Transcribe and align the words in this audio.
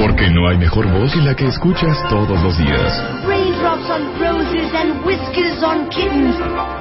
Porque 0.00 0.30
no 0.30 0.48
hay 0.48 0.56
mejor 0.56 0.90
voz 0.90 1.12
que 1.12 1.20
la 1.20 1.34
que 1.34 1.46
escuchas 1.46 1.96
todos 2.08 2.40
los 2.42 2.56
días. 2.56 2.90
Raindrops 3.26 3.90
on 3.90 4.02
roses 4.18 4.72
and 4.74 5.04
whiskers 5.04 5.62
on 5.62 5.90
kittens. 5.90 6.36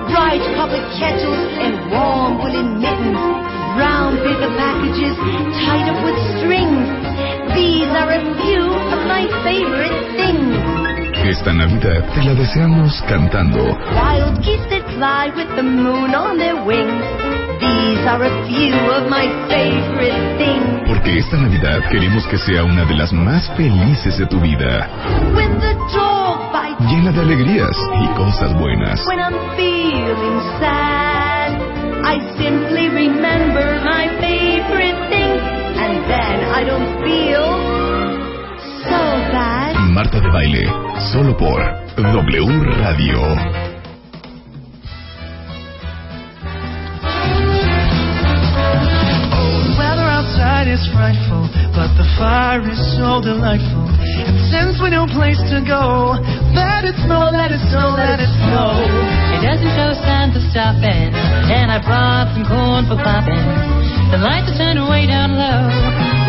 Bright 0.07 0.41
copper 0.55 0.79
kettles 0.97 1.51
and 1.59 1.91
warm 1.91 2.39
woolen 2.39 2.79
mittens. 2.79 3.19
Brown 3.75 4.15
paper 4.23 4.49
packages 4.55 5.15
tied 5.67 5.89
up 5.91 5.99
with 6.05 6.15
strings. 6.39 6.87
These 7.53 7.91
are 7.91 8.07
a 8.07 8.23
few 8.39 8.63
of 8.71 8.99
my 9.05 9.27
favorite 9.43 9.99
things. 10.15 10.55
Esta 11.27 11.51
Navidad 11.51 12.07
te 12.15 12.23
la 12.23 12.33
deseamos 12.33 13.01
cantando. 13.03 13.59
Wild 13.99 14.41
geese 14.41 14.65
that 14.69 14.87
fly 14.95 15.29
with 15.35 15.53
the 15.57 15.63
moon 15.63 16.15
on 16.15 16.37
their 16.37 16.55
wings. 16.63 17.28
These 17.59 18.07
are 18.07 18.23
a 18.23 18.47
few 18.47 18.73
of 18.95 19.09
my 19.09 19.27
favorite 19.49 20.37
things. 20.37 20.87
Porque 20.87 21.19
esta 21.19 21.37
Navidad 21.37 21.81
queremos 21.91 22.25
que 22.27 22.37
sea 22.37 22.63
una 22.63 22.85
de 22.85 22.95
las 22.95 23.11
más 23.11 23.49
felices 23.57 24.17
de 24.17 24.25
tu 24.27 24.39
vida. 24.39 24.87
Llena 26.89 27.11
de 27.11 27.19
alegrías 27.21 27.75
y 28.01 28.07
cosas 28.15 28.57
buenas. 28.57 29.05
When 29.05 29.19
I'm 29.19 29.35
feeling 29.57 30.39
sad, 30.59 31.59
I 32.05 32.19
simply 32.37 32.87
remember 32.89 33.81
my 33.83 34.07
favorite 34.21 34.97
thing, 35.09 35.35
and 35.77 35.99
then 36.07 36.37
I 36.55 36.63
don't 36.63 37.03
feel 37.03 37.43
so 38.87 39.01
bad. 39.33 39.75
Marta 39.91 40.19
de 40.21 40.29
Baile, 40.29 40.65
solo 41.11 41.35
por 41.35 41.59
W 41.97 42.63
Radio. 42.81 43.68
Frightful, 50.93 51.47
but 51.75 51.89
the 51.97 52.07
fire 52.17 52.63
is 52.65 52.79
so 52.97 53.21
delightful. 53.21 53.85
And 54.01 54.37
since 54.51 54.77
we 54.81 54.89
no 54.89 55.05
place 55.09 55.39
to 55.53 55.61
go, 55.63 56.17
let 56.53 56.85
it 56.85 56.97
snow, 57.05 57.29
let 57.31 57.51
it 57.51 57.61
snow, 57.71 57.95
let 57.95 58.19
it 58.19 58.31
snow. 58.45 58.77
It 59.35 59.41
doesn't 59.45 59.73
show 59.75 59.89
signs 60.03 60.35
of 60.35 60.43
stopping, 60.51 61.11
and 61.13 61.71
I 61.71 61.79
brought 61.81 62.33
some 62.35 62.45
corn 62.45 62.85
for 62.89 62.97
popping. 62.99 63.79
The 64.11 64.17
lights 64.17 64.49
are 64.49 64.57
turned 64.57 64.81
way 64.89 65.05
down 65.05 65.37
low. 65.37 65.69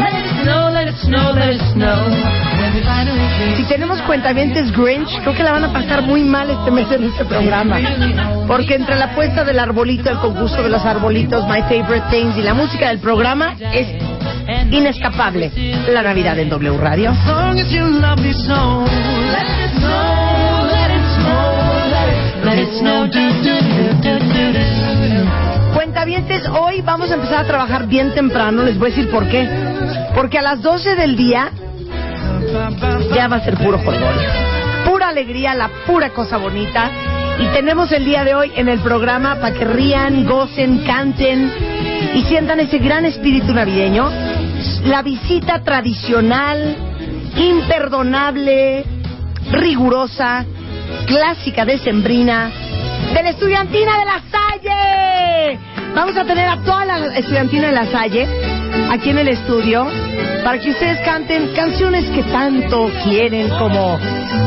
Let 0.00 0.12
it 0.12 0.28
snow, 0.44 0.68
let 0.68 0.86
it 0.88 0.98
snow, 1.00 1.32
let 1.32 1.48
it 1.48 1.64
snow. 1.72 1.96
When 2.60 2.76
we 2.76 2.84
finally 2.84 3.20
Si 3.56 3.64
tenemos 3.64 4.00
cuentavientes 4.02 4.70
Grinch, 4.72 5.08
creo 5.22 5.34
que 5.34 5.42
la 5.42 5.52
van 5.52 5.64
a 5.64 5.72
pasar 5.72 6.02
muy 6.02 6.22
mal 6.22 6.50
este 6.50 6.70
mes 6.70 6.90
en 6.92 7.04
este 7.04 7.24
programa. 7.24 7.78
Porque 8.46 8.74
entre 8.74 8.96
la 8.96 9.14
puesta 9.14 9.44
del 9.44 9.58
arbolito, 9.58 10.10
el 10.10 10.18
concurso 10.18 10.62
de 10.62 10.68
los 10.68 10.84
arbolitos, 10.84 11.46
My 11.46 11.62
Favorite 11.62 12.04
Things 12.10 12.36
y 12.36 12.42
la 12.42 12.54
música 12.54 12.88
del 12.88 12.98
programa 12.98 13.54
es 13.72 13.88
inescapable 14.70 15.50
la 15.88 16.02
Navidad 16.02 16.38
en 16.38 16.48
W 16.48 16.76
Radio. 16.78 17.12
Cuentavientes, 25.74 26.48
hoy 26.48 26.80
vamos 26.80 27.10
a 27.10 27.14
empezar 27.14 27.40
a 27.40 27.44
trabajar 27.44 27.86
bien 27.86 28.12
temprano. 28.14 28.62
Les 28.62 28.78
voy 28.78 28.90
a 28.90 28.94
decir 28.94 29.10
por 29.10 29.28
qué. 29.28 29.48
Porque 30.14 30.38
a 30.38 30.42
las 30.42 30.62
12 30.62 30.96
del 30.96 31.16
día 31.16 31.50
ya 33.14 33.28
va 33.28 33.36
a 33.36 33.44
ser 33.44 33.56
puro 33.56 33.78
jolgorio. 33.78 34.28
Pura 34.84 35.08
alegría, 35.08 35.54
la 35.54 35.70
pura 35.86 36.10
cosa 36.10 36.38
bonita. 36.38 36.90
Y 37.38 37.46
tenemos 37.54 37.92
el 37.92 38.04
día 38.04 38.24
de 38.24 38.34
hoy 38.34 38.52
en 38.56 38.68
el 38.68 38.80
programa 38.80 39.36
para 39.36 39.54
que 39.54 39.64
rían, 39.64 40.26
gocen, 40.26 40.84
canten 40.84 41.52
y 42.14 42.22
sientan 42.22 42.60
ese 42.60 42.78
gran 42.78 43.04
espíritu 43.04 43.52
navideño. 43.54 44.29
La 44.84 45.02
visita 45.02 45.62
tradicional, 45.62 46.76
imperdonable, 47.36 48.84
rigurosa, 49.52 50.44
clásica 51.06 51.64
decembrina 51.64 52.50
de 53.14 53.22
la 53.22 53.30
estudiantina 53.30 53.98
de 53.98 54.04
la 54.04 54.22
Salle. 54.30 55.58
Vamos 55.94 56.16
a 56.16 56.24
tener 56.24 56.46
a 56.48 56.56
toda 56.58 56.84
la 56.84 57.16
estudiantina 57.16 57.68
de 57.68 57.72
la 57.72 57.86
Salle 57.86 58.28
aquí 58.90 59.10
en 59.10 59.18
el 59.18 59.28
estudio 59.28 59.86
para 60.44 60.58
que 60.58 60.70
ustedes 60.70 61.00
canten 61.04 61.48
canciones 61.54 62.04
que 62.10 62.22
tanto 62.24 62.90
quieren 63.04 63.48
como 63.50 63.98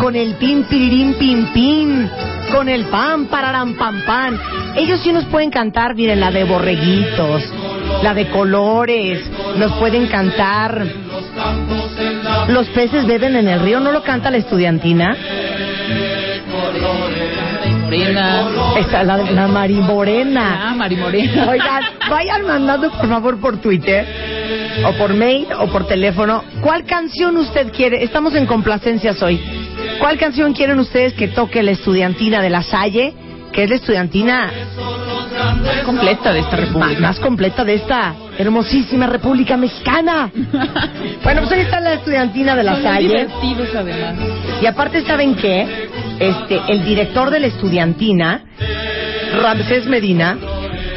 con 0.02 0.16
el 0.16 0.36
pim 0.36 0.64
piririm 0.64 1.14
pim 1.16 1.48
pim, 1.54 2.10
con 2.52 2.70
el 2.70 2.86
pam 2.86 3.26
pararam 3.28 3.74
pam 3.76 4.02
pam. 4.06 4.40
Ellos 4.76 5.02
sí 5.02 5.12
nos 5.12 5.26
pueden 5.26 5.50
cantar, 5.52 5.96
miren, 5.96 6.20
la 6.20 6.32
de 6.32 6.44
borreguitos, 6.46 7.44
la 8.04 8.14
de 8.14 8.30
colores, 8.30 9.20
nos 9.56 9.72
pueden 9.74 10.08
cantar 10.08 10.86
Los 12.50 12.68
peces 12.70 13.08
beben 13.08 13.38
en 13.38 13.48
el 13.48 13.62
río, 13.62 13.80
¿no 13.80 13.92
lo 13.92 14.04
canta 14.04 14.30
la 14.30 14.38
estudiantina? 14.38 15.16
Esta, 18.78 19.04
la, 19.04 19.18
la 19.18 19.48
Marimorena. 19.48 20.70
Ah, 20.70 20.76
Marimorena. 20.76 21.48
Oigan, 21.50 21.84
vayan 22.10 22.46
mandando 22.46 22.92
por 22.92 23.08
favor 23.08 23.40
por 23.40 23.62
Twitter 23.62 24.06
o 24.86 24.94
por 24.98 25.14
mail 25.14 25.48
o 25.60 25.68
por 25.68 25.88
teléfono 25.88 26.44
cuál 26.62 26.84
canción 26.86 27.38
usted 27.38 27.72
quiere. 27.72 28.04
Estamos 28.04 28.36
en 28.36 28.46
complacencias 28.46 29.22
hoy. 29.22 29.40
¿Cuál 30.00 30.18
canción 30.18 30.54
quieren 30.54 30.80
ustedes 30.80 31.14
que 31.14 31.30
toque 31.30 31.64
la 31.64 31.72
estudiantina 31.72 32.42
de 32.42 32.50
la 32.50 32.64
Salle? 32.64 33.14
Que 33.54 33.64
es 33.64 33.70
la 33.70 33.76
estudiantina 33.76 34.52
Más 35.44 35.82
completa 35.84 36.34
de 36.34 36.40
esta 36.40 36.56
república. 36.56 37.00
más 37.00 37.20
completa 37.20 37.64
de 37.66 37.74
esta 37.76 38.16
hermosísima 38.38 39.08
República 39.08 39.58
Mexicana. 39.58 40.30
bueno, 41.24 41.42
pues 41.42 41.52
ahí 41.52 41.62
está 41.62 41.80
la 41.80 41.94
estudiantina 41.94 42.56
de 42.56 42.64
la 42.64 42.74
Son 42.74 42.84
muy 42.84 42.92
Salle. 42.92 43.08
divertidos 43.08 43.76
además. 43.76 44.16
Y 44.62 44.66
aparte, 44.66 45.02
¿saben 45.06 45.36
qué? 45.36 45.90
Este, 46.20 46.60
el 46.70 46.84
director 46.86 47.30
de 47.30 47.40
la 47.40 47.48
estudiantina, 47.48 48.42
Ramsés 49.42 49.86
Medina, 49.88 50.38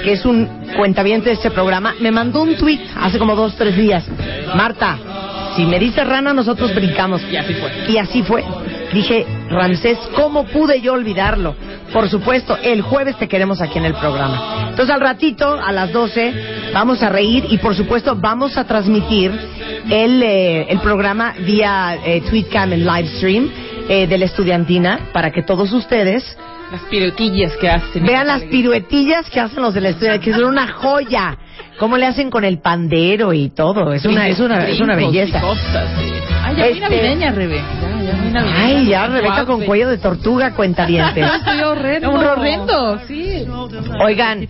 que 0.05 0.13
es 0.13 0.25
un 0.25 0.47
cuentaviente 0.77 1.31
de 1.31 1.35
este 1.35 1.51
programa, 1.51 1.95
me 2.01 2.11
mandó 2.11 2.43
un 2.43 2.55
tweet 2.57 2.81
hace 3.01 3.19
como 3.19 3.35
dos, 3.35 3.57
tres 3.57 3.77
días. 3.77 4.05
Marta, 4.55 4.99
si 5.57 5.65
me 5.65 5.79
dice 5.79 6.05
rana, 6.05 6.33
nosotros 6.33 6.75
brincamos. 6.75 7.23
Y 7.31 7.37
así 7.37 7.55
fue. 7.55 7.73
Y 7.89 7.97
así 7.99 8.23
fue. 8.23 8.45
Dije, 8.93 9.27
Ramsés, 9.51 9.99
¿cómo 10.15 10.45
pude 10.45 10.81
yo 10.81 10.93
olvidarlo? 10.93 11.57
Por 11.93 12.09
supuesto, 12.09 12.57
el 12.63 12.83
jueves 12.83 13.17
te 13.17 13.29
queremos 13.29 13.61
aquí 13.61 13.79
en 13.79 13.85
el 13.87 13.95
programa. 13.95 14.67
Entonces, 14.71 14.95
al 14.95 15.01
ratito, 15.01 15.59
a 15.61 15.73
las 15.73 15.93
12, 15.93 16.71
vamos 16.75 17.03
a 17.03 17.09
reír 17.09 17.47
y, 17.49 17.59
por 17.59 17.75
supuesto, 17.75 18.15
vamos 18.17 18.57
a 18.59 18.65
transmitir 18.65 19.31
el, 19.91 20.23
eh, 20.23 20.67
el 20.69 20.79
programa 20.81 21.35
vía 21.39 21.97
eh, 22.05 22.23
Tweetcam 22.29 22.73
en 22.73 22.85
live 22.85 23.09
stream 23.17 23.51
eh, 23.89 24.07
de 24.07 24.19
la 24.19 24.25
estudiantina 24.27 24.99
para 25.13 25.31
que 25.31 25.43
todos 25.43 25.73
ustedes 25.73 26.37
Las 26.73 26.83
piruetillas 26.83 27.57
que 27.57 27.69
hacen. 27.71 28.05
vean 28.05 28.27
las 28.27 28.43
piruetillas 28.43 29.31
que 29.31 29.41
hacen 29.41 29.63
los 29.63 29.73
de 29.73 29.81
la 29.81 29.91
estudiantina, 29.91 30.25
que 30.25 30.33
son 30.35 30.45
una 30.51 30.67
joya. 30.69 31.39
Cómo 31.79 31.97
le 31.97 32.07
hacen 32.07 32.31
con 32.31 32.45
el 32.45 32.59
pandero 32.59 33.33
y 33.33 33.51
todo. 33.51 33.93
Es 33.93 34.05
una, 34.05 34.29
es 34.29 34.41
una, 34.41 34.67
es 34.67 34.81
una 34.81 34.97
belleza. 34.97 35.41
Ay, 36.43 36.57
ya 36.57 36.67
Este- 36.67 36.81
navideña, 36.81 37.31
Rebe. 37.33 37.61
Ay, 38.55 38.87
ya, 38.87 39.07
Rebeca 39.07 39.45
con 39.45 39.63
cuello 39.65 39.89
de 39.89 39.99
tortuga, 39.99 40.55
cuentavientes. 40.55 41.25
Estoy 41.35 41.61
horrendo. 41.61 42.11
Un 42.11 42.25
horrendo, 42.25 42.99
sí. 43.07 43.47
Oigan. 44.03 44.47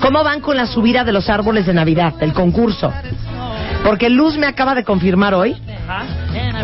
¿cómo 0.00 0.24
van 0.24 0.40
con 0.40 0.56
la 0.56 0.66
subida 0.66 1.04
de 1.04 1.12
los 1.12 1.28
árboles 1.28 1.66
de 1.66 1.74
Navidad, 1.74 2.14
del 2.14 2.32
concurso? 2.32 2.92
Porque 3.84 4.08
Luz 4.08 4.36
me 4.38 4.46
acaba 4.46 4.74
de 4.74 4.84
confirmar 4.84 5.34
hoy 5.34 5.56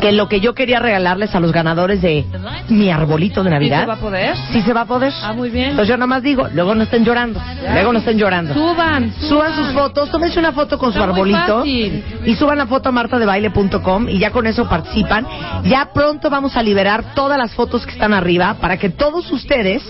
que 0.01 0.13
lo 0.13 0.29
que 0.29 0.41
yo 0.41 0.55
quería 0.55 0.79
regalarles 0.81 1.35
a 1.35 1.41
los 1.41 1.53
ganadores 1.53 2.01
de 2.03 2.25
mi 2.69 2.91
arbolito 2.91 3.43
de 3.43 3.51
¿Y 3.51 3.53
Navidad, 3.53 3.81
se 3.81 3.87
va 3.87 3.95
a 3.95 3.97
poder? 3.97 4.37
sí 4.53 4.63
se 4.63 4.73
va 4.73 4.81
a 4.83 4.85
poder. 4.87 5.13
Ah, 5.23 5.33
muy 5.33 5.51
bien. 5.51 5.71
Entonces 5.71 5.89
yo 5.89 5.97
nada 5.97 6.07
más 6.07 6.23
digo, 6.23 6.49
luego 6.53 6.75
no 6.75 6.83
estén 6.85 7.05
llorando, 7.05 7.41
luego 7.73 7.93
no 7.93 7.99
estén 7.99 8.19
llorando. 8.19 8.55
Suban, 8.55 9.13
Suban 9.21 9.55
sus 9.55 9.73
fotos, 9.73 10.11
tómense 10.11 10.39
una 10.39 10.53
foto 10.53 10.79
con 10.79 10.93
su 10.93 10.99
Está 10.99 11.11
arbolito 11.11 11.65
y 11.67 12.35
suban 12.39 12.59
la 12.59 12.67
foto 12.67 12.89
a 12.89 12.93
martadebaile.com 12.93 14.09
y 14.09 14.19
ya 14.19 14.31
con 14.31 14.47
eso 14.47 14.69
participan. 14.69 15.27
Ya 15.65 15.91
pronto 15.93 16.31
vamos 16.31 16.57
a 16.57 16.63
liberar 16.63 17.15
todas 17.15 17.39
las 17.39 17.53
fotos 17.55 17.85
que 17.85 17.93
están 17.93 18.15
arriba 18.15 18.55
para 18.61 18.77
que 18.77 18.91
todos 18.91 19.31
ustedes 19.31 19.83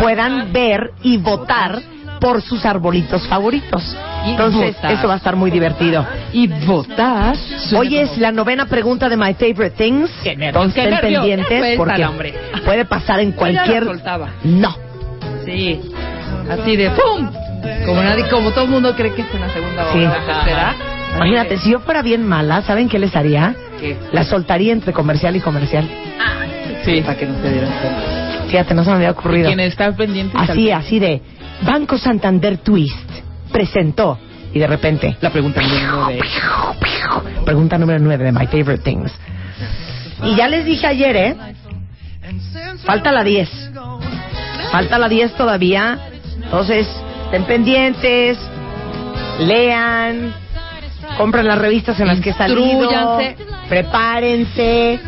puedan 0.00 0.52
ver 0.52 0.90
y 1.02 1.16
votar 1.18 1.80
por 2.20 2.40
sus 2.40 2.64
arbolitos 2.64 3.26
favoritos. 3.28 3.94
Entonces, 4.24 4.74
votar. 4.76 4.92
eso 4.92 5.06
va 5.08 5.14
a 5.14 5.16
estar 5.18 5.36
muy 5.36 5.50
divertido. 5.50 6.06
Y 6.32 6.46
votar. 6.46 7.36
Hoy 7.72 7.96
es 7.96 8.18
la 8.18 8.30
novena 8.32 8.66
pregunta 8.66 9.08
de 9.08 9.16
My 9.16 9.34
Favorite 9.34 9.70
Things. 9.70 10.10
Qué 10.22 10.36
nervios, 10.36 10.48
Entonces, 10.66 10.74
qué 10.74 10.94
estén 10.94 11.10
pendientes 11.12 11.76
porque 11.76 12.04
hombre. 12.04 12.34
puede 12.64 12.84
pasar 12.84 13.20
en 13.20 13.32
cualquier... 13.32 13.84
No. 14.44 14.76
Sí. 15.44 15.80
Así 16.50 16.76
de 16.76 16.90
¡pum! 16.90 17.30
Como 17.86 18.02
nadie, 18.02 18.28
como 18.28 18.50
todo 18.50 18.64
el 18.64 18.70
mundo 18.70 18.94
cree 18.94 19.12
que 19.14 19.22
es 19.22 19.34
en 19.34 19.40
la 19.40 19.48
segunda 19.50 19.92
Sí. 19.92 19.98
o 19.98 20.02
la 20.08 20.26
tercera. 20.26 20.74
Imagínate, 21.16 21.58
si 21.58 21.70
yo 21.70 21.80
fuera 21.80 22.02
bien 22.02 22.26
mala, 22.26 22.62
¿saben 22.62 22.88
qué 22.88 22.98
les 22.98 23.14
haría? 23.16 23.54
¿Qué? 23.80 23.96
La 24.12 24.24
soltaría 24.24 24.72
entre 24.72 24.92
comercial 24.92 25.36
y 25.36 25.40
comercial. 25.40 25.88
Sí. 26.84 27.00
Para 27.00 27.16
que 27.16 27.26
no 27.26 27.40
se 27.40 27.50
dieran 27.50 27.70
cuenta. 27.80 28.44
Fíjate, 28.48 28.74
no 28.74 28.84
se 28.84 28.90
me 28.90 28.96
había 28.96 29.10
ocurrido. 29.12 29.46
Quien 29.46 29.60
está 29.60 29.90
pendiente. 29.92 30.36
Así, 30.38 30.70
así 30.70 30.98
de 30.98 31.22
Banco 31.62 31.96
Santander 31.98 32.58
Twist 32.58 32.94
presentó 33.52 34.18
y 34.54 34.58
de 34.58 34.66
repente 34.66 35.16
La 35.20 35.30
pregunta 35.30 35.60
número 35.60 35.92
nueve. 36.06 36.20
pregunta 37.44 37.76
número 37.76 37.98
9 37.98 38.24
de 38.24 38.32
My 38.32 38.46
Favorite 38.46 38.78
Things. 38.82 39.12
Y 40.22 40.36
ya 40.36 40.48
les 40.48 40.64
dije 40.64 40.86
ayer, 40.86 41.16
¿eh? 41.16 41.36
Falta 42.84 43.12
la 43.12 43.22
10. 43.24 43.50
Falta 44.70 44.98
la 44.98 45.08
10 45.08 45.34
todavía. 45.34 45.98
Entonces, 46.42 46.88
estén 47.26 47.44
pendientes, 47.44 48.38
lean, 49.40 50.32
compren 51.18 51.46
las 51.46 51.58
revistas 51.58 51.98
en 52.00 52.06
las 52.06 52.20
que 52.20 52.32
salido, 52.32 53.18
prepárense, 53.68 55.00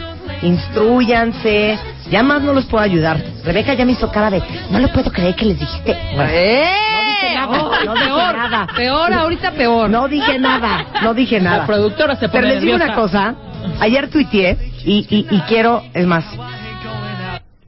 instruyanse. 0.43 1.78
Ya 2.10 2.22
más 2.22 2.43
no 2.43 2.52
los 2.52 2.66
puedo 2.66 2.82
ayudar. 2.84 3.22
Rebeca 3.44 3.75
ya 3.75 3.84
me 3.84 3.93
hizo 3.93 4.10
cara 4.10 4.31
de, 4.31 4.43
no 4.70 4.78
le 4.78 4.88
puedo 4.88 5.10
creer 5.10 5.34
que 5.34 5.46
les 5.46 5.58
dijiste. 5.58 5.96
Bueno, 6.14 6.31
¡Eh! 6.32 6.95
Dije 7.28 7.37
nada, 7.38 7.84
no 7.84 7.94
dije 7.94 8.05
peor, 8.06 8.37
nada. 8.37 8.67
peor, 8.76 9.12
ahorita 9.12 9.50
peor. 9.52 9.90
no 9.90 10.08
dije 10.08 10.38
nada, 10.38 10.87
no 11.02 11.14
dije 11.14 11.40
nada. 11.40 11.58
La 11.58 11.67
productora 11.67 12.17
se 12.17 12.28
pone 12.28 12.40
Pero 12.43 12.55
les 12.55 12.62
digo 12.62 12.76
una 12.76 12.87
nerviosa. 12.87 13.34
cosa. 13.34 13.34
Ayer 13.81 14.11
tuiteé 14.11 14.56
y, 14.84 15.06
y, 15.08 15.26
y 15.37 15.40
quiero, 15.43 15.82
es 15.93 16.06
más. 16.06 16.25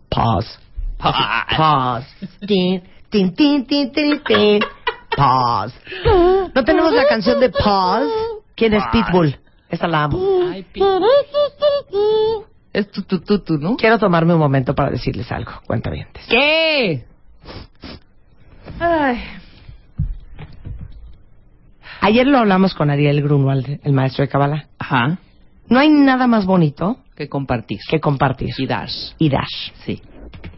Pause. 0.08 0.58
Pause. 0.98 2.06
Tin, 2.46 2.82
tin, 3.10 3.34
tin, 3.34 3.66
tin, 3.66 3.92
tin, 3.92 4.22
tin. 4.24 4.60
Pause. 5.16 5.74
¿No 6.54 6.64
tenemos 6.64 6.92
la 6.92 7.06
canción 7.06 7.38
de 7.40 7.50
Pause? 7.50 8.10
¿Quién 8.54 8.74
es 8.74 8.84
Pitbull? 8.92 9.36
Esa 9.68 9.86
la 9.86 10.04
amo. 10.04 10.18
Ay, 10.50 10.64
Es 12.72 12.90
tu, 12.90 13.02
tu, 13.02 13.20
tu, 13.20 13.40
tu, 13.40 13.58
¿no? 13.58 13.76
Quiero 13.76 13.98
tomarme 13.98 14.32
un 14.34 14.40
momento 14.40 14.74
para 14.74 14.90
decirles 14.90 15.30
algo. 15.30 15.52
Cuenta 15.66 15.90
bien. 15.90 16.06
¿Qué? 16.28 17.04
Ay. 18.80 19.22
Ayer 22.00 22.26
lo 22.26 22.38
hablamos 22.38 22.74
con 22.74 22.90
Ariel 22.90 23.22
Grunwald, 23.22 23.80
el 23.82 23.92
maestro 23.92 24.22
de 24.24 24.28
Kabbalah. 24.28 24.66
Ajá. 24.78 25.18
No 25.68 25.78
hay 25.78 25.90
nada 25.90 26.26
más 26.26 26.46
bonito 26.46 26.98
Que 27.16 27.28
compartir. 27.28 27.80
que 27.88 28.00
compartir 28.00 28.50
Y 28.56 28.66
dash. 28.66 29.12
y 29.18 29.28
dash. 29.28 29.72
Sí. 29.84 30.00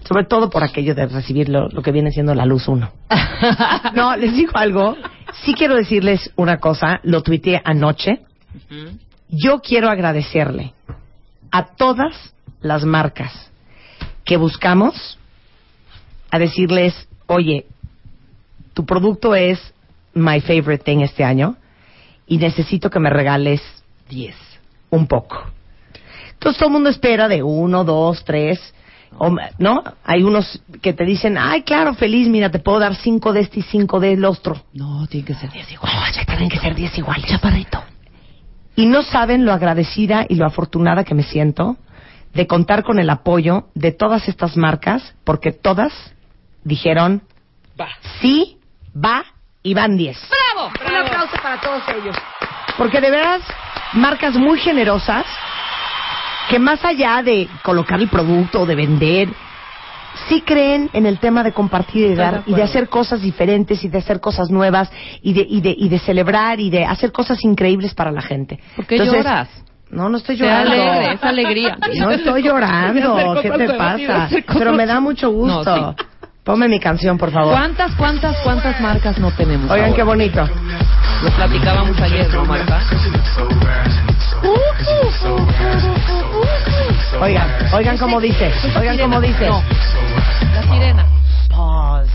Sobre 0.06 0.24
todo 0.24 0.50
por 0.50 0.62
aquello 0.64 0.94
de 0.94 1.06
recibir 1.06 1.48
lo, 1.48 1.68
lo 1.68 1.82
que 1.82 1.92
viene 1.92 2.10
siendo 2.12 2.34
la 2.34 2.44
luz 2.46 2.68
uno. 2.68 2.90
No, 3.94 4.16
les 4.16 4.34
digo 4.34 4.52
algo. 4.54 4.96
Sí 5.44 5.54
quiero 5.54 5.74
decirles 5.74 6.30
una 6.36 6.58
cosa. 6.58 7.00
Lo 7.04 7.22
tuiteé 7.22 7.60
anoche. 7.64 8.20
Yo 9.30 9.60
quiero 9.60 9.88
agradecerle 9.88 10.74
a 11.50 11.64
todas 11.74 12.34
las 12.60 12.84
marcas 12.84 13.50
que 14.24 14.36
buscamos 14.36 15.18
a 16.30 16.38
decirles, 16.38 17.08
oye, 17.26 17.66
tu 18.74 18.84
producto 18.84 19.34
es 19.34 19.72
my 20.14 20.40
favorite 20.40 20.84
thing 20.84 21.00
este 21.00 21.24
año 21.24 21.56
y 22.26 22.38
necesito 22.38 22.90
que 22.90 23.00
me 23.00 23.10
regales 23.10 23.60
10, 24.08 24.34
un 24.90 25.06
poco. 25.06 25.42
Entonces 26.32 26.58
todo 26.58 26.68
el 26.68 26.72
mundo 26.72 26.88
espera 26.90 27.28
de 27.28 27.42
uno, 27.42 27.84
dos, 27.84 28.24
tres, 28.24 28.58
o, 29.18 29.34
¿no? 29.58 29.82
Hay 30.04 30.22
unos 30.22 30.62
que 30.80 30.92
te 30.92 31.04
dicen, 31.04 31.36
ay, 31.36 31.62
claro, 31.62 31.94
feliz, 31.94 32.28
mira, 32.28 32.50
te 32.50 32.60
puedo 32.60 32.78
dar 32.78 32.94
cinco 32.94 33.32
de 33.32 33.40
este 33.40 33.60
y 33.60 33.62
cinco 33.62 34.00
del 34.00 34.24
otro. 34.24 34.62
No, 34.72 35.06
tiene 35.06 35.26
que 35.26 35.34
ser 35.34 35.50
10 35.50 35.72
igual. 35.72 35.92
No, 35.92 36.12
ya 36.12 36.24
tienen 36.24 36.48
que 36.48 36.58
ser 36.58 36.74
diez 36.74 36.96
iguales. 36.96 37.26
Chaparrito. 37.26 37.82
Y 38.76 38.86
no 38.86 39.02
saben 39.02 39.44
lo 39.44 39.52
agradecida 39.52 40.24
y 40.28 40.36
lo 40.36 40.46
afortunada 40.46 41.04
que 41.04 41.14
me 41.14 41.24
siento 41.24 41.76
de 42.32 42.46
contar 42.46 42.84
con 42.84 42.98
el 43.00 43.10
apoyo 43.10 43.68
de 43.74 43.92
todas 43.92 44.28
estas 44.28 44.56
marcas, 44.56 45.14
porque 45.24 45.50
todas 45.50 45.92
dijeron, 46.62 47.22
Va. 47.78 47.88
sí, 48.20 48.58
va 48.94 49.24
y 49.62 49.74
van 49.74 49.96
10. 49.96 50.16
¡Bravo! 50.30 50.70
Un 50.88 51.06
aplauso 51.06 51.36
para 51.42 51.60
todos 51.60 51.82
ellos. 51.96 52.16
Porque 52.78 53.00
de 53.00 53.10
veras, 53.10 53.42
marcas 53.92 54.34
muy 54.34 54.58
generosas 54.58 55.26
que 56.48 56.58
más 56.58 56.84
allá 56.84 57.22
de 57.22 57.48
colocar 57.62 58.00
el 58.00 58.08
producto 58.08 58.62
o 58.62 58.66
de 58.66 58.74
vender, 58.74 59.28
sí 60.28 60.40
creen 60.40 60.90
en 60.92 61.06
el 61.06 61.18
tema 61.18 61.42
de 61.44 61.52
compartir 61.52 62.10
y 62.10 62.14
dar 62.14 62.42
y 62.46 62.54
de 62.54 62.62
hacer 62.62 62.88
cosas 62.88 63.22
diferentes 63.22 63.84
y 63.84 63.88
de 63.88 63.98
hacer 63.98 64.20
cosas 64.20 64.50
nuevas 64.50 64.90
y 65.22 65.32
de, 65.32 65.46
y 65.48 65.60
de, 65.60 65.74
y 65.76 65.88
de 65.88 65.98
celebrar 66.00 66.58
y 66.58 66.70
de 66.70 66.84
hacer 66.84 67.12
cosas 67.12 67.42
increíbles 67.44 67.94
para 67.94 68.10
la 68.10 68.22
gente. 68.22 68.58
¿Por 68.76 68.86
qué 68.86 68.96
Entonces, 68.96 69.24
lloras? 69.24 69.48
No, 69.90 70.08
no 70.08 70.18
estoy 70.18 70.36
llorando. 70.36 70.72
alegre, 70.72 71.12
es 71.14 71.24
alegría. 71.24 71.78
No 71.98 72.10
estoy 72.10 72.42
llorando. 72.44 73.40
¿Qué 73.42 73.50
te 73.50 73.68
pasa? 73.74 74.28
Pero 74.58 74.72
me 74.72 74.86
da 74.86 75.00
mucho 75.00 75.30
gusto. 75.30 75.76
No, 75.76 75.94
sí. 75.96 76.04
Ponme 76.44 76.68
mi 76.68 76.80
canción, 76.80 77.18
por 77.18 77.30
favor. 77.30 77.52
¿Cuántas, 77.52 77.94
cuántas, 77.96 78.36
cuántas 78.38 78.80
marcas 78.80 79.18
no 79.18 79.30
tenemos? 79.32 79.70
Oigan, 79.70 79.86
ahora? 79.86 79.96
qué 79.96 80.02
bonito. 80.02 80.48
Lo 81.22 81.30
platicábamos 81.30 82.00
ayer, 82.00 82.32
¿no, 82.32 82.44
Marta? 82.46 82.80
Oigan, 87.20 87.48
oigan 87.74 87.98
cómo 87.98 88.20
dice. 88.20 88.50
Oigan 88.78 88.98
cómo 88.98 89.20
dice. 89.20 89.46
No. 89.46 89.62
La 90.54 90.62
sirena. 90.62 91.06
Pause. 91.50 92.10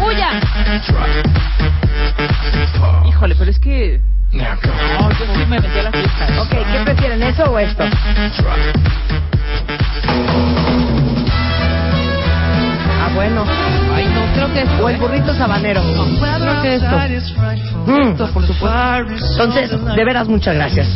¡Huya! 0.00 0.40
Híjole, 3.08 3.34
pero 3.34 3.50
es 3.50 3.58
que... 3.58 4.00
No, 4.32 5.10
yo 5.10 5.26
sí 5.34 5.46
me 5.48 5.60
metí 5.60 5.78
a 5.78 5.82
la 5.82 5.92
fiesta. 5.92 6.26
Ok, 6.40 6.50
¿qué 6.50 6.80
prefieren, 6.84 7.22
eso 7.22 7.44
o 7.44 7.58
esto? 7.58 7.84
Bueno. 13.14 13.44
Ay, 13.94 14.06
no, 14.06 14.34
creo 14.34 14.52
que 14.52 14.62
esto... 14.62 14.84
O 14.84 14.88
el 14.88 14.96
¿eh? 14.96 14.98
burrito 14.98 15.34
sabanero. 15.34 15.82
Creo 15.82 16.62
que 16.62 16.74
esto. 16.76 16.96
Mm. 17.86 18.10
Esto, 18.12 18.32
por 18.32 18.46
supuesto. 18.46 18.72
Entonces, 19.32 19.70
de 19.94 20.04
veras, 20.04 20.28
muchas 20.28 20.54
gracias. 20.54 20.88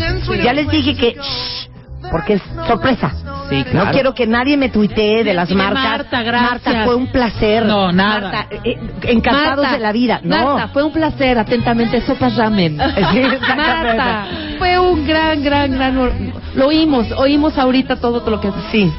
Ya 0.43 0.53
les 0.53 0.69
dije 0.69 0.95
que... 0.97 1.15
shh, 1.15 1.69
porque 2.11 2.35
es 2.35 2.43
sorpresa. 2.67 3.13
Sí, 3.49 3.59
No 3.67 3.71
claro. 3.71 3.91
quiero 3.93 4.15
que 4.15 4.27
nadie 4.27 4.57
me 4.57 4.69
tuitee 4.69 5.25
de 5.25 5.35
las 5.35 5.51
marcas. 5.51 5.83
Marta, 5.83 6.23
gracias. 6.23 6.65
Marta, 6.65 6.85
fue 6.85 6.95
un 6.95 7.07
placer. 7.09 7.65
No, 7.67 7.93
nada. 7.93 8.21
Marta, 8.21 8.47
eh, 8.65 8.79
encantados 9.03 9.65
Marta, 9.65 9.73
de 9.73 9.79
la 9.79 9.93
vida. 9.93 10.21
No. 10.23 10.55
Marta, 10.55 10.69
fue 10.69 10.83
un 10.85 10.93
placer. 10.93 11.39
Atentamente, 11.39 12.01
Sopas 12.03 12.37
Ramen. 12.37 12.79
Sí, 13.13 13.19
exactamente. 13.19 13.97
Marta, 13.97 14.27
fue 14.59 14.79
un 14.79 15.07
gran, 15.07 15.43
gran, 15.43 15.73
gran... 15.73 16.33
Lo 16.55 16.67
oímos, 16.67 17.11
oímos 17.13 17.57
ahorita 17.59 17.97
todo 17.97 18.29
lo 18.29 18.41
que... 18.41 18.51
Sí, 18.71 18.93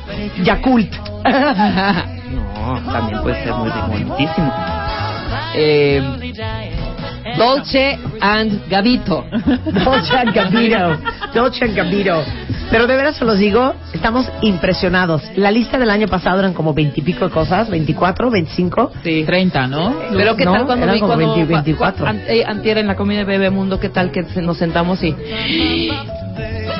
Yakult. 0.44 0.94
no, 2.76 2.92
también 2.92 3.22
puede 3.22 3.44
ser 3.44 3.54
muy 3.54 3.70
bonitísimo. 3.70 4.54
Eh, 5.56 6.02
Dolce 7.38 8.00
and 8.22 8.68
Gavito. 8.70 9.26
Dolce 9.86 10.18
and 10.18 10.34
Gabbino. 10.34 10.98
Dolce 11.34 11.66
and 11.66 11.76
Gabbino. 11.76 12.22
Pero 12.72 12.88
de 12.88 12.96
veras 12.98 13.16
se 13.16 13.26
los 13.26 13.38
digo, 13.38 13.74
estamos 13.94 14.30
impresionados. 14.42 15.22
La 15.36 15.52
lista 15.52 15.78
del 15.78 15.90
año 15.90 16.08
pasado 16.08 16.40
eran 16.40 16.54
como 16.54 16.74
veintipico 16.74 17.26
de 17.28 17.32
cosas, 17.34 17.70
24, 17.70 18.30
25. 18.30 18.92
Sí. 19.04 19.24
30, 19.26 19.68
¿no? 19.68 19.94
Pero 20.12 20.36
qué 20.36 20.46
No, 20.46 20.54
tal 20.54 20.66
cuando 20.66 20.84
eran 20.86 20.96
vi 20.96 21.02
como 21.02 21.14
cuando 21.14 21.34
20, 21.36 21.54
24. 21.54 22.06
cua- 22.06 22.10
an- 22.10 22.22
eh, 22.28 22.44
antier 22.46 22.78
en 22.80 22.88
la 22.88 22.96
comida 22.96 23.20
de 23.20 23.26
Bebemundo, 23.26 23.80
qué 23.80 23.90
tal 23.90 24.12
que 24.12 24.24
se- 24.24 24.42
nos 24.42 24.58
sentamos 24.58 25.02
y 25.04 25.16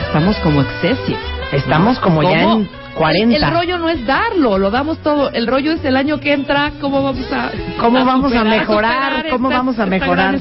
estamos 0.08 0.36
como 0.38 0.62
excessive. 0.62 1.20
Estamos 1.54 2.00
como 2.00 2.24
ya 2.24 2.44
en 2.54 2.70
40. 2.98 3.36
El, 3.36 3.44
el 3.44 3.52
rollo 3.52 3.78
no 3.78 3.90
es 3.90 4.06
darlo, 4.06 4.58
lo 4.58 4.72
damos 4.72 4.98
todo. 5.00 5.30
El 5.32 5.48
rollo 5.48 5.72
es 5.74 5.86
el 5.86 5.96
año 5.96 6.20
que 6.20 6.34
entra, 6.34 6.74
cómo 6.82 7.04
vamos 7.04 7.32
a 7.32 7.52
¿Cómo 7.80 8.04
vamos 8.04 8.34
a 8.34 8.44
mejorar? 8.44 9.26
¿Cómo 9.30 9.50
esta- 9.50 9.58
vamos 9.58 9.80
a 9.80 9.86
mejorar? 9.86 10.40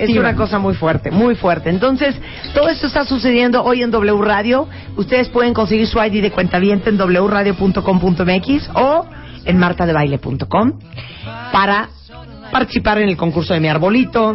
Es 0.00 0.16
una 0.16 0.34
cosa 0.34 0.58
muy 0.58 0.74
fuerte, 0.74 1.10
muy 1.10 1.34
fuerte. 1.34 1.70
Entonces, 1.70 2.14
todo 2.54 2.68
esto 2.68 2.86
está 2.86 3.04
sucediendo 3.04 3.62
hoy 3.62 3.82
en 3.82 3.90
W 3.90 4.22
Radio. 4.22 4.68
Ustedes 4.96 5.28
pueden 5.28 5.54
conseguir 5.54 5.86
su 5.86 5.98
ID 6.02 6.22
de 6.22 6.30
cuenta 6.30 6.58
en 6.58 6.98
wradio.com.mx 6.98 8.70
o 8.74 9.06
en 9.44 9.58
martadebaile.com 9.58 10.72
para 11.52 11.88
participar 12.50 12.98
en 12.98 13.08
el 13.08 13.16
concurso 13.16 13.54
de 13.54 13.60
mi 13.60 13.68
arbolito, 13.68 14.34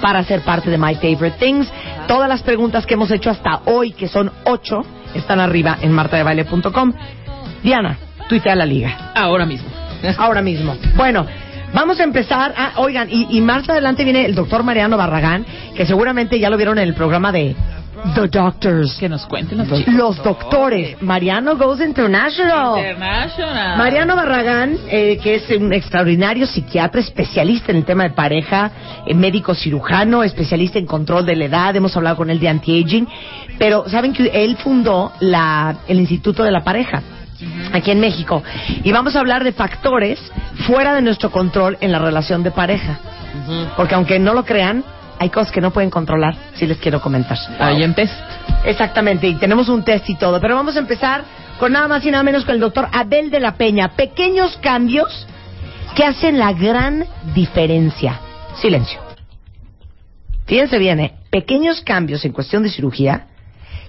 para 0.00 0.22
ser 0.24 0.40
parte 0.42 0.70
de 0.70 0.78
My 0.78 0.94
Favorite 0.94 1.36
Things. 1.38 1.68
Todas 2.06 2.28
las 2.28 2.42
preguntas 2.42 2.86
que 2.86 2.94
hemos 2.94 3.10
hecho 3.10 3.30
hasta 3.30 3.60
hoy, 3.66 3.92
que 3.92 4.08
son 4.08 4.30
ocho, 4.44 4.82
están 5.14 5.40
arriba 5.40 5.78
en 5.80 5.92
martadebaile.com. 5.92 6.92
Diana, 7.62 7.96
tuitea 8.28 8.54
la 8.54 8.66
liga. 8.66 9.12
Ahora 9.14 9.46
mismo. 9.46 9.68
Ahora 10.18 10.42
mismo. 10.42 10.76
Bueno, 10.96 11.26
Vamos 11.74 11.98
a 11.98 12.04
empezar. 12.04 12.54
Ah, 12.56 12.74
oigan, 12.76 13.08
y, 13.10 13.26
y 13.36 13.40
más 13.40 13.68
adelante 13.68 14.04
viene 14.04 14.24
el 14.24 14.36
doctor 14.36 14.62
Mariano 14.62 14.96
Barragán, 14.96 15.44
que 15.74 15.84
seguramente 15.84 16.38
ya 16.38 16.48
lo 16.48 16.56
vieron 16.56 16.78
en 16.78 16.84
el 16.84 16.94
programa 16.94 17.32
de 17.32 17.56
The 18.14 18.28
Doctors. 18.28 18.96
Que 18.98 19.08
nos 19.08 19.26
cuenten 19.26 19.58
los 19.58 19.68
chicos. 19.68 19.94
Los 19.94 20.22
doctores. 20.22 21.00
Mariano 21.02 21.56
Goes 21.56 21.80
International. 21.80 22.78
International. 22.78 23.78
Mariano 23.78 24.16
Barragán, 24.16 24.76
eh, 24.88 25.18
que 25.22 25.36
es 25.36 25.50
un 25.50 25.72
extraordinario 25.72 26.46
psiquiatra, 26.46 27.00
especialista 27.00 27.72
en 27.72 27.78
el 27.78 27.84
tema 27.84 28.04
de 28.04 28.10
pareja, 28.10 28.70
eh, 29.06 29.14
médico 29.14 29.54
cirujano, 29.54 30.22
especialista 30.22 30.78
en 30.78 30.86
control 30.86 31.24
de 31.24 31.36
la 31.36 31.44
edad, 31.44 31.76
hemos 31.76 31.96
hablado 31.96 32.16
con 32.16 32.30
él 32.30 32.40
de 32.40 32.48
anti-aging, 32.48 33.06
pero 33.58 33.88
saben 33.88 34.12
que 34.12 34.30
él 34.32 34.56
fundó 34.56 35.12
la, 35.20 35.76
el 35.86 36.00
Instituto 36.00 36.42
de 36.42 36.50
la 36.50 36.64
Pareja 36.64 37.02
aquí 37.72 37.90
en 37.90 38.00
México 38.00 38.42
y 38.82 38.92
vamos 38.92 39.16
a 39.16 39.20
hablar 39.20 39.44
de 39.44 39.52
factores 39.52 40.20
fuera 40.66 40.94
de 40.94 41.02
nuestro 41.02 41.30
control 41.30 41.76
en 41.80 41.92
la 41.92 41.98
relación 41.98 42.42
de 42.42 42.50
pareja, 42.50 42.98
porque 43.76 43.94
aunque 43.94 44.18
no 44.18 44.34
lo 44.34 44.44
crean, 44.44 44.84
hay 45.18 45.30
cosas 45.30 45.52
que 45.52 45.60
no 45.60 45.70
pueden 45.70 45.90
controlar, 45.90 46.34
si 46.54 46.66
les 46.66 46.78
quiero 46.78 47.00
comentar. 47.00 47.38
Ahí 47.58 47.82
en 47.82 47.94
test. 47.94 48.14
Exactamente, 48.64 49.28
y 49.28 49.34
tenemos 49.34 49.68
un 49.68 49.84
test 49.84 50.08
y 50.08 50.16
todo. 50.16 50.40
Pero 50.40 50.54
vamos 50.54 50.76
a 50.76 50.80
empezar 50.80 51.24
con 51.58 51.72
nada 51.72 51.88
más 51.88 52.04
y 52.04 52.10
nada 52.10 52.22
menos 52.22 52.44
con 52.44 52.54
el 52.54 52.60
doctor 52.60 52.88
Abel 52.92 53.30
de 53.30 53.40
la 53.40 53.54
Peña. 53.54 53.88
Pequeños 53.90 54.56
cambios 54.58 55.26
que 55.94 56.04
hacen 56.04 56.38
la 56.38 56.52
gran 56.52 57.04
diferencia. 57.34 58.20
Silencio. 58.56 59.00
Fíjense 60.46 60.78
bien, 60.78 61.00
¿eh? 61.00 61.14
Pequeños 61.30 61.80
cambios 61.80 62.24
en 62.24 62.32
cuestión 62.32 62.62
de 62.62 62.70
cirugía 62.70 63.28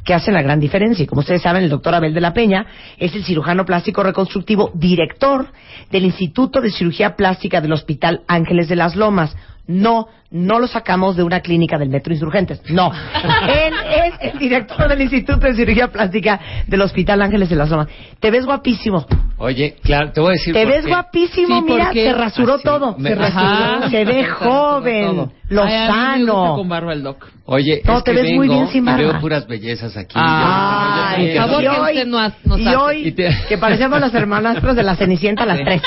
que 0.05 0.13
hacen 0.13 0.36
la 0.36 0.41
gran 0.41 0.60
diferencia. 0.60 1.03
Y 1.03 1.08
como 1.08 1.22
ustedes 1.22 1.41
saben, 1.41 1.63
el 1.63 1.70
doctor 1.70 1.96
Abel 1.96 2.13
de 2.13 2.22
la 2.22 2.34
Peña 2.34 2.65
es 2.98 3.13
el 3.15 3.25
cirujano 3.25 3.65
plástico 3.65 4.03
reconstructivo, 4.03 4.72
director 4.75 5.48
del 5.91 6.05
Instituto 6.05 6.62
de 6.62 6.72
Cirugía 6.72 7.15
Plástica 7.15 7.60
del 7.60 7.74
Hospital 7.74 8.22
Ángeles 8.27 8.70
de 8.70 8.75
las 8.75 8.96
Lomas. 8.96 9.36
No, 9.67 10.07
no 10.29 10.60
lo 10.60 10.67
sacamos 10.67 11.15
de 11.15 11.24
una 11.24 11.39
clínica 11.39 11.77
del 11.79 11.89
Metro 11.89 12.13
Insurgentes. 12.13 12.62
No. 12.69 12.91
Él 13.48 13.74
es 14.05 14.34
el 14.34 14.38
director 14.39 14.88
del 14.88 15.01
Instituto 15.01 15.39
de 15.39 15.55
Cirugía 15.55 15.88
Plástica 15.88 16.39
del 16.67 16.81
Hospital 16.81 17.22
Ángeles 17.24 17.50
de 17.50 17.55
las 17.55 17.69
Lomas. 17.69 17.88
Te 18.19 18.29
ves 18.29 18.45
guapísimo. 18.45 19.05
Oye, 19.38 19.75
claro, 19.84 20.12
te 20.12 20.22
voy 20.22 20.29
a 20.29 20.31
decir 20.34 20.53
Te 20.53 20.63
por 20.63 20.72
ves 20.72 20.84
qué. 20.86 20.89
guapísimo, 20.91 21.57
Sí, 21.60 21.63
mira, 21.65 21.86
porque- 21.86 22.03
se 22.05 22.13
rasuró 22.13 22.53
Así, 22.55 22.63
todo. 22.63 22.95
me- 23.00 23.10
se, 23.10 23.15
rasuró. 23.15 23.39
Ajá. 23.45 23.89
se 23.89 24.05
ve 24.05 24.24
joven, 24.39 25.31
lozano. 25.50 26.55
con 26.55 26.69
barba 26.69 26.93
el 26.93 27.01
doc. 27.03 27.25
Oye, 27.45 27.81
No, 27.86 27.98
es 27.98 28.03
te 28.03 28.12
que 28.13 28.22
ves 28.22 28.31
muy 28.36 28.48
bien 28.48 28.67
sin 28.67 28.84
y 28.84 28.86
barba. 28.86 29.01
veo 29.12 29.19
puras 29.19 29.48
bellezas 29.48 29.98
aquí. 29.98 30.15
Yo- 30.15 30.22
por 30.22 31.36
favor, 31.50 31.62
y 31.63 31.65
que 31.65 31.69
hoy, 31.69 31.91
usted 31.93 32.05
no 32.07 32.19
ha- 32.19 32.34
nos 32.43 32.60
y 32.60 32.67
hoy 32.67 33.07
Y 33.07 33.12
te- 33.13 33.36
que 33.50 33.57
parecemos 33.57 34.00
las 34.00 34.13
hermanastras 34.13 34.75
de 34.75 34.84
la 34.84 34.95
Cenicienta 34.95 35.43
a 35.43 35.45
las 35.48 35.60
tres. 35.60 35.81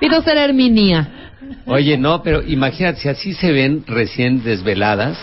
Pido 0.00 0.20
ser 0.22 0.36
Herminia. 0.36 1.08
Oye, 1.66 1.96
no, 1.96 2.22
pero 2.22 2.42
imagínate, 2.42 3.00
si 3.00 3.08
así 3.08 3.32
se 3.34 3.52
ven 3.52 3.84
recién 3.86 4.42
desveladas, 4.42 5.18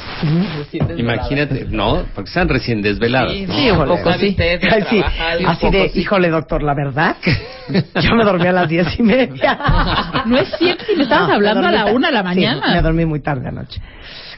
imagínate, 0.98 1.66
no, 1.70 2.04
porque 2.16 2.30
están 2.30 2.50
recién 2.50 2.82
desveladas. 2.82 3.34
Sí, 3.34 3.46
¿no? 3.48 3.54
sí, 3.54 3.60
un 3.72 3.76
Híjole. 3.76 3.98
poco 3.98 4.14
sí. 4.14 4.36
Ay, 4.40 4.84
sí, 4.90 5.02
así 5.46 5.70
de, 5.70 5.92
híjole, 5.96 6.30
doctor, 6.30 6.64
la 6.64 6.74
verdad, 6.74 7.16
yo 8.02 8.16
me 8.16 8.24
dormí 8.24 8.48
a 8.48 8.52
las 8.52 8.70
diez 8.70 8.88
y 9.00 9.04
media. 9.04 9.60
No 10.26 10.38
es 10.38 10.50
cierto, 10.58 10.84
me 10.98 11.04
estabas 11.04 11.30
hablando 11.32 11.68
a 11.68 11.72
la 11.72 11.86
una 11.88 12.08
de 12.08 12.14
la 12.14 12.20
Sí, 12.20 12.26
mañana. 12.26 12.74
me 12.76 12.82
dormí 12.82 13.06
muy 13.06 13.22
tarde 13.22 13.48
anoche. 13.48 13.82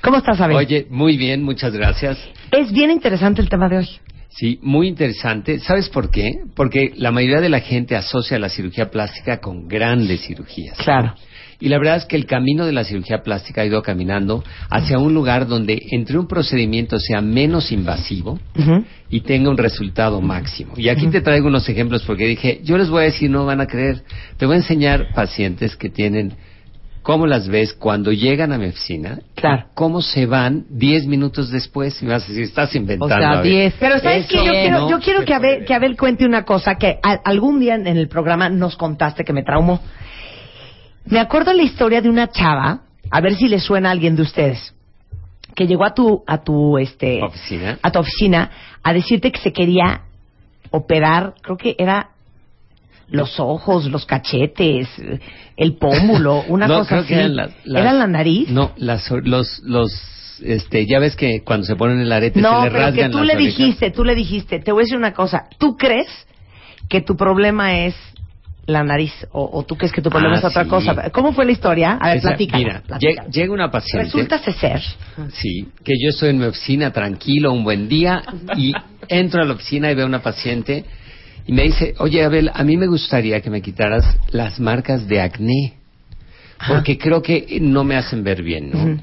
¿Cómo 0.01 0.17
estás, 0.17 0.39
Abel? 0.39 0.55
Oye, 0.57 0.85
muy 0.89 1.17
bien, 1.17 1.43
muchas 1.43 1.73
gracias. 1.73 2.17
Es 2.51 2.71
bien 2.71 2.91
interesante 2.91 3.41
el 3.41 3.49
tema 3.49 3.67
de 3.67 3.77
hoy. 3.77 3.89
Sí, 4.29 4.59
muy 4.61 4.87
interesante. 4.87 5.59
¿Sabes 5.59 5.89
por 5.89 6.09
qué? 6.09 6.39
Porque 6.55 6.93
la 6.95 7.11
mayoría 7.11 7.41
de 7.41 7.49
la 7.49 7.59
gente 7.59 7.95
asocia 7.95 8.39
la 8.39 8.49
cirugía 8.49 8.89
plástica 8.89 9.39
con 9.39 9.67
grandes 9.67 10.21
cirugías. 10.21 10.77
Claro. 10.77 11.13
Y 11.61 11.69
la 11.69 11.77
verdad 11.77 11.97
es 11.97 12.05
que 12.05 12.15
el 12.15 12.25
camino 12.25 12.65
de 12.65 12.71
la 12.73 12.83
cirugía 12.83 13.21
plástica 13.21 13.61
ha 13.61 13.65
ido 13.65 13.81
caminando 13.83 14.43
hacia 14.69 14.97
un 14.97 15.13
lugar 15.13 15.47
donde 15.47 15.79
entre 15.91 16.17
un 16.17 16.27
procedimiento 16.27 16.99
sea 16.99 17.21
menos 17.21 17.71
invasivo 17.71 18.39
y 19.09 19.21
tenga 19.21 19.49
un 19.49 19.57
resultado 19.57 20.19
máximo. 20.21 20.73
Y 20.75 20.89
aquí 20.89 21.07
te 21.07 21.21
traigo 21.21 21.47
unos 21.47 21.69
ejemplos 21.69 22.03
porque 22.05 22.25
dije, 22.25 22.61
yo 22.63 22.77
les 22.77 22.89
voy 22.89 23.01
a 23.03 23.05
decir, 23.05 23.29
no 23.29 23.45
van 23.45 23.61
a 23.61 23.67
creer. 23.67 24.01
Te 24.37 24.45
voy 24.47 24.55
a 24.55 24.57
enseñar 24.57 25.13
pacientes 25.13 25.75
que 25.75 25.89
tienen 25.89 26.33
cómo 27.03 27.25
las 27.25 27.47
ves 27.47 27.73
cuando 27.73 28.11
llegan 28.11 28.51
a 28.53 28.57
mi 28.59 28.67
oficina, 28.67 29.19
Claro. 29.35 29.65
cómo 29.73 30.01
se 30.01 30.25
van 30.27 30.65
10 30.69 31.07
minutos 31.07 31.49
después. 31.51 31.99
Y 32.01 32.05
me 32.05 32.11
vas 32.11 32.25
a 32.25 32.27
decir, 32.27 32.43
estás 32.43 32.75
inventando. 32.75 33.15
O 33.15 33.17
sea, 33.17 33.39
Abel". 33.39 33.51
10. 33.51 33.73
Pero 33.79 33.99
sabes 33.99 34.27
que 34.27 34.37
yo 34.37 34.51
quiero, 34.51 34.79
no 34.81 34.89
yo 34.91 34.99
quiero 34.99 35.25
que 35.25 35.33
Abel, 35.33 35.65
que 35.65 35.73
Abel 35.73 35.97
cuente 35.97 36.25
una 36.25 36.43
cosa 36.45 36.75
que 36.75 36.97
a- 37.01 37.19
algún 37.25 37.59
día 37.59 37.75
en 37.75 37.87
el 37.87 38.07
programa 38.07 38.49
nos 38.49 38.75
contaste 38.75 39.23
que 39.23 39.33
me 39.33 39.43
traumó. 39.43 39.79
Me 41.05 41.19
acuerdo 41.19 41.53
la 41.53 41.63
historia 41.63 42.01
de 42.01 42.09
una 42.09 42.29
chava, 42.29 42.81
a 43.09 43.21
ver 43.21 43.35
si 43.35 43.47
le 43.47 43.59
suena 43.59 43.89
a 43.89 43.91
alguien 43.91 44.15
de 44.15 44.21
ustedes, 44.21 44.73
que 45.55 45.67
llegó 45.67 45.83
a 45.85 45.93
tu, 45.93 46.23
a 46.27 46.43
tu, 46.43 46.77
este, 46.77 47.21
Oficina. 47.21 47.79
a 47.81 47.91
tu 47.91 47.99
oficina 47.99 48.51
a 48.83 48.93
decirte 48.93 49.31
que 49.31 49.39
se 49.41 49.51
quería 49.51 50.01
operar, 50.69 51.33
creo 51.41 51.57
que 51.57 51.75
era 51.77 52.11
los 53.09 53.39
ojos, 53.41 53.85
los 53.87 54.05
cachetes, 54.05 54.87
el 55.57 55.75
pómulo, 55.75 56.43
una 56.47 56.67
No, 56.67 56.77
cosa 56.79 56.89
creo 56.89 56.99
así. 57.01 57.07
que 57.09 57.15
eran 57.15 57.35
las- 57.35 57.51
las- 57.65 57.81
¿Era 57.81 57.93
la 57.93 58.07
nariz? 58.07 58.49
No, 58.49 58.71
las, 58.77 59.11
los, 59.11 59.59
los, 59.65 60.39
este, 60.43 60.85
ya 60.87 60.99
ves 60.99 61.15
que 61.17 61.43
cuando 61.43 61.65
se 61.65 61.75
ponen 61.75 61.99
el 61.99 62.11
arete 62.11 62.39
No, 62.39 62.59
se 62.61 62.65
le 62.65 62.71
pero 62.71 62.73
que 62.73 62.85
rasgan 62.85 63.11
tú 63.11 63.17
las 63.17 63.27
le 63.27 63.33
orejas. 63.35 63.57
dijiste, 63.57 63.91
tú 63.91 64.03
le 64.05 64.15
dijiste, 64.15 64.59
te 64.59 64.71
voy 64.71 64.81
a 64.81 64.85
decir 64.85 64.97
una 64.97 65.13
cosa, 65.13 65.47
¿tú 65.57 65.75
crees 65.75 66.07
que 66.87 67.01
tu 67.01 67.17
problema 67.17 67.79
es 67.85 67.95
la 68.71 68.83
nariz 68.83 69.11
o, 69.31 69.49
o 69.53 69.63
tú 69.63 69.75
crees 69.75 69.91
que 69.91 70.01
tu 70.01 70.09
problema 70.09 70.35
Ah, 70.35 70.39
es 70.39 70.45
otra 70.45 70.63
sí. 70.63 70.69
cosa? 70.69 71.09
¿Cómo 71.11 71.33
fue 71.33 71.45
la 71.45 71.51
historia? 71.51 71.97
A 72.01 72.09
ver, 72.09 72.17
Esa- 72.17 72.29
platícala, 72.29 72.81
Mira, 73.01 73.25
llega 73.29 73.53
una 73.53 73.69
paciente. 73.71 74.05
Resulta 74.05 74.39
ser, 74.39 74.81
Sí, 75.33 75.67
que 75.83 75.93
yo 76.01 76.09
estoy 76.09 76.29
en 76.29 76.39
mi 76.39 76.45
oficina 76.45 76.91
tranquilo, 76.91 77.51
un 77.53 77.63
buen 77.63 77.87
día, 77.87 78.21
y 78.57 78.73
entro 79.07 79.41
a 79.41 79.45
la 79.45 79.53
oficina 79.53 79.91
y 79.91 79.95
veo 79.95 80.05
a 80.05 80.07
una 80.07 80.21
paciente 80.21 80.85
y 81.47 81.51
me 81.53 81.63
dice, 81.63 81.93
oye 81.99 82.23
Abel, 82.23 82.51
a 82.53 82.63
mí 82.63 82.77
me 82.77 82.87
gustaría 82.87 83.41
que 83.41 83.49
me 83.49 83.61
quitaras 83.61 84.05
las 84.31 84.59
marcas 84.59 85.07
de 85.07 85.21
acné, 85.21 85.73
porque 86.67 86.97
creo 86.97 87.21
que 87.21 87.57
no 87.61 87.83
me 87.83 87.95
hacen 87.95 88.23
ver 88.23 88.43
bien, 88.43 88.71
¿no? 88.71 88.77
Ujú. 88.83 89.01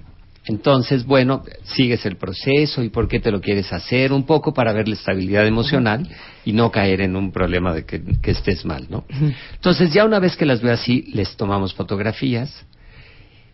Entonces, 0.48 1.04
bueno, 1.04 1.42
sigues 1.62 2.06
el 2.06 2.16
proceso 2.16 2.82
y 2.82 2.88
por 2.88 3.06
qué 3.06 3.20
te 3.20 3.30
lo 3.30 3.40
quieres 3.40 3.70
hacer, 3.70 4.12
un 4.12 4.24
poco 4.24 4.54
para 4.54 4.72
ver 4.72 4.88
la 4.88 4.94
estabilidad 4.94 5.46
emocional 5.46 6.08
y 6.44 6.52
no 6.52 6.70
caer 6.70 7.02
en 7.02 7.16
un 7.16 7.32
problema 7.32 7.74
de 7.74 7.84
que, 7.84 8.02
que 8.22 8.30
estés 8.30 8.64
mal, 8.64 8.86
¿no? 8.88 9.04
Entonces, 9.54 9.92
ya 9.92 10.06
una 10.06 10.18
vez 10.18 10.36
que 10.36 10.46
las 10.46 10.62
veo 10.62 10.72
así, 10.72 11.02
les 11.12 11.36
tomamos 11.36 11.74
fotografías 11.74 12.64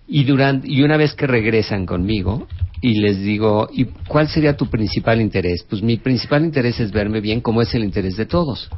y, 0.06 0.22
durante, 0.22 0.70
y 0.70 0.82
una 0.82 0.96
vez 0.96 1.14
que 1.14 1.26
regresan 1.26 1.84
conmigo 1.84 2.46
y 2.80 3.00
les 3.00 3.20
digo, 3.20 3.68
¿y 3.72 3.86
cuál 4.06 4.28
sería 4.28 4.56
tu 4.56 4.70
principal 4.70 5.20
interés? 5.20 5.64
Pues 5.68 5.82
mi 5.82 5.96
principal 5.96 6.44
interés 6.44 6.78
es 6.78 6.92
verme 6.92 7.20
bien 7.20 7.40
como 7.40 7.60
es 7.60 7.74
el 7.74 7.82
interés 7.82 8.16
de 8.16 8.26
todos. 8.26 8.70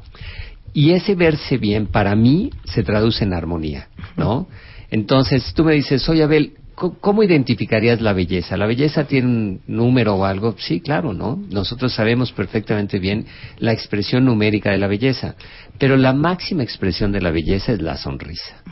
Y 0.72 0.92
ese 0.92 1.14
verse 1.14 1.58
bien 1.58 1.86
para 1.86 2.16
mí 2.16 2.50
se 2.64 2.82
traduce 2.82 3.24
en 3.24 3.34
armonía, 3.34 3.88
¿no? 4.16 4.48
Entonces 4.90 5.52
tú 5.54 5.64
me 5.64 5.74
dices, 5.74 6.08
oye 6.08 6.22
Abel, 6.22 6.54
¿cómo- 6.76 6.96
¿cómo 7.00 7.22
identificarías 7.24 8.00
la 8.00 8.12
belleza? 8.12 8.56
¿La 8.56 8.66
belleza 8.66 9.04
tiene 9.08 9.26
un 9.26 9.60
número 9.66 10.14
o 10.14 10.24
algo? 10.24 10.54
Sí, 10.58 10.80
claro, 10.80 11.12
¿no? 11.12 11.42
Nosotros 11.50 11.92
sabemos 11.92 12.30
perfectamente 12.30 13.00
bien 13.00 13.26
la 13.58 13.72
expresión 13.72 14.24
numérica 14.24 14.70
de 14.70 14.78
la 14.78 14.86
belleza, 14.86 15.34
pero 15.78 15.96
la 15.96 16.12
máxima 16.12 16.62
expresión 16.62 17.10
de 17.10 17.20
la 17.20 17.32
belleza 17.32 17.72
es 17.72 17.82
la 17.82 17.96
sonrisa. 17.96 18.62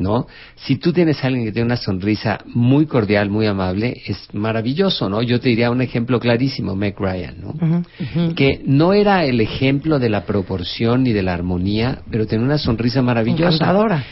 ¿no? 0.00 0.28
Si 0.54 0.76
tú 0.76 0.92
tienes 0.92 1.24
a 1.24 1.26
alguien 1.26 1.44
que 1.44 1.50
tiene 1.50 1.66
una 1.66 1.76
sonrisa 1.76 2.38
muy 2.54 2.86
cordial, 2.86 3.30
muy 3.30 3.46
amable, 3.46 4.00
es 4.06 4.28
maravilloso, 4.32 5.08
¿no? 5.08 5.22
Yo 5.22 5.40
te 5.40 5.48
diría 5.48 5.72
un 5.72 5.82
ejemplo 5.82 6.20
clarísimo, 6.20 6.76
Meg 6.76 6.94
Ryan, 7.00 7.34
¿no? 7.40 7.54
Que 8.36 8.62
no 8.64 8.92
era 8.92 9.24
el 9.24 9.40
ejemplo 9.40 9.98
de 9.98 10.08
la 10.08 10.24
proporción 10.24 11.02
ni 11.02 11.12
de 11.12 11.24
la 11.24 11.34
armonía, 11.34 11.98
pero 12.12 12.28
tenía 12.28 12.44
una 12.46 12.58
sonrisa 12.58 13.02
maravillosa. 13.02 13.56
encantadora. 13.56 14.04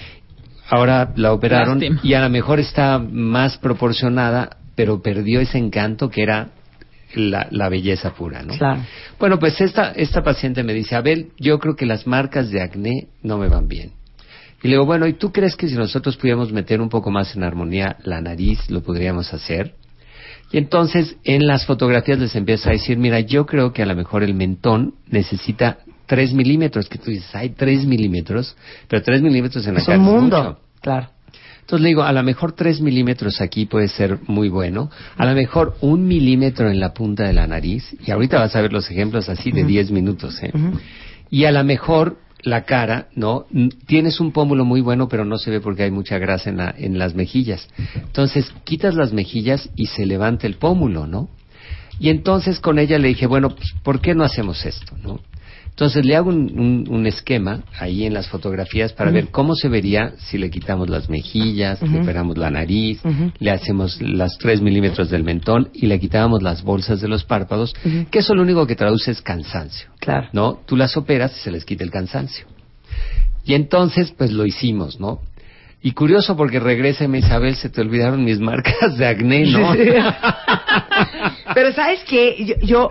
Ahora 0.69 1.13
la 1.17 1.33
operaron 1.33 1.81
Lástima. 1.81 2.01
y 2.03 2.15
a 2.15 2.21
lo 2.21 2.31
mejor 2.31 2.61
está 2.61 2.99
más 2.99 3.57
proporcionada, 3.59 4.57
pero 4.75 5.01
perdió 5.01 5.41
ese 5.41 5.59
encanto 5.59 6.11
que 6.11 6.23
era 6.23 6.49
la, 7.15 7.47
la 7.51 7.69
belleza 7.69 8.13
pura, 8.15 8.43
¿no? 8.43 8.55
Claro. 8.55 8.83
Bueno, 9.19 9.39
pues 9.39 9.61
esta, 9.61 9.93
esta 9.93 10.23
paciente 10.23 10.63
me 10.63 10.75
dice, 10.75 10.97
Abel, 10.97 11.31
yo 11.39 11.59
creo 11.59 11.77
que 11.77 11.87
las 11.87 12.07
marcas 12.07 12.51
de 12.51 12.61
acné 12.63 13.09
no 13.23 13.39
me 13.39 13.49
van 13.49 13.69
bien. 13.69 13.93
Y 14.63 14.69
le 14.69 14.75
digo, 14.75 14.87
bueno, 14.87 15.07
¿y 15.07 15.13
tú 15.13 15.33
crees 15.33 15.55
que 15.55 15.69
si 15.69 15.75
nosotros 15.77 16.17
pudiéramos 16.17 16.53
meter 16.53 16.81
un 16.81 16.89
poco 16.89 17.11
más 17.11 17.37
en 17.37 17.45
armonía 17.45 17.97
la 18.05 18.21
nariz, 18.21 18.69
lo 18.69 18.83
podríamos 18.83 19.33
hacer? 19.33 19.75
Y 20.51 20.59
entonces 20.59 21.17
en 21.25 21.47
las 21.47 21.67
fotografías 21.67 22.19
les 22.19 22.35
empieza 22.37 22.71
a 22.71 22.73
decir, 22.73 22.99
mira, 22.99 23.21
yo 23.21 23.47
creo 23.47 23.73
que 23.73 23.83
a 23.83 23.87
lo 23.87 23.95
mejor 23.95 24.23
el 24.23 24.35
mentón 24.35 24.95
necesita 25.09 25.79
3 26.07 26.33
milímetros, 26.33 26.89
que 26.89 26.99
tú 26.99 27.11
dices, 27.11 27.35
hay 27.35 27.51
3 27.51 27.85
milímetros, 27.87 28.57
pero 28.89 29.03
3 29.03 29.23
milímetros 29.23 29.67
en 29.67 29.75
la 29.75 29.81
Es 29.81 29.87
cara 29.87 29.99
un 29.99 30.05
es 30.07 30.11
mundo. 30.13 30.39
mucho. 30.43 30.59
Claro. 30.81 31.09
Entonces 31.61 31.83
le 31.83 31.89
digo, 31.89 32.05
a 32.05 32.13
lo 32.13 32.23
mejor 32.23 32.53
3 32.53 32.81
milímetros 32.81 33.41
aquí 33.41 33.67
puede 33.67 33.89
ser 33.89 34.21
muy 34.29 34.49
bueno, 34.49 34.89
a 35.17 35.27
lo 35.27 35.35
mejor 35.35 35.77
un 35.81 36.07
milímetro 36.07 36.71
en 36.71 36.79
la 36.79 36.95
punta 36.95 37.25
de 37.25 37.33
la 37.33 37.49
nariz, 37.49 37.85
y 38.07 38.11
ahorita 38.13 38.39
vas 38.39 38.55
a 38.55 38.61
ver 38.61 38.73
los 38.73 38.89
ejemplos 38.91 39.29
así 39.29 39.51
de 39.51 39.65
10 39.65 39.91
minutos, 39.91 40.41
¿eh? 40.45 40.53
Y 41.29 41.45
a 41.45 41.51
lo 41.51 41.65
mejor 41.65 42.19
la 42.43 42.63
cara, 42.63 43.09
¿no? 43.17 43.47
Tienes 43.87 44.21
un 44.21 44.31
pómulo 44.31 44.65
muy 44.65 44.81
bueno, 44.81 45.09
pero 45.09 45.25
no 45.25 45.39
se 45.39 45.51
ve 45.51 45.61
porque 45.61 45.83
hay 45.83 45.91
mucha 45.91 46.19
grasa 46.19 46.51
en, 46.51 46.59
la- 46.59 46.73
en 46.79 46.99
las 47.01 47.17
mejillas. 47.17 47.67
Entonces, 47.97 48.53
quitas 48.63 48.95
las 48.95 49.13
mejillas 49.13 49.69
y 49.75 49.87
se 49.87 50.07
levanta 50.07 50.47
el 50.47 50.55
pómulo, 50.55 51.09
¿no? 51.09 51.29
Y 51.99 52.11
entonces 52.11 52.61
con 52.61 52.79
ella 52.79 52.99
le 53.01 53.09
dije, 53.09 53.27
bueno, 53.27 53.49
pues, 53.57 53.73
¿por 53.83 54.01
qué 54.01 54.15
no 54.15 54.23
hacemos 54.23 54.65
esto, 54.65 54.97
no? 55.03 55.19
Entonces 55.77 56.07
le 56.07 56.17
hago 56.17 56.31
un, 56.31 56.59
un- 56.59 56.87
un 56.89 57.07
esquema 57.07 57.61
ahí 57.79 58.07
en 58.07 58.15
las 58.15 58.29
fotografías 58.29 58.95
para 58.95 59.11
ver 59.11 59.29
cómo 59.29 59.55
se 59.55 59.69
vería 59.69 60.15
si 60.17 60.39
le 60.39 60.49
quitamos 60.49 60.89
las 60.89 61.11
mejillas, 61.11 61.83
le 61.83 62.01
operamos 62.01 62.39
la 62.39 62.51
nariz, 62.51 63.03
le 63.39 63.51
hacemos 63.51 64.01
las 64.01 64.39
3 64.39 64.63
milímetros 64.63 65.11
del 65.11 65.23
mentón 65.23 65.69
y 65.75 65.85
le 65.85 66.01
quitábamos 66.01 66.43
las 66.43 66.63
bolsas 66.63 67.03
de 67.03 67.09
los 67.09 67.25
párpados, 67.25 67.75
que 68.11 68.21
eso 68.21 68.35
lo 68.35 68.41
único 68.41 68.67
que 68.67 68.75
traduce 68.75 69.11
es 69.11 69.21
cansancio. 69.21 69.91
Claro. 70.01 70.29
¿no? 70.33 70.61
Tú 70.67 70.77
las 70.79 70.97
operas 70.97 71.37
y 71.37 71.41
se 71.45 71.51
les 71.51 71.67
quita 71.67 71.85
el 71.85 71.91
cansancio. 71.91 72.47
Y 73.45 73.53
entonces, 73.53 74.13
pues 74.17 74.33
lo 74.33 74.47
hicimos, 74.47 74.99
¿no? 74.99 75.21
Y 75.83 75.93
curioso 75.93 76.39
porque 76.39 76.59
regresa 76.59 77.05
y 77.05 77.09
me 77.09 77.19
dice, 77.19 77.29
Isabel, 77.29 77.55
se 77.55 77.69
te 77.69 77.83
olvidaron 77.83 78.25
mis 78.25 78.41
marcas 78.41 78.97
de 78.97 79.07
acné, 79.07 79.45
¿no? 79.53 79.73
Pero 81.57 81.73
sabes 81.73 82.05
que 82.05 82.45
yo, 82.45 82.55
yo, 82.61 82.91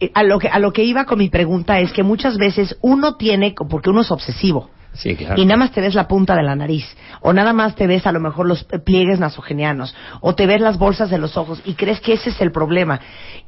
eh, 0.00 0.10
a 0.14 0.22
lo 0.22 0.38
que 0.38 0.48
a 0.48 0.58
lo 0.58 0.72
que 0.72 0.82
iba 0.82 1.04
con 1.04 1.18
mi 1.18 1.28
pregunta 1.28 1.78
es 1.78 1.92
que 1.92 2.02
muchas 2.02 2.38
veces 2.38 2.74
uno 2.80 3.16
tiene 3.16 3.54
porque 3.68 3.90
uno 3.90 4.00
es 4.00 4.10
obsesivo. 4.10 4.70
Sí, 4.94 5.14
claro. 5.14 5.40
y 5.40 5.44
nada 5.44 5.58
más 5.58 5.72
te 5.72 5.82
ves 5.82 5.94
la 5.94 6.08
punta 6.08 6.34
de 6.34 6.42
la 6.42 6.56
nariz. 6.56 6.86
O 7.20 7.34
nada 7.34 7.52
más 7.52 7.74
te 7.74 7.86
ves 7.86 8.06
a 8.06 8.12
lo 8.12 8.18
mejor 8.18 8.48
los 8.48 8.64
pliegues 8.64 9.20
nasogenianos. 9.20 9.94
O 10.22 10.34
te 10.34 10.46
ves 10.46 10.62
las 10.62 10.78
bolsas 10.78 11.10
de 11.10 11.18
los 11.18 11.36
ojos 11.36 11.60
y 11.66 11.74
crees 11.74 12.00
que 12.00 12.14
ese 12.14 12.30
es 12.30 12.40
el 12.40 12.50
problema. 12.50 12.98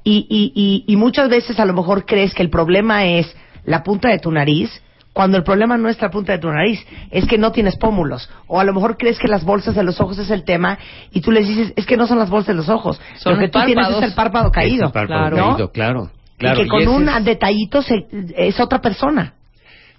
Y, 0.05 0.27
y, 0.29 0.53
y, 0.55 0.85
y 0.93 0.97
muchas 0.97 1.31
veces 1.31 1.59
a 1.59 1.65
lo 1.65 1.73
mejor 1.73 2.05
crees 2.05 2.35
que 2.35 2.43
el 2.43 2.51
problema 2.51 3.07
es 3.07 3.35
la 3.65 3.83
punta 3.83 4.11
de 4.11 4.19
tu 4.19 4.31
nariz 4.31 4.83
cuando 5.13 5.37
el 5.37 5.43
problema 5.45 5.77
no 5.77 5.89
es 5.89 6.01
la 6.01 6.11
punta 6.11 6.33
de 6.33 6.39
tu 6.39 6.49
nariz, 6.51 6.85
es 7.11 7.27
que 7.27 7.37
no 7.37 7.51
tienes 7.53 7.77
pómulos. 7.77 8.31
O 8.47 8.61
a 8.61 8.65
lo 8.65 8.73
mejor 8.73 8.97
crees 8.97 9.19
que 9.19 9.27
las 9.29 9.45
bolsas 9.45 9.75
de 9.75 9.83
los 9.83 10.01
ojos 10.01 10.19
es 10.19 10.31
el 10.31 10.45
tema 10.45 10.79
y 11.11 11.21
tú 11.21 11.31
les 11.33 11.49
dices, 11.49 11.73
es 11.77 11.85
que 11.87 11.97
no 11.97 12.07
son 12.07 12.19
las 12.19 12.31
bolsas 12.31 12.49
de 12.49 12.55
los 12.55 12.69
ojos. 12.69 13.01
Son 13.17 13.35
Lo 13.35 13.41
que 13.41 13.49
tú 13.49 13.59
tienes 13.65 13.89
es 13.89 14.03
el 14.03 14.15
párpado 14.15 14.51
caído. 14.53 14.85
Es 14.85 14.89
el 14.89 14.93
párpado 14.93 15.31
¿no? 15.31 15.37
caído, 15.53 15.73
claro. 15.73 16.11
claro. 16.39 16.61
y 16.61 16.65
que 16.65 16.69
con 16.69 16.89
un 16.89 17.09
es- 17.09 17.25
detallito 17.25 17.83
se- 17.83 18.07
es 18.37 18.61
otra 18.61 18.81
persona. 18.81 19.35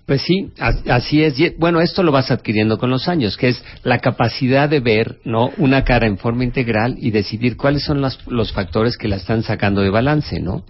Pues 0.06 0.24
sí, 0.24 0.52
as- 0.60 0.86
así 0.90 1.24
es. 1.24 1.36
Bueno, 1.58 1.80
esto 1.80 2.04
lo 2.04 2.12
vas 2.12 2.32
adquiriendo 2.32 2.78
con 2.78 2.90
los 2.90 3.08
años, 3.08 3.38
que 3.38 3.50
es 3.50 3.64
la 3.84 4.00
capacidad 4.00 4.68
de 4.68 4.80
ver 4.80 5.20
no 5.24 5.52
una 5.58 5.84
cara 5.84 6.08
en 6.08 6.18
forma 6.18 6.44
integral 6.44 6.96
y 6.98 7.12
decidir 7.12 7.56
cuáles 7.56 7.84
son 7.84 8.02
las- 8.02 8.20
los 8.28 8.52
factores 8.52 8.98
que 8.98 9.08
la 9.08 9.16
están 9.18 9.44
sacando 9.44 9.82
de 9.82 9.90
balance, 9.90 10.40
¿no? 10.40 10.64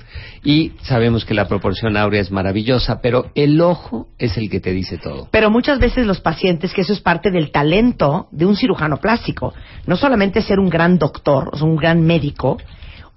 Y 0.44 0.74
sabemos 0.84 1.26
que 1.26 1.34
la 1.34 1.48
proporción 1.48 1.98
áurea 1.98 2.22
es 2.22 2.30
maravillosa, 2.30 3.02
pero 3.02 3.32
el 3.34 3.60
ojo 3.62 4.08
es 4.20 4.38
el 4.38 4.50
que 4.50 4.60
te 4.60 4.74
dice 4.74 4.98
todo. 4.98 5.28
Pero 5.32 5.50
muchas 5.50 5.80
veces 5.80 6.06
los 6.06 6.20
pacientes, 6.20 6.74
que 6.74 6.82
eso 6.82 6.94
es 6.94 7.00
parte 7.02 7.32
del 7.32 7.52
talento 7.52 8.28
de 8.32 8.46
un 8.46 8.56
cirujano 8.56 8.98
plástico, 8.98 9.54
no 9.88 9.96
solamente 9.96 10.42
ser 10.42 10.60
un 10.60 10.70
gran 10.70 10.98
doctor, 11.00 11.50
o 11.54 11.66
un 11.66 11.78
gran 11.78 12.02
médico, 12.02 12.58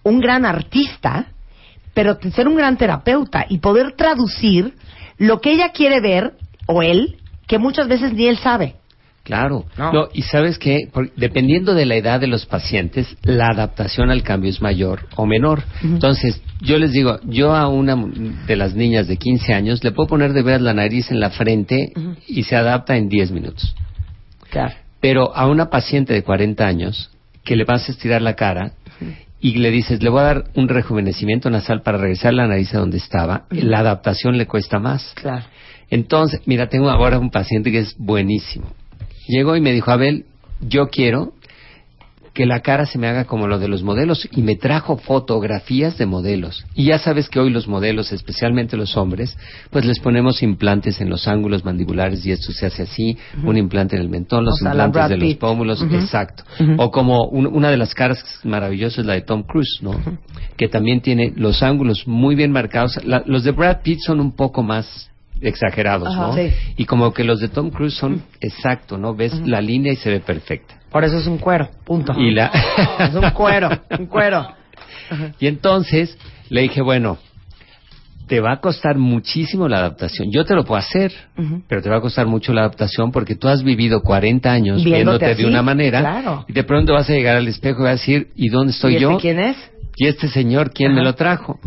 un 0.04 0.20
gran 0.20 0.46
artista, 0.46 1.26
pero 1.92 2.18
ser 2.34 2.48
un 2.48 2.56
gran 2.56 2.76
terapeuta 2.76 3.46
y 3.48 3.58
poder 3.58 3.92
traducir 3.96 4.74
lo 5.18 5.40
que 5.40 5.52
ella 5.52 5.70
quiere 5.70 6.00
ver, 6.00 6.34
o 6.66 6.82
él, 6.82 7.16
que 7.46 7.58
muchas 7.58 7.88
veces 7.88 8.12
ni 8.12 8.26
él 8.26 8.38
sabe. 8.38 8.74
Claro. 9.24 9.64
No. 9.78 9.90
No, 9.90 10.08
y 10.12 10.22
sabes 10.22 10.58
que 10.58 10.90
dependiendo 11.16 11.74
de 11.74 11.86
la 11.86 11.96
edad 11.96 12.20
de 12.20 12.26
los 12.26 12.44
pacientes, 12.44 13.16
la 13.22 13.48
adaptación 13.48 14.10
al 14.10 14.22
cambio 14.22 14.50
es 14.50 14.60
mayor 14.60 15.06
o 15.16 15.24
menor. 15.24 15.62
Entonces, 15.82 16.42
yo 16.60 16.78
les 16.78 16.92
digo, 16.92 17.18
yo 17.24 17.54
a 17.54 17.68
una 17.68 17.96
de 18.46 18.56
las 18.56 18.74
niñas 18.74 19.08
de 19.08 19.16
15 19.16 19.54
años 19.54 19.82
le 19.82 19.92
puedo 19.92 20.08
poner 20.08 20.34
de 20.34 20.42
veras 20.42 20.60
la 20.60 20.74
nariz 20.74 21.10
en 21.10 21.20
la 21.20 21.30
frente 21.30 21.92
y 22.26 22.42
se 22.42 22.54
adapta 22.54 22.96
en 22.96 23.08
10 23.08 23.30
minutos. 23.30 23.74
Claro. 24.50 24.74
Pero 25.00 25.34
a 25.34 25.46
una 25.46 25.70
paciente 25.70 26.12
de 26.12 26.22
40 26.22 26.66
años 26.66 27.10
que 27.44 27.56
le 27.56 27.64
vas 27.64 27.88
a 27.88 27.92
estirar 27.92 28.20
la 28.20 28.34
cara 28.34 28.72
y 29.44 29.58
le 29.58 29.70
dices, 29.70 30.02
le 30.02 30.08
voy 30.08 30.20
a 30.20 30.24
dar 30.24 30.44
un 30.54 30.68
rejuvenecimiento 30.70 31.50
nasal 31.50 31.82
para 31.82 31.98
regresar 31.98 32.32
la 32.32 32.46
nariz 32.46 32.74
a 32.74 32.78
donde 32.78 32.96
estaba, 32.96 33.44
la 33.50 33.80
adaptación 33.80 34.38
le 34.38 34.46
cuesta 34.46 34.78
más. 34.78 35.12
Claro. 35.16 35.44
Entonces, 35.90 36.40
mira, 36.46 36.70
tengo 36.70 36.88
ahora 36.88 37.18
un 37.18 37.30
paciente 37.30 37.70
que 37.70 37.80
es 37.80 37.94
buenísimo. 37.98 38.72
Llegó 39.28 39.54
y 39.54 39.60
me 39.60 39.72
dijo, 39.72 39.90
Abel, 39.90 40.24
yo 40.62 40.88
quiero 40.88 41.34
que 42.34 42.46
la 42.46 42.60
cara 42.60 42.84
se 42.84 42.98
me 42.98 43.06
haga 43.06 43.24
como 43.26 43.46
lo 43.46 43.58
de 43.60 43.68
los 43.68 43.82
modelos 43.84 44.28
y 44.32 44.42
me 44.42 44.56
trajo 44.56 44.96
fotografías 44.98 45.96
de 45.98 46.04
modelos. 46.06 46.64
Y 46.74 46.86
ya 46.86 46.98
sabes 46.98 47.28
que 47.28 47.38
hoy 47.38 47.48
los 47.50 47.68
modelos, 47.68 48.12
especialmente 48.12 48.76
los 48.76 48.96
hombres, 48.96 49.38
pues 49.70 49.84
les 49.84 50.00
ponemos 50.00 50.42
implantes 50.42 51.00
en 51.00 51.08
los 51.10 51.28
ángulos 51.28 51.64
mandibulares 51.64 52.26
y 52.26 52.32
esto 52.32 52.52
se 52.52 52.66
hace 52.66 52.82
así, 52.82 53.16
un 53.44 53.56
implante 53.56 53.94
en 53.96 54.02
el 54.02 54.08
mentón, 54.08 54.44
los 54.44 54.54
O 54.54 54.56
sea, 54.64 54.74
la 54.74 54.86
implantes 54.86 55.10
de 55.10 55.16
los 55.28 55.36
pómulos, 55.38 55.80
exacto. 55.82 56.42
O 56.78 56.90
como 56.90 57.24
un- 57.28 57.46
una 57.46 57.70
de 57.70 57.76
las 57.76 57.94
caras 57.94 58.22
maravillosas 58.42 58.98
es 58.98 59.06
la 59.06 59.14
de 59.14 59.22
Tom 59.22 59.44
Cruise, 59.44 59.78
¿no? 59.80 59.92
Que 60.56 60.68
también 60.68 61.00
tiene 61.00 61.32
los 61.36 61.62
ángulos 61.62 62.06
muy 62.06 62.34
bien 62.34 62.50
marcados. 62.52 63.02
La- 63.04 63.22
los 63.26 63.44
de 63.44 63.52
Brad 63.52 63.82
Pitt 63.82 64.00
son 64.04 64.18
un 64.20 64.32
poco 64.34 64.62
más 64.62 65.10
exagerados, 65.40 66.08
¿no? 66.16 66.34
sí. 66.34 66.50
Y 66.76 66.84
como 66.84 67.12
que 67.12 67.22
los 67.24 67.40
de 67.40 67.48
Tom 67.48 67.70
Cruise 67.70 67.94
son 67.94 68.22
exacto, 68.40 68.98
¿no? 68.98 69.14
Ves 69.14 69.34
la 69.46 69.60
línea 69.60 69.92
y 69.92 69.96
se 69.96 70.10
ve 70.10 70.20
perfecta. 70.20 70.74
Por 70.94 71.02
eso 71.02 71.18
es 71.18 71.26
un 71.26 71.38
cuero, 71.38 71.68
punto. 71.84 72.14
Y 72.16 72.30
la 72.30 72.52
Es 73.00 73.14
un 73.16 73.30
cuero, 73.30 73.68
un 73.98 74.06
cuero. 74.06 74.46
y 75.40 75.48
entonces 75.48 76.16
le 76.50 76.60
dije, 76.62 76.82
bueno, 76.82 77.18
te 78.28 78.38
va 78.38 78.52
a 78.52 78.60
costar 78.60 78.96
muchísimo 78.96 79.66
la 79.66 79.78
adaptación. 79.78 80.28
Yo 80.30 80.44
te 80.44 80.54
lo 80.54 80.64
puedo 80.64 80.78
hacer, 80.78 81.12
pero 81.66 81.82
te 81.82 81.90
va 81.90 81.96
a 81.96 82.00
costar 82.00 82.28
mucho 82.28 82.52
la 82.52 82.60
adaptación 82.60 83.10
porque 83.10 83.34
tú 83.34 83.48
has 83.48 83.64
vivido 83.64 84.02
40 84.02 84.48
años 84.52 84.84
Viéndote 84.84 84.94
viéndote 84.94 85.26
así, 85.32 85.42
de 85.42 85.48
una 85.48 85.62
manera 85.62 85.98
claro. 85.98 86.44
y 86.46 86.52
de 86.52 86.62
pronto 86.62 86.92
vas 86.92 87.10
a 87.10 87.12
llegar 87.12 87.38
al 87.38 87.48
espejo 87.48 87.80
y 87.80 87.82
vas 87.82 87.88
a 87.88 88.00
decir, 88.00 88.28
¿y 88.36 88.48
dónde 88.48 88.70
estoy 88.72 88.92
¿Y 88.92 88.96
este 88.98 89.02
yo? 89.02 89.18
quién 89.18 89.40
es? 89.40 89.56
¿Y 89.96 90.06
este 90.06 90.28
señor 90.28 90.70
quién 90.72 90.92
Ajá. 90.92 91.00
me 91.00 91.04
lo 91.04 91.16
trajo? 91.16 91.58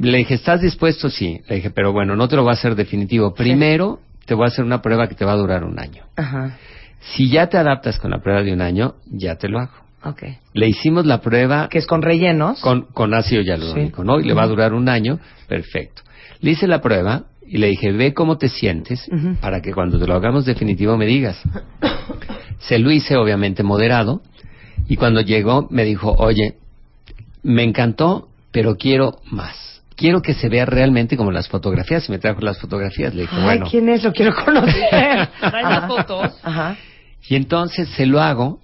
Le 0.00 0.18
dije, 0.18 0.34
¿estás 0.34 0.60
dispuesto? 0.62 1.10
Sí. 1.10 1.38
Le 1.48 1.54
dije, 1.54 1.70
pero 1.70 1.92
bueno, 1.92 2.16
no 2.16 2.26
te 2.26 2.34
lo 2.34 2.42
voy 2.42 2.50
a 2.50 2.54
hacer 2.54 2.74
definitivo. 2.74 3.34
Primero 3.34 4.00
te 4.26 4.34
voy 4.34 4.46
a 4.46 4.48
hacer 4.48 4.64
una 4.64 4.82
prueba 4.82 5.06
que 5.06 5.14
te 5.14 5.24
va 5.24 5.30
a 5.34 5.36
durar 5.36 5.62
un 5.62 5.78
año. 5.78 6.02
Ajá. 6.16 6.56
Si 7.12 7.28
ya 7.28 7.48
te 7.48 7.58
adaptas 7.58 7.98
con 7.98 8.10
la 8.10 8.18
prueba 8.20 8.42
de 8.42 8.52
un 8.52 8.60
año, 8.60 8.94
ya 9.10 9.36
te 9.36 9.48
lo 9.48 9.58
hago. 9.60 9.72
Ok. 10.04 10.22
Le 10.52 10.68
hicimos 10.68 11.06
la 11.06 11.20
prueba 11.20 11.68
Que 11.68 11.78
es 11.78 11.86
con 11.86 12.02
rellenos. 12.02 12.60
con, 12.60 12.82
con 12.92 13.14
ácido 13.14 13.42
hialurónico, 13.42 14.04
¿no? 14.04 14.20
Y 14.20 14.24
le 14.24 14.34
va 14.34 14.42
a 14.42 14.46
durar 14.46 14.72
un 14.74 14.88
año, 14.88 15.18
perfecto. 15.48 16.02
Le 16.40 16.50
hice 16.52 16.66
la 16.66 16.80
prueba 16.80 17.24
y 17.46 17.58
le 17.58 17.68
dije, 17.68 17.92
ve 17.92 18.12
cómo 18.14 18.36
te 18.38 18.48
sientes 18.48 19.06
para 19.40 19.60
que 19.60 19.72
cuando 19.72 19.98
te 19.98 20.06
lo 20.06 20.14
hagamos 20.14 20.44
definitivo 20.44 20.96
me 20.96 21.06
digas. 21.06 21.40
Se 22.58 22.78
lo 22.78 22.90
hice 22.90 23.16
obviamente 23.16 23.62
moderado 23.62 24.22
y 24.88 24.96
cuando 24.96 25.20
llegó 25.20 25.66
me 25.70 25.84
dijo, 25.84 26.14
oye, 26.18 26.54
me 27.42 27.62
encantó, 27.62 28.28
pero 28.52 28.76
quiero 28.76 29.18
más. 29.30 29.82
Quiero 29.96 30.22
que 30.22 30.34
se 30.34 30.48
vea 30.48 30.64
realmente 30.66 31.16
como 31.16 31.30
las 31.30 31.48
fotografías. 31.48 32.08
Y 32.08 32.12
me 32.12 32.18
trajo 32.18 32.40
las 32.40 32.58
fotografías. 32.58 33.14
Le 33.14 33.22
dije, 33.22 33.36
Ay, 33.36 33.44
bueno. 33.44 33.66
¿quién 33.70 33.88
es? 33.88 34.02
Lo 34.02 34.12
quiero 34.12 34.34
conocer. 34.34 35.28
Trae 35.40 35.62
las 35.62 35.86
fotos. 35.86 36.32
Ajá. 36.42 36.76
Y 37.28 37.36
entonces 37.36 37.88
se 37.90 38.06
lo 38.06 38.20
hago 38.20 38.60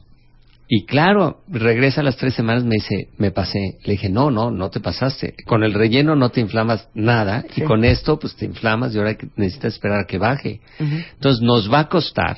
y 0.72 0.84
claro, 0.84 1.40
regresa 1.48 2.00
a 2.00 2.04
las 2.04 2.16
tres 2.16 2.34
semanas 2.34 2.62
me 2.62 2.76
dice, 2.76 3.08
me 3.18 3.32
pasé. 3.32 3.78
Le 3.84 3.92
dije, 3.94 4.08
no, 4.08 4.30
no, 4.30 4.52
no 4.52 4.70
te 4.70 4.78
pasaste. 4.78 5.34
Con 5.44 5.64
el 5.64 5.74
relleno 5.74 6.14
no 6.14 6.30
te 6.30 6.40
inflamas 6.40 6.88
nada 6.94 7.44
Sí. 7.54 7.62
y 7.62 7.64
con 7.64 7.84
esto 7.84 8.20
pues 8.20 8.36
te 8.36 8.44
inflamas 8.44 8.94
y 8.94 8.98
ahora 8.98 9.16
necesitas 9.34 9.74
esperar 9.74 10.00
a 10.00 10.06
que 10.06 10.18
baje. 10.18 10.60
Entonces 10.78 11.42
nos 11.42 11.72
va 11.72 11.80
a 11.80 11.88
costar 11.88 12.36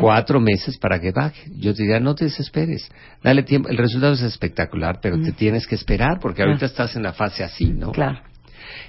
cuatro 0.00 0.40
meses 0.40 0.76
para 0.76 1.00
que 1.00 1.12
baje. 1.12 1.50
Yo 1.56 1.72
te 1.72 1.82
diría, 1.82 2.00
no 2.00 2.16
te 2.16 2.24
desesperes. 2.24 2.90
Dale 3.22 3.44
tiempo. 3.44 3.68
El 3.68 3.76
resultado 3.78 4.14
es 4.14 4.22
espectacular, 4.22 4.98
pero 5.00 5.20
te 5.20 5.30
tienes 5.32 5.66
que 5.68 5.76
esperar 5.76 6.18
porque 6.20 6.42
ahorita 6.42 6.66
estás 6.66 6.96
en 6.96 7.04
la 7.04 7.12
fase 7.12 7.44
así, 7.44 7.66
¿no? 7.66 7.92
Claro. 7.92 8.18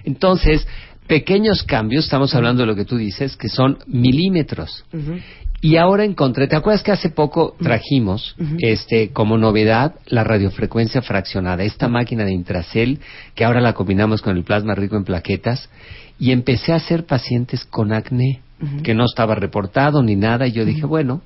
Entonces, 0.04 0.68
pequeños 1.08 1.62
cambios, 1.64 2.06
estamos 2.06 2.34
hablando 2.34 2.64
de 2.64 2.68
lo 2.68 2.76
que 2.76 2.86
tú 2.86 2.98
dices, 2.98 3.38
que 3.38 3.50
son 3.50 3.78
milímetros. 3.86 4.84
Y 5.62 5.76
ahora 5.76 6.06
encontré, 6.06 6.48
¿te 6.48 6.56
acuerdas 6.56 6.84
que 6.84 6.92
hace 6.92 7.10
poco 7.10 7.56
trajimos 7.62 8.36
este 8.60 9.10
como 9.10 9.38
novedad 9.38 9.96
la 10.08 10.24
radiofrecuencia 10.24 11.02
fraccionada, 11.02 11.64
esta 11.64 11.90
máquina 11.90 12.24
de 12.24 12.32
Intracel 12.32 13.00
que 13.36 13.44
ahora 13.44 13.60
la 13.60 13.74
combinamos 13.74 14.22
con 14.22 14.38
el 14.38 14.44
plasma 14.44 14.74
rico 14.74 14.96
en 14.96 15.04
plaquetas 15.04 15.70
y 16.18 16.32
empecé 16.32 16.72
a 16.72 16.78
hacer 16.78 17.06
pacientes 17.06 17.66
con 17.66 17.92
acné 17.92 18.42
que 18.84 18.94
no 18.94 19.06
estaba 19.06 19.36
reportado 19.36 20.02
ni 20.04 20.16
nada 20.16 20.48
y 20.48 20.52
yo 20.52 20.66
dije, 20.66 20.86
bueno, 20.86 21.22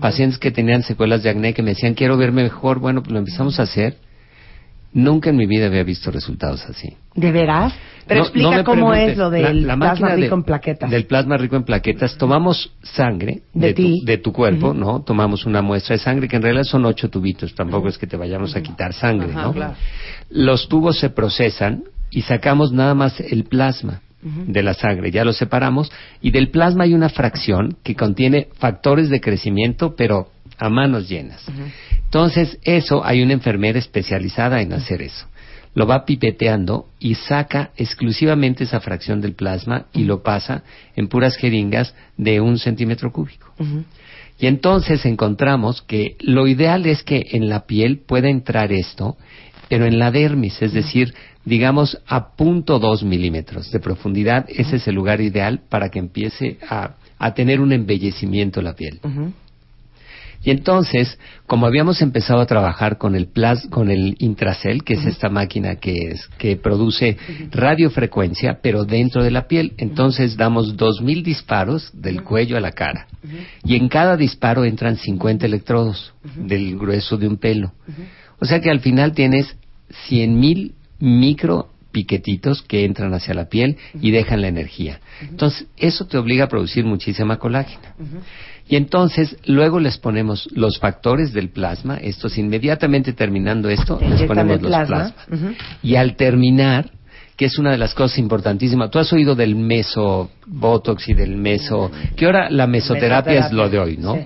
pacientes 0.00 0.38
que 0.38 0.50
tenían 0.50 0.82
secuelas 0.82 1.22
de 1.22 1.30
acné 1.30 1.54
que 1.54 1.62
me 1.62 1.70
decían, 1.70 1.94
"Quiero 1.94 2.16
verme 2.16 2.42
mejor", 2.42 2.78
bueno, 2.78 3.02
pues 3.02 3.12
lo 3.12 3.18
empezamos 3.18 3.58
a 3.58 3.64
hacer. 3.64 3.96
Nunca 4.92 5.30
en 5.30 5.36
mi 5.36 5.46
vida 5.46 5.66
había 5.66 5.84
visto 5.84 6.10
resultados 6.10 6.64
así. 6.66 6.96
¿De 7.14 7.30
veras? 7.30 7.74
Pero 8.06 8.20
No- 8.20 8.24
explica 8.24 8.56
no 8.56 8.64
cómo 8.64 8.90
preguntes. 8.90 9.12
es 9.12 9.18
lo 9.18 9.30
del 9.30 9.66
la 9.66 9.76
plasma 9.76 10.08
rico 10.14 10.28
de- 10.30 10.34
en 10.34 10.42
plaquetas. 10.44 10.90
Del 10.90 11.04
plasma 11.06 11.36
rico 11.36 11.56
en 11.56 11.64
plaquetas. 11.64 12.16
Tomamos 12.16 12.72
sangre 12.82 13.42
De 13.52 13.66
de, 13.68 13.74
tu, 13.74 14.04
de 14.04 14.18
tu 14.18 14.32
cuerpo. 14.32 14.72
¿no? 14.72 15.02
Tomamos 15.02 15.44
una 15.44 15.60
muestra 15.60 15.94
de 15.96 16.00
sangre, 16.02 16.26
que 16.26 16.36
en 16.36 16.42
realidad 16.42 16.64
son 16.64 16.86
ocho 16.86 17.10
tubitos. 17.10 17.54
Tampoco 17.54 17.88
es 17.88 17.98
que 17.98 18.06
te 18.06 18.16
vayamos 18.16 18.56
a 18.56 18.62
quitar 18.62 18.94
sangre, 18.94 19.30
Ajá, 19.32 19.42
¿no? 19.42 19.52
claro. 19.52 19.74
Los 20.30 20.68
tubos 20.68 20.98
se 20.98 21.10
procesan 21.10 21.84
y 22.10 22.22
sacamos 22.22 22.72
nada 22.72 22.94
más 22.94 23.20
el 23.20 23.44
plasma. 23.44 24.00
de 24.20 24.64
la 24.64 24.74
sangre, 24.74 25.12
ya 25.12 25.24
lo 25.24 25.32
separamos, 25.32 25.92
y 26.20 26.32
del 26.32 26.50
plasma 26.50 26.82
hay 26.82 26.92
una 26.92 27.08
fracción 27.08 27.76
que 27.84 27.94
contiene 27.94 28.48
factores 28.58 29.10
de 29.10 29.20
crecimiento, 29.20 29.94
pero 29.96 30.26
a 30.58 30.68
manos 30.68 31.08
llenas. 31.08 31.44
Entonces, 32.04 32.58
eso 32.62 33.04
hay 33.04 33.22
una 33.22 33.34
enfermera 33.34 33.78
especializada 33.78 34.60
en 34.60 34.72
hacer 34.72 35.02
eso. 35.02 35.26
Lo 35.74 35.86
va 35.86 36.04
pipeteando 36.04 36.88
y 36.98 37.14
saca 37.14 37.70
exclusivamente 37.76 38.64
esa 38.64 38.80
fracción 38.80 39.20
del 39.20 39.34
plasma 39.34 39.86
y 39.92 40.04
lo 40.04 40.22
pasa 40.22 40.64
en 40.96 41.08
puras 41.08 41.36
jeringas 41.36 41.94
de 42.16 42.40
un 42.40 42.58
centímetro 42.58 43.12
cúbico. 43.12 43.52
Y 44.40 44.46
entonces 44.46 45.04
encontramos 45.04 45.82
que 45.82 46.16
lo 46.20 46.46
ideal 46.46 46.86
es 46.86 47.02
que 47.02 47.26
en 47.32 47.48
la 47.48 47.66
piel 47.66 47.98
pueda 47.98 48.28
entrar 48.28 48.72
esto, 48.72 49.16
pero 49.68 49.84
en 49.84 49.98
la 49.98 50.10
dermis, 50.10 50.62
es 50.62 50.72
decir, 50.72 51.12
digamos 51.44 51.98
a 52.06 52.36
punto 52.36 52.78
dos 52.78 53.02
milímetros 53.02 53.70
de 53.70 53.80
profundidad, 53.80 54.46
ese 54.48 54.76
es 54.76 54.88
el 54.88 54.94
lugar 54.94 55.20
ideal 55.20 55.60
para 55.68 55.90
que 55.90 55.98
empiece 55.98 56.58
a, 56.68 56.94
a 57.18 57.34
tener 57.34 57.60
un 57.60 57.72
embellecimiento 57.72 58.62
la 58.62 58.74
piel. 58.74 59.00
Y 60.42 60.50
entonces, 60.50 61.18
como 61.46 61.66
habíamos 61.66 62.00
empezado 62.00 62.40
a 62.40 62.46
trabajar 62.46 62.96
con 62.98 63.16
el 63.16 63.26
plas, 63.26 63.66
con 63.70 63.90
el 63.90 64.16
Intracel, 64.18 64.84
que 64.84 64.94
es 64.94 65.04
esta 65.04 65.28
máquina 65.28 65.76
que 65.76 66.10
es 66.10 66.26
que 66.38 66.56
produce 66.56 67.16
radiofrecuencia, 67.50 68.60
pero 68.62 68.84
dentro 68.84 69.22
de 69.24 69.30
la 69.30 69.48
piel, 69.48 69.74
entonces 69.78 70.36
damos 70.36 70.76
dos 70.76 71.02
mil 71.02 71.22
disparos 71.22 71.90
del 71.92 72.22
cuello 72.22 72.56
a 72.56 72.60
la 72.60 72.72
cara. 72.72 73.08
Y 73.64 73.76
en 73.76 73.88
cada 73.88 74.16
disparo 74.16 74.64
entran 74.64 74.96
50 74.96 75.44
electrodos 75.44 76.12
del 76.36 76.78
grueso 76.78 77.16
de 77.16 77.28
un 77.28 77.36
pelo. 77.36 77.72
O 78.38 78.44
sea 78.44 78.60
que 78.60 78.70
al 78.70 78.80
final 78.80 79.12
tienes 79.12 79.56
cien 80.06 80.38
mil 80.38 80.74
micro 81.00 81.70
piquetitos 81.90 82.62
que 82.62 82.84
entran 82.84 83.14
hacia 83.14 83.34
la 83.34 83.48
piel 83.48 83.76
y 84.00 84.10
dejan 84.10 84.42
la 84.42 84.48
energía. 84.48 85.00
Entonces, 85.22 85.66
eso 85.76 86.06
te 86.06 86.18
obliga 86.18 86.44
a 86.44 86.48
producir 86.48 86.84
muchísima 86.84 87.38
colágena. 87.38 87.94
Y 88.68 88.76
entonces 88.76 89.36
luego 89.46 89.80
les 89.80 89.96
ponemos 89.96 90.48
los 90.52 90.78
factores 90.78 91.32
del 91.32 91.48
plasma, 91.48 91.96
estos 91.96 92.36
inmediatamente 92.36 93.14
terminando 93.14 93.68
esto, 93.70 93.98
les 94.00 94.22
ponemos 94.24 94.60
los 94.60 94.70
plasma. 94.70 95.14
plasmas. 95.26 95.56
Y 95.82 95.96
al 95.96 96.16
terminar, 96.16 96.90
que 97.36 97.46
es 97.46 97.58
una 97.58 97.70
de 97.70 97.78
las 97.78 97.94
cosas 97.94 98.18
importantísimas, 98.18 98.90
tú 98.90 98.98
has 98.98 99.10
oído 99.12 99.34
del 99.34 99.56
meso 99.56 100.30
botox 100.46 101.08
y 101.08 101.14
del 101.14 101.36
meso, 101.36 101.90
que 102.14 102.26
ahora 102.26 102.50
la 102.50 102.66
mesoterapia 102.66 103.46
es 103.46 103.52
lo 103.52 103.70
de 103.70 103.78
hoy, 103.78 103.96
¿no? 103.96 104.16
Sí. 104.16 104.20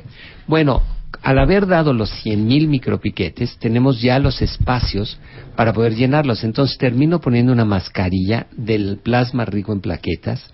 Bueno, 0.48 0.82
al 1.22 1.38
haber 1.38 1.66
dado 1.66 1.92
los 1.92 2.10
100.000 2.24 2.68
micropiquetes, 2.68 3.58
tenemos 3.58 4.00
ya 4.00 4.18
los 4.18 4.40
espacios 4.42 5.18
para 5.56 5.72
poder 5.72 5.94
llenarlos. 5.94 6.42
Entonces 6.44 6.78
termino 6.78 7.20
poniendo 7.20 7.52
una 7.52 7.64
mascarilla 7.64 8.46
del 8.56 8.98
plasma 9.02 9.44
rico 9.44 9.72
en 9.72 9.80
plaquetas 9.80 10.50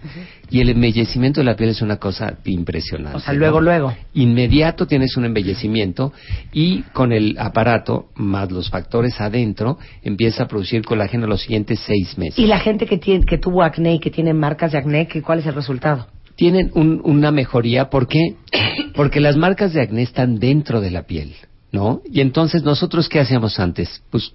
y 0.50 0.60
el 0.60 0.70
embellecimiento 0.70 1.40
de 1.40 1.44
la 1.44 1.54
piel 1.56 1.70
es 1.70 1.80
una 1.82 1.96
cosa 1.98 2.34
impresionante. 2.44 3.16
O 3.16 3.20
sea, 3.20 3.32
luego, 3.34 3.60
¿no? 3.60 3.66
luego. 3.66 3.94
Inmediato 4.14 4.86
tienes 4.86 5.16
un 5.16 5.24
embellecimiento 5.26 6.12
y 6.52 6.82
con 6.92 7.12
el 7.12 7.36
aparato 7.38 8.08
más 8.16 8.50
los 8.50 8.68
factores 8.68 9.20
adentro 9.20 9.78
empieza 10.02 10.42
a 10.44 10.48
producir 10.48 10.82
colágeno 10.84 11.26
los 11.26 11.42
siguientes 11.42 11.80
seis 11.86 12.18
meses. 12.18 12.38
Y 12.38 12.46
la 12.46 12.58
gente 12.58 12.86
que, 12.86 12.98
tiene, 12.98 13.24
que 13.24 13.38
tuvo 13.38 13.62
acné 13.62 13.94
y 13.94 13.98
que 14.00 14.10
tiene 14.10 14.34
marcas 14.34 14.72
de 14.72 14.78
acné, 14.78 15.06
¿qué- 15.06 15.22
¿cuál 15.22 15.38
es 15.38 15.46
el 15.46 15.54
resultado? 15.54 16.08
Tienen 16.38 16.70
un- 16.74 17.01
una 17.05 17.33
mejoría. 17.33 17.90
¿Por 17.90 18.07
qué? 18.07 18.37
Porque 18.94 19.20
las 19.20 19.37
marcas 19.37 19.72
de 19.74 19.83
acné 19.83 20.03
están 20.03 20.38
dentro 20.38 20.81
de 20.81 20.90
la 20.92 21.03
piel, 21.03 21.35
¿no? 21.72 22.01
Y 22.11 22.20
entonces, 22.20 22.62
¿nosotros 22.62 23.09
qué 23.09 23.18
hacíamos 23.20 23.59
antes? 23.59 24.03
Pues 24.11 24.33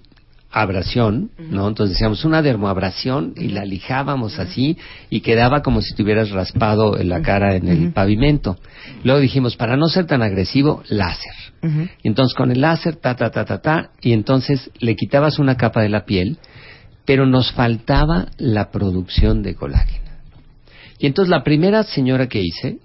abrasión, 0.56 1.30
¿no? 1.50 1.66
Entonces 1.66 1.94
decíamos 1.96 2.24
una 2.24 2.40
dermoabrasión 2.40 3.32
y 3.36 3.48
la 3.48 3.64
lijábamos 3.64 4.38
así 4.38 4.76
y 5.10 5.20
quedaba 5.20 5.62
como 5.62 5.80
si 5.80 5.94
tuvieras 5.96 6.30
raspado 6.30 6.96
la 7.02 7.22
cara 7.22 7.56
en 7.56 7.66
el 7.66 7.92
pavimento. 7.92 8.56
Luego 9.02 9.18
dijimos, 9.18 9.56
para 9.56 9.76
no 9.76 9.88
ser 9.88 10.06
tan 10.06 10.22
agresivo, 10.22 10.82
láser. 10.88 11.32
Y 12.04 12.06
entonces 12.08 12.36
con 12.36 12.52
el 12.52 12.60
láser, 12.60 12.94
ta, 12.96 13.16
ta, 13.16 13.30
ta, 13.30 13.44
ta, 13.44 13.60
ta, 13.62 13.90
y 14.00 14.12
entonces 14.12 14.70
le 14.78 14.94
quitabas 14.94 15.40
una 15.40 15.56
capa 15.56 15.80
de 15.82 15.88
la 15.88 16.04
piel, 16.04 16.38
pero 17.04 17.26
nos 17.26 17.50
faltaba 17.50 18.26
la 18.38 18.70
producción 18.70 19.42
de 19.42 19.56
colágeno. 19.56 20.03
Y 20.98 21.06
entonces 21.06 21.30
la 21.30 21.42
primera 21.42 21.82
señora 21.82 22.28
que 22.28 22.40
hice, 22.42 22.78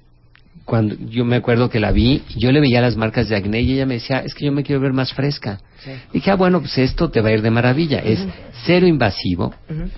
cuando 0.65 0.95
yo 1.09 1.25
me 1.25 1.35
acuerdo 1.37 1.69
que 1.69 1.79
la 1.79 1.91
vi, 1.91 2.21
yo 2.37 2.51
le 2.51 2.59
veía 2.59 2.81
las 2.81 2.95
marcas 2.95 3.27
de 3.29 3.35
acné 3.35 3.61
y 3.61 3.73
ella 3.73 3.85
me 3.85 3.95
decía, 3.95 4.19
es 4.19 4.33
que 4.35 4.45
yo 4.45 4.51
me 4.51 4.63
quiero 4.63 4.81
ver 4.81 4.93
más 4.93 5.13
fresca. 5.13 5.59
Dije, 6.13 6.29
ah, 6.31 6.35
bueno, 6.35 6.59
pues 6.59 6.77
esto 6.77 7.09
te 7.09 7.21
va 7.21 7.29
a 7.29 7.33
ir 7.33 7.41
de 7.41 7.49
maravilla. 7.49 7.99
Es 7.99 8.19
cero 8.65 8.85
invasivo, 8.85 9.53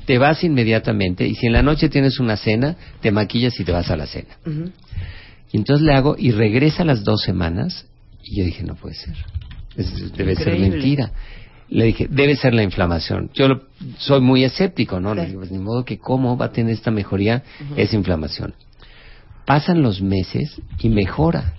te 0.05 0.17
vas 0.17 0.43
inmediatamente 0.43 1.27
y 1.27 1.35
si 1.35 1.47
en 1.47 1.53
la 1.53 1.61
noche 1.61 1.89
tienes 1.89 2.19
una 2.19 2.37
cena, 2.37 2.75
te 3.01 3.11
maquillas 3.11 3.59
y 3.59 3.63
te 3.65 3.71
vas 3.71 3.89
a 3.89 3.97
la 3.97 4.05
cena. 4.05 4.37
Y 5.51 5.57
entonces 5.57 5.85
le 5.85 5.93
hago 5.93 6.15
y 6.17 6.31
regresa 6.31 6.83
a 6.83 6.85
las 6.85 7.03
dos 7.03 7.21
semanas 7.21 7.85
y 8.23 8.37
yo 8.39 8.45
dije, 8.45 8.63
no 8.63 8.75
puede 8.75 8.95
ser. 8.95 9.15
Es- 9.75 10.13
debe 10.13 10.35
ser 10.35 10.53
mentira. 10.69 11.11
Le 11.71 11.85
dije, 11.85 12.07
debe 12.09 12.35
ser 12.35 12.53
la 12.53 12.63
inflamación. 12.63 13.29
Yo 13.33 13.47
lo- 13.47 13.61
soy 13.97 14.19
muy 14.21 14.43
escéptico, 14.43 14.99
¿no? 14.99 15.15
Le 15.15 15.21
digo, 15.27 15.39
pues 15.39 15.51
ni 15.51 15.57
modo 15.57 15.83
que 15.85 15.97
cómo 15.97 16.37
va 16.37 16.47
a 16.47 16.51
tener 16.51 16.73
esta 16.73 16.91
mejoría, 16.91 17.43
es 17.77 17.93
inflamación. 17.93 18.53
Pasan 19.45 19.81
los 19.81 20.01
meses 20.01 20.61
y 20.79 20.89
mejora. 20.89 21.53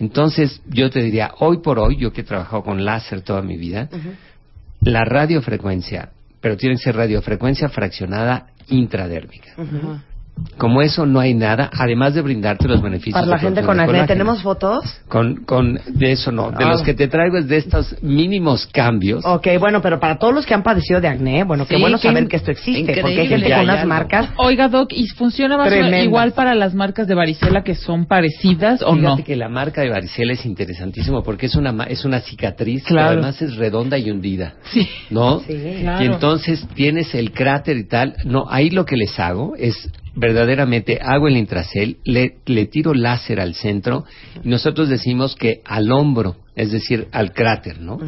Entonces, 0.00 0.60
yo 0.68 0.90
te 0.90 1.00
diría, 1.02 1.32
hoy 1.38 1.58
por 1.62 1.78
hoy, 1.78 1.96
yo 1.96 2.12
que 2.12 2.22
he 2.22 2.24
trabajado 2.24 2.64
con 2.64 2.84
láser 2.84 3.22
toda 3.22 3.40
mi 3.42 3.56
vida, 3.56 3.88
la 4.80 5.04
radiofrecuencia, 5.04 6.10
pero 6.40 6.56
tiene 6.56 6.74
que 6.74 6.82
ser 6.82 6.96
radiofrecuencia 6.96 7.68
fraccionada 7.68 8.48
intradérmica. 8.68 9.52
Como 10.58 10.82
eso 10.82 11.06
no 11.06 11.20
hay 11.20 11.34
nada, 11.34 11.70
además 11.72 12.14
de 12.14 12.20
brindarte 12.22 12.66
los 12.66 12.82
beneficios. 12.82 13.14
Para 13.14 13.26
la 13.26 13.36
de 13.36 13.40
gente 13.42 13.62
con 13.62 13.78
acné. 13.78 14.06
¿tenemos 14.06 14.42
fotos? 14.42 14.82
Con, 15.08 15.44
con, 15.44 15.78
de 15.86 16.12
eso 16.12 16.32
no. 16.32 16.50
De 16.50 16.64
Ah. 16.64 16.70
los 16.70 16.82
que 16.82 16.94
te 16.94 17.06
traigo 17.06 17.36
es 17.38 17.46
de 17.48 17.58
estos 17.58 17.94
mínimos 18.02 18.66
cambios. 18.72 19.24
Ok, 19.24 19.46
bueno, 19.60 19.80
pero 19.82 20.00
para 20.00 20.18
todos 20.18 20.34
los 20.34 20.44
que 20.46 20.54
han 20.54 20.62
padecido 20.62 21.00
de 21.00 21.08
acné, 21.08 21.44
bueno, 21.44 21.66
qué 21.66 21.76
Sí, 21.76 21.80
bueno 21.80 21.96
qué 21.98 22.08
saber 22.08 22.24
in- 22.24 22.28
que 22.28 22.36
esto 22.36 22.50
existe, 22.50 22.80
increíble. 22.80 23.02
porque 23.02 23.20
hay 23.20 23.28
gente 23.28 23.48
Ya 23.48 23.56
con 23.58 23.64
unas 23.64 23.86
marcas. 23.86 24.28
Oiga, 24.36 24.68
Doc, 24.68 24.92
¿y 24.92 25.06
funciona 25.08 25.56
más 25.56 25.72
igual 26.02 26.32
para 26.32 26.54
las 26.54 26.74
marcas 26.74 27.06
de 27.06 27.14
varicela 27.14 27.62
que 27.62 27.74
son 27.74 28.06
parecidas 28.06 28.82
o 28.82 28.94
no? 28.96 29.10
Fíjate 29.16 29.24
que 29.24 29.36
la 29.36 29.48
marca 29.48 29.82
de 29.82 29.90
varicela 29.90 30.32
es 30.32 30.44
interesantísimo 30.46 31.22
porque 31.22 31.46
es 31.46 31.54
una 31.54 31.72
ma- 31.72 31.84
es 31.84 32.04
una 32.04 32.20
cicatriz 32.20 32.84
Claro. 32.84 33.08
que 33.08 33.12
además 33.18 33.42
es 33.42 33.56
redonda 33.56 33.96
y 33.98 34.10
hundida, 34.10 34.54
Sí. 34.72 34.88
¿no? 35.10 35.40
Sí. 35.40 35.78
Claro. 35.82 36.02
Y 36.02 36.06
entonces 36.06 36.66
tienes 36.74 37.14
el 37.14 37.32
cráter 37.32 37.76
y 37.76 37.84
tal. 37.84 38.14
No, 38.24 38.46
ahí 38.48 38.70
lo 38.70 38.84
que 38.84 38.96
les 38.96 39.18
hago 39.20 39.54
es 39.56 39.88
verdaderamente 40.14 40.98
hago 41.00 41.28
el 41.28 41.36
intracel, 41.36 41.98
le, 42.04 42.36
le 42.46 42.66
tiro 42.66 42.94
láser 42.94 43.40
al 43.40 43.54
centro 43.54 44.04
y 44.42 44.48
nosotros 44.48 44.88
decimos 44.88 45.36
que 45.36 45.60
al 45.64 45.90
hombro, 45.90 46.36
es 46.54 46.72
decir, 46.72 47.08
al 47.12 47.32
cráter, 47.32 47.80
¿no? 47.80 47.98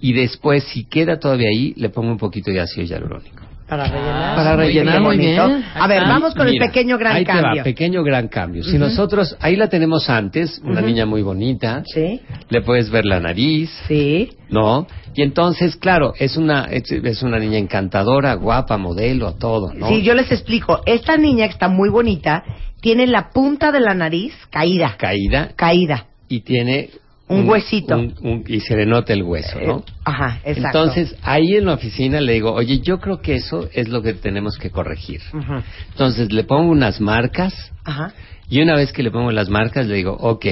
Y 0.00 0.12
después, 0.12 0.64
si 0.64 0.84
queda 0.84 1.18
todavía 1.18 1.48
ahí, 1.48 1.74
le 1.76 1.90
pongo 1.90 2.10
un 2.10 2.18
poquito 2.18 2.50
de 2.52 2.60
ácido 2.60 2.86
hialurónico. 2.86 3.47
Para 3.68 3.84
rellenar. 3.84 4.36
Para 4.36 4.56
Muy 4.56 4.64
rellenar, 4.64 4.92
bien, 4.94 5.02
muy 5.02 5.16
bien. 5.18 5.64
A 5.74 5.86
ver, 5.86 6.02
vamos 6.04 6.34
con 6.34 6.46
Mira, 6.46 6.64
el 6.64 6.70
pequeño 6.70 6.96
gran 6.96 7.16
ahí 7.16 7.24
te 7.24 7.32
cambio. 7.32 7.58
va, 7.58 7.64
pequeño 7.64 8.02
gran 8.02 8.28
cambio. 8.28 8.64
Si 8.64 8.78
nosotros, 8.78 9.36
ahí 9.40 9.56
la 9.56 9.68
tenemos 9.68 10.08
antes, 10.08 10.60
una 10.64 10.80
niña 10.80 11.04
muy 11.06 11.22
bonita, 11.22 11.82
Sí, 11.86 12.20
le 12.48 12.62
puedes 12.62 12.88
ver 12.90 13.04
la 13.04 13.20
nariz, 13.20 13.70
sí. 13.86 14.30
¿no? 14.48 14.86
Y 15.14 15.22
entonces, 15.22 15.76
claro, 15.76 16.14
es 16.18 16.36
una, 16.36 16.64
es, 16.70 16.90
es 16.90 17.22
una 17.22 17.38
niña 17.38 17.58
encantadora, 17.58 18.34
guapa, 18.34 18.78
modelo, 18.78 19.34
todo, 19.34 19.72
¿no? 19.74 19.88
Sí, 19.88 20.02
yo 20.02 20.14
les 20.14 20.30
explico. 20.32 20.80
Esta 20.86 21.16
niña 21.16 21.46
que 21.46 21.52
está 21.52 21.68
muy 21.68 21.90
bonita 21.90 22.42
tiene 22.80 23.06
la 23.06 23.30
punta 23.30 23.70
de 23.72 23.80
la 23.80 23.94
nariz 23.94 24.32
caída. 24.50 24.94
Caída 24.96 25.50
Caída. 25.56 26.06
y 26.28 26.40
tiene... 26.40 26.90
Un 27.28 27.48
huesito. 27.48 27.96
un- 27.96 28.14
un- 28.22 28.44
y 28.46 28.60
se 28.60 28.74
le 28.76 28.86
nota 28.86 29.12
el 29.12 29.22
hueso, 29.22 29.58
¿no? 29.60 29.78
Eh, 29.78 29.92
ajá, 30.04 30.40
exacto. 30.44 30.78
Entonces, 30.78 31.16
ahí 31.22 31.56
en 31.56 31.66
la 31.66 31.74
oficina 31.74 32.20
le 32.20 32.32
digo, 32.34 32.52
oye, 32.52 32.80
yo 32.80 32.98
creo 33.00 33.20
que 33.20 33.34
eso 33.34 33.68
es 33.72 33.88
lo 33.88 34.02
que 34.02 34.14
tenemos 34.14 34.56
que 34.56 34.70
corregir. 34.70 35.20
Ujú. 35.34 35.62
Entonces, 35.90 36.32
le 36.32 36.44
pongo 36.44 36.70
unas 36.70 37.00
marcas 37.00 37.54
Ajá. 37.84 38.12
y 38.48 38.60
una 38.62 38.74
vez 38.76 38.92
que 38.92 39.02
le 39.02 39.10
pongo 39.10 39.30
las 39.30 39.48
marcas, 39.50 39.86
le 39.86 39.94
digo, 39.96 40.16
ok, 40.18 40.46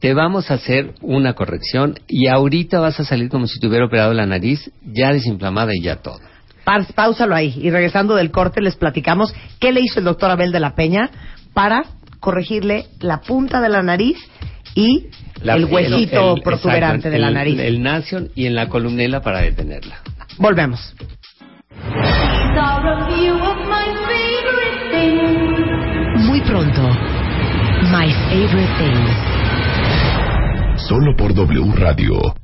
te 0.00 0.14
vamos 0.14 0.50
a 0.50 0.54
hacer 0.54 0.94
una 1.00 1.32
corrección 1.34 1.98
y 2.08 2.26
ahorita 2.26 2.80
vas 2.80 2.98
a 3.00 3.04
salir 3.04 3.28
como 3.28 3.46
si 3.46 3.58
te 3.60 3.68
hubiera 3.68 3.86
operado 3.86 4.12
la 4.12 4.26
nariz, 4.26 4.70
ya 4.84 5.12
desinflamada 5.12 5.74
y 5.74 5.80
ya 5.80 5.96
todo. 5.96 6.18
Páusalo 6.94 7.34
ahí. 7.34 7.54
Y 7.60 7.70
regresando 7.70 8.14
del 8.16 8.30
corte 8.30 8.60
les 8.60 8.76
platicamos 8.76 9.34
qué 9.58 9.72
le 9.72 9.80
hizo 9.80 9.98
el 9.98 10.04
doctor 10.04 10.30
Abel 10.30 10.52
de 10.52 10.60
la 10.60 10.74
Peña 10.74 11.10
para 11.54 11.84
corregirle 12.20 12.86
la 13.00 13.20
punta 13.20 13.60
de 13.60 13.68
la 13.68 13.82
nariz 13.82 14.16
y 14.74 15.06
La- 15.42 15.54
el 15.54 15.64
huesito 15.66 16.36
el- 16.36 16.42
protuberante 16.42 17.08
exacto, 17.08 17.10
de 17.10 17.18
la 17.18 17.28
el- 17.28 17.34
nariz. 17.34 17.58
El 17.60 17.82
nación 17.82 18.28
y 18.34 18.46
en 18.46 18.54
la 18.54 18.68
columnela 18.68 19.20
para 19.22 19.40
detenerla. 19.42 19.96
Volvemos. 20.38 20.94
Muy 26.26 26.40
pronto, 26.42 26.82
My 27.90 28.08
Favorite 28.28 28.72
Things. 28.78 29.16
Solo 30.88 31.14
por 31.16 31.34
W 31.34 31.72
Radio. 31.74 32.34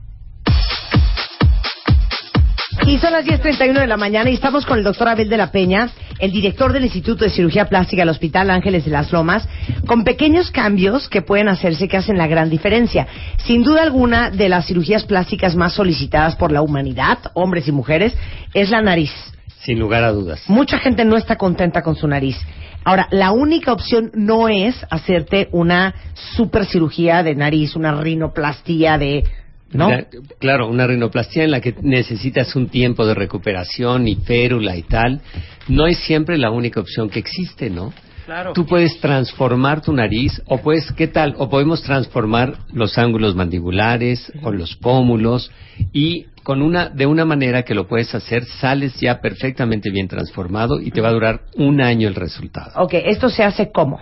Y 2.89 2.97
son 2.97 3.13
las 3.13 3.27
10.31 3.27 3.81
de 3.81 3.87
la 3.87 3.99
mañana 3.99 4.31
y 4.31 4.35
estamos 4.35 4.65
con 4.65 4.79
el 4.79 4.85
doctor 4.85 5.09
Abel 5.09 5.29
de 5.29 5.37
la 5.37 5.53
Peña 5.53 5.91
el 6.19 6.33
director 6.33 6.73
del 6.73 6.85
Instituto 6.85 7.23
de 7.23 7.31
Cirugía 7.31 7.69
Plástica 7.69 8.01
del 8.01 8.09
Hospital 8.09 8.49
Ángeles 8.49 8.87
de 8.87 8.91
las 8.91 9.13
Lomas, 9.13 9.47
con 9.87 10.05
pequeños 10.05 10.51
cambios 10.51 11.07
que 11.11 11.21
pueden 11.21 11.51
hacerse 11.51 11.87
que 11.87 11.99
hacen 11.99 12.17
la 12.17 12.27
gran 12.27 12.49
diferencia. 12.49 13.07
Sin 13.45 13.63
duda 13.63 13.83
alguna, 13.83 14.31
de 14.31 14.49
las 14.49 14.67
cirugías 14.67 15.05
plásticas 15.05 15.55
más 15.55 15.75
solicitadas 15.75 16.35
por 16.37 16.51
la 16.51 16.63
humanidad, 16.63 17.19
hombres 17.35 17.69
y 17.69 17.73
mujeres, 17.73 18.15
es 18.55 18.71
la 18.71 18.81
nariz. 18.81 19.13
Sin 19.61 19.79
lugar 19.79 20.03
a 20.03 20.11
dudas. 20.11 20.43
Mucha 20.49 20.79
gente 20.79 21.05
no 21.05 21.19
está 21.19 21.37
contenta 21.37 21.83
con 21.83 21.95
su 21.95 22.09
nariz. 22.09 22.39
Ahora, 22.85 23.07
la 23.11 23.33
única 23.33 23.71
opción 23.71 24.11
no 24.15 24.49
es 24.49 24.75
hacerte 24.89 25.49
una 25.53 25.95
super 26.37 26.65
cirugía 26.65 27.23
de 27.23 27.35
nariz, 27.35 27.77
una 27.77 27.93
rinoplastía 27.93 28.97
de... 28.97 29.25
¿No? 29.73 29.91
Claro, 30.39 30.69
una 30.69 30.87
rinoplastia 30.87 31.45
en 31.45 31.51
la 31.51 31.61
que 31.61 31.75
necesitas 31.83 32.57
un 32.57 32.69
tiempo 32.69 33.07
de 33.07 33.15
recuperación 33.15 34.09
y 34.09 34.17
férula 34.17 34.77
y 34.77 34.83
tal, 34.83 35.21
no 35.69 35.87
es 35.87 35.99
siempre 35.99 36.39
la 36.39 36.51
única 36.51 36.81
opción 36.81 37.11
que 37.11 37.19
existe, 37.19 37.69
¿no? 37.69 37.93
Claro. 38.25 38.53
Tú 38.53 38.67
puedes 38.67 38.99
transformar 39.01 39.81
tu 39.81 39.93
nariz, 39.93 40.43
o 40.47 40.59
puedes, 40.59 40.93
¿qué 40.93 41.09
tal? 41.09 41.35
O 41.39 41.49
podemos 41.49 41.83
transformar 41.83 42.59
los 42.73 42.99
ángulos 42.99 43.35
mandibulares 43.35 44.31
o 44.43 44.53
los 44.53 44.77
pómulos 44.77 45.51
y 45.93 46.27
con 46.43 46.63
una, 46.63 46.89
de 46.89 47.07
una 47.07 47.25
manera 47.25 47.63
que 47.63 47.75
lo 47.75 47.87
puedes 47.87 48.15
hacer, 48.15 48.45
sales 48.45 48.99
ya 49.01 49.21
perfectamente 49.21 49.91
bien 49.91 50.09
transformado 50.09 50.81
y 50.81 50.91
te 50.91 51.01
va 51.01 51.09
a 51.09 51.13
durar 51.13 51.41
un 51.57 51.81
año 51.81 52.09
el 52.09 52.15
resultado. 52.15 52.73
Ok, 52.77 52.95
esto 52.95 53.31
se 53.31 53.43
hace 53.43 53.71
cómo? 53.73 54.01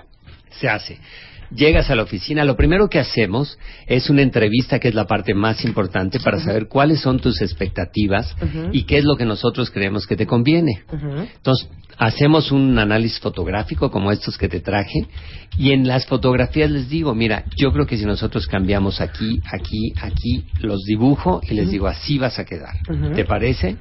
se 0.61 0.69
hace. 0.69 0.99
Llegas 1.55 1.91
a 1.91 1.95
la 1.95 2.03
oficina, 2.03 2.45
lo 2.45 2.57
primero 2.57 2.89
que 2.89 2.99
hacemos 2.99 3.59
es 3.87 4.11
una 4.11 4.23
entrevista 4.23 4.79
que 4.79 4.89
es 4.89 4.95
la 4.95 5.07
parte 5.07 5.35
más 5.35 5.65
importante 5.65 6.19
para 6.21 6.41
saber 6.41 6.69
cuáles 6.69 7.01
son 7.01 7.21
tus 7.21 7.41
expectativas 7.41 8.35
y 8.73 8.85
qué 8.85 8.99
es 8.99 9.05
lo 9.05 9.17
que 9.17 9.25
nosotros 9.25 9.71
creemos 9.71 10.07
que 10.07 10.17
te 10.17 10.27
conviene. 10.27 10.83
Entonces, 11.37 11.69
hacemos 11.99 12.53
un 12.53 12.79
análisis 12.79 13.21
fotográfico 13.21 13.91
como 13.91 14.13
estos 14.13 14.37
que 14.37 14.49
te 14.49 14.61
traje 14.61 15.07
y 15.59 15.73
en 15.73 15.87
las 15.87 16.07
fotografías 16.07 16.71
les 16.71 16.89
digo, 16.89 17.15
mira, 17.15 17.45
yo 17.57 17.73
creo 17.73 17.87
que 17.87 17.97
si 17.97 18.05
nosotros 18.05 18.47
cambiamos 18.47 19.01
aquí, 19.01 19.41
aquí, 19.51 19.93
aquí, 20.01 20.45
los 20.61 20.83
dibujo 20.85 21.41
y 21.49 21.55
les 21.55 21.71
digo, 21.71 21.87
así 21.87 22.19
vas 22.19 22.39
a 22.39 22.45
quedar. 22.45 22.75
¿Te 23.15 23.25
parece? 23.25 23.77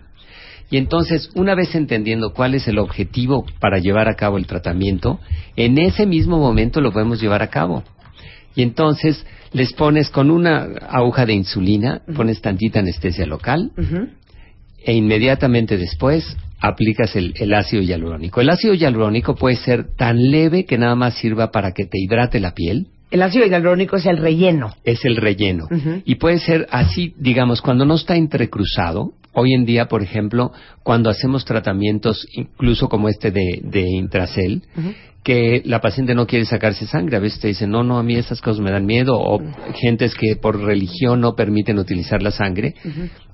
Y 0.71 0.78
entonces, 0.78 1.30
una 1.36 1.54
vez 1.56 1.75
entendiendo 1.75 2.34
cuál 2.34 2.56
es 2.56 2.67
el 2.67 2.80
objetivo 2.80 3.45
para 3.60 3.78
llevar 3.78 4.08
a 4.10 4.15
cabo 4.15 4.38
el 4.38 4.47
tratamiento, 4.47 5.19
en 5.56 5.78
ese 5.78 6.06
mismo 6.06 6.39
momento 6.39 6.82
lo 6.82 6.91
podemos 6.91 7.21
llevar 7.21 7.41
a 7.43 7.47
cabo. 7.49 7.84
Y 8.56 8.63
entonces 8.63 9.25
les 9.54 9.73
pones 9.73 10.10
con 10.10 10.32
una 10.32 10.63
aguja 10.89 11.25
de 11.25 11.34
insulina, 11.34 12.01
pones 12.15 12.41
tantita 12.41 12.80
anestesia 12.80 13.25
local 13.25 13.71
e 14.84 14.93
inmediatamente 14.93 15.78
después 15.78 16.38
aplicas 16.60 17.15
el, 17.15 17.34
el 17.38 17.54
ácido 17.54 17.84
hialurónico. 17.84 18.41
El 18.41 18.49
ácido 18.49 18.73
hialurónico 18.73 19.36
puede 19.36 19.58
ser 19.58 19.95
tan 19.95 20.32
leve 20.32 20.65
que 20.65 20.78
nada 20.78 20.95
más 20.95 21.15
sirva 21.15 21.51
para 21.51 21.71
que 21.73 21.86
te 21.86 21.99
hidrate 21.99 22.39
la 22.39 22.54
piel, 22.54 22.88
El 23.12 23.21
ácido 23.21 23.45
hialurónico 23.45 23.97
es 23.97 24.06
el 24.08 24.17
relleno. 24.17 24.73
es 24.84 25.06
el 25.06 25.17
relleno. 25.17 25.67
Y 26.06 26.15
puede 26.15 26.39
ser 26.39 26.67
así, 26.71 27.13
digamos, 27.17 27.62
cuando 27.62 27.86
no 27.86 27.95
está 27.95 28.15
entrecruzado. 28.15 29.13
Hoy 29.36 29.54
en 29.54 29.65
día, 29.65 29.88
por 29.88 30.02
ejemplo, 30.02 30.54
cuando 30.82 31.10
hacemos 31.10 31.43
tratamientos, 31.43 32.26
incluso 32.32 32.88
como 32.88 33.10
este 33.10 33.32
de, 33.32 33.62
de 33.63 33.82
Intracel, 33.82 34.63
que 35.24 35.62
la 35.65 35.82
paciente 35.82 36.15
no 36.15 36.26
quiere 36.26 36.45
sacarse 36.45 36.88
sangre, 36.88 37.17
a 37.17 37.19
veces 37.19 37.41
te 37.41 37.50
dicen, 37.50 37.69
no, 37.69 37.84
no, 37.84 37.98
a 37.98 38.04
mí 38.04 38.15
esas 38.15 38.41
cosas 38.41 38.62
me 38.62 38.71
dan 38.71 38.86
miedo, 38.86 39.19
o 39.19 39.41
gentes 39.74 40.15
que 40.15 40.36
por 40.36 40.62
religión 40.62 41.19
no 41.19 41.36
permiten 41.36 41.80
utilizar 41.80 42.21
la 42.21 42.32
sangre. 42.32 42.76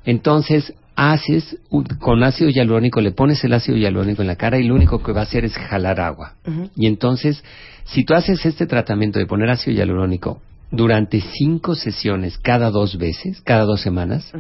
Entonces, 0.06 0.74
haces, 0.96 1.58
con 2.00 2.24
ácido 2.24 2.50
hialurónico, 2.50 3.02
le 3.02 3.12
pones 3.12 3.44
el 3.44 3.54
ácido 3.54 3.78
hialurónico 3.78 4.22
en 4.22 4.28
la 4.28 4.36
cara 4.36 4.58
y 4.58 4.64
lo 4.64 4.76
único 4.76 5.04
que 5.04 5.12
va 5.12 5.22
a 5.22 5.24
hacer 5.24 5.46
es 5.46 5.54
jalar 5.54 6.00
agua. 6.00 6.34
Y 6.76 6.88
entonces, 6.88 7.44
si 7.84 8.04
tú 8.06 8.14
haces 8.14 8.46
este 8.46 8.66
tratamiento 8.66 9.20
de 9.20 9.26
poner 9.26 9.50
ácido 9.50 9.76
hialurónico 9.76 10.42
durante 10.72 11.22
cinco 11.22 11.76
sesiones 11.76 12.38
cada 12.38 12.72
dos 12.72 12.98
veces, 12.98 13.42
cada 13.42 13.66
dos 13.66 13.82
semanas, 13.82 14.32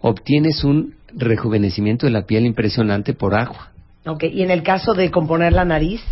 obtienes 0.00 0.64
un 0.64 0.96
rejuvenecimiento 1.14 2.06
de 2.06 2.12
la 2.12 2.26
piel 2.26 2.44
impresionante 2.44 3.14
por 3.14 3.34
agua. 3.34 3.70
Ok, 4.06 4.24
y 4.24 4.42
en 4.42 4.50
el 4.50 4.62
caso 4.62 4.94
de 4.94 5.10
componer 5.10 5.52
la 5.52 5.64
nariz, 5.64 6.02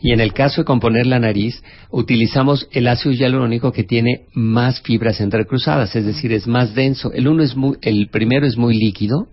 Y 0.00 0.12
en 0.12 0.20
el 0.20 0.32
caso 0.32 0.60
de 0.60 0.64
componer 0.64 1.06
la 1.06 1.18
nariz, 1.18 1.62
utilizamos 1.90 2.68
el 2.72 2.86
ácido 2.86 3.14
hialurónico 3.14 3.72
que 3.72 3.84
tiene 3.84 4.26
más 4.32 4.80
fibras 4.80 5.20
entrecruzadas, 5.20 5.94
es 5.96 6.06
decir, 6.06 6.32
es 6.32 6.46
más 6.46 6.74
denso. 6.74 7.12
El 7.12 7.28
uno 7.28 7.42
es 7.42 7.56
muy, 7.56 7.76
el 7.82 8.08
primero 8.08 8.46
es 8.46 8.56
muy 8.56 8.76
líquido, 8.76 9.28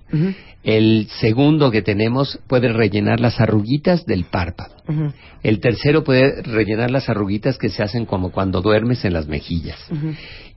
el 0.63 1.07
segundo 1.19 1.69
que 1.69 1.83
tenemos 1.83 2.39
puede 2.47 2.73
rellenar 2.73 3.19
las 3.19 3.39
arruguitas 3.39 4.05
del 4.07 4.25
párpado. 4.25 4.75
El 5.43 5.59
tercero 5.59 6.03
puede 6.03 6.41
rellenar 6.41 6.89
las 6.89 7.07
arruguitas 7.07 7.59
que 7.59 7.69
se 7.69 7.83
hacen 7.83 8.05
como 8.07 8.31
cuando 8.31 8.61
duermes 8.61 9.05
en 9.05 9.13
las 9.13 9.27
mejillas. 9.27 9.77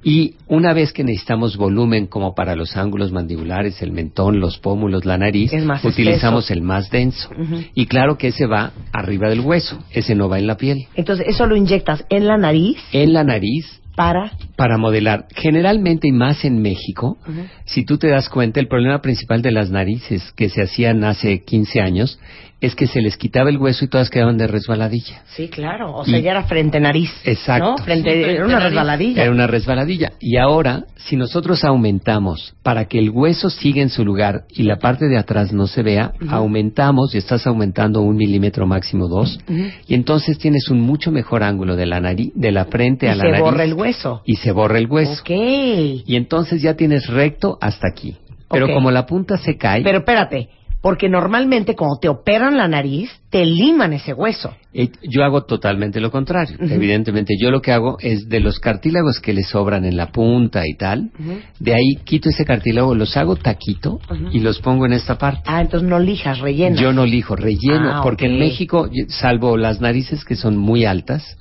Y 0.02 0.34
una 0.46 0.72
vez 0.74 0.92
que 0.92 1.02
necesitamos 1.02 1.56
volumen 1.56 2.06
como 2.06 2.34
para 2.34 2.54
los 2.54 2.76
ángulos 2.76 3.11
mandibulares, 3.11 3.82
el 3.82 3.90
mentón, 3.92 4.38
los 4.38 4.58
pómulos, 4.58 5.04
la 5.04 5.18
nariz, 5.18 5.52
utilizamos 5.82 6.44
espeso. 6.44 6.52
el 6.54 6.62
más 6.62 6.90
denso. 6.90 7.30
Y 7.74 7.87
claro 7.87 8.16
que 8.16 8.28
ese 8.28 8.46
va 8.46 8.72
arriba 8.92 9.28
del 9.28 9.40
hueso, 9.40 9.82
ese 9.90 10.14
no 10.14 10.28
va 10.28 10.38
en 10.38 10.46
la 10.46 10.56
piel. 10.56 10.87
entonces 10.94 11.26
eso 11.28 11.46
lo 11.46 11.56
inyectas 11.56 12.04
en 12.11 12.26
la 12.26 12.37
nariz 12.37 12.78
En 12.92 13.12
la 13.12 13.24
nariz 13.24 13.80
para... 13.96 14.30
para 14.56 14.78
modelar. 14.78 15.26
Generalmente 15.34 16.06
y 16.06 16.12
más 16.12 16.44
en 16.44 16.62
México, 16.62 17.18
si 17.64 17.84
tú 17.84 17.98
te 17.98 18.06
das 18.06 18.28
cuenta, 18.28 18.61
el 18.61 18.68
problema 18.68 19.00
principal 19.02 19.42
de 19.42 19.50
las 19.50 19.70
narices 19.70 20.32
que 20.37 20.48
se 20.48 20.62
hacían 20.62 21.02
hace 21.02 21.42
15 21.42 21.80
años 21.80 22.20
es 22.61 22.75
que 22.75 22.87
se 22.88 23.01
les 23.01 23.16
quitaba 23.16 23.51
el 23.51 23.59
hueso 23.59 23.85
y 23.85 23.88
todas 23.88 24.11
quedaban 24.11 24.37
de 24.37 24.47
resbaladilla. 24.49 25.23
Sí, 25.37 25.49
claro, 25.49 25.94
o 25.94 26.05
sea, 26.05 26.18
Y- 26.18 26.23
ya 26.23 26.33
era 26.33 26.42
frente-nariz. 26.44 27.11
Exacto. 27.25 27.71
¿no? 27.71 27.79
Frente, 27.79 28.12
Sí, 28.12 28.31
era 28.31 28.44
una 28.47 28.59
resbaladilla. 28.61 29.23
Era 29.23 29.31
una 29.31 29.47
resbaladilla. 29.47 30.12
Y 30.21 30.37
ahora, 30.38 30.85
si 30.97 31.16
nosotros 31.16 31.62
aumentamos 31.64 32.55
para 32.64 32.87
que 32.87 32.99
el 32.99 33.11
hueso 33.11 33.49
siga 33.51 33.81
en 33.81 33.90
su 33.90 34.05
lugar 34.05 34.42
y 34.51 34.64
la 34.64 34.79
parte 34.79 35.07
de 35.07 35.16
atrás 35.18 35.53
no 35.53 35.66
se 35.68 35.83
vea, 35.83 36.12
aumentamos 36.29 37.14
y 37.14 37.18
estás 37.18 37.47
aumentando 37.47 38.01
un 38.03 38.16
milímetro 38.16 38.66
máximo 38.66 39.09
dos, 39.09 39.38
y 39.87 39.94
entonces 39.94 40.38
tienes 40.38 40.68
un 40.68 40.81
mucho 40.81 41.11
mejor 41.12 41.42
ángulo 41.42 41.77
de 41.77 41.87
la 41.87 42.01
nariz, 42.01 42.33
de 42.35 42.51
la 42.53 42.64
frente 42.64 43.07
Y 43.07 43.09
a 43.11 43.14
la 43.14 43.23
se 43.23 43.29
nariz. 43.31 43.40
borra 43.42 43.64
el 43.64 43.75
hueso. 43.75 44.23
Y 44.25 44.37
se 44.37 44.51
borra 44.53 44.79
el 44.79 44.87
hueso. 44.88 45.21
Ok. 45.21 45.31
Y 45.31 46.16
entonces 46.16 46.61
ya 46.62 46.75
tienes 46.75 47.07
recto 47.07 47.57
hasta 47.61 47.88
aquí. 47.88 48.16
Pero 48.51 48.66
como 48.73 48.90
la 48.90 49.05
punta 49.05 49.37
se 49.37 49.59
cae, 49.59 49.83
Pero 49.83 49.99
espérate, 49.99 50.49
porque 50.80 51.08
normalmente 51.08 51.74
cuando 51.74 51.98
te 51.98 52.08
operan 52.08 52.56
la 52.56 52.68
nariz, 52.68 53.10
te 53.30 53.44
liman 53.44 53.92
ese 53.92 54.12
hueso. 54.12 54.54
yo 55.02 55.24
hago 55.24 55.42
totalmente 55.44 56.00
lo 56.00 56.10
contrario. 56.10 56.56
Evidentemente, 56.60 57.34
yo 57.38 57.50
lo 57.50 57.60
que 57.60 57.72
hago 57.72 57.96
es 58.00 58.28
de 58.28 58.40
los 58.40 58.58
cartílagos 58.60 59.18
que 59.20 59.32
le 59.32 59.42
sobran 59.42 59.84
en 59.84 59.96
la 59.96 60.12
punta 60.12 60.62
y 60.66 60.74
tal, 60.74 61.10
de 61.58 61.74
ahí 61.74 61.96
quito 62.04 62.28
ese 62.28 62.44
cartílago, 62.44 62.94
los 62.94 63.16
hago 63.16 63.36
taquito 63.36 64.00
y 64.32 64.40
los 64.40 64.60
pongo 64.60 64.86
en 64.86 64.92
esta 64.92 65.18
parte. 65.18 65.42
Ah, 65.46 65.60
entonces 65.60 65.88
no 65.88 65.98
lijas, 65.98 66.38
rellenas. 66.38 66.80
Yo 66.80 66.92
no 66.92 67.04
lijo, 67.04 67.34
relleno, 67.34 67.96
Ah, 67.96 68.00
porque 68.02 68.26
en. 68.26 68.38
México, 68.38 68.88
salvo 69.08 69.56
las 69.56 69.80
narices 69.80 70.24
que 70.24 70.36
son 70.36 70.56
muy 70.56 70.84
altas, 70.84 71.36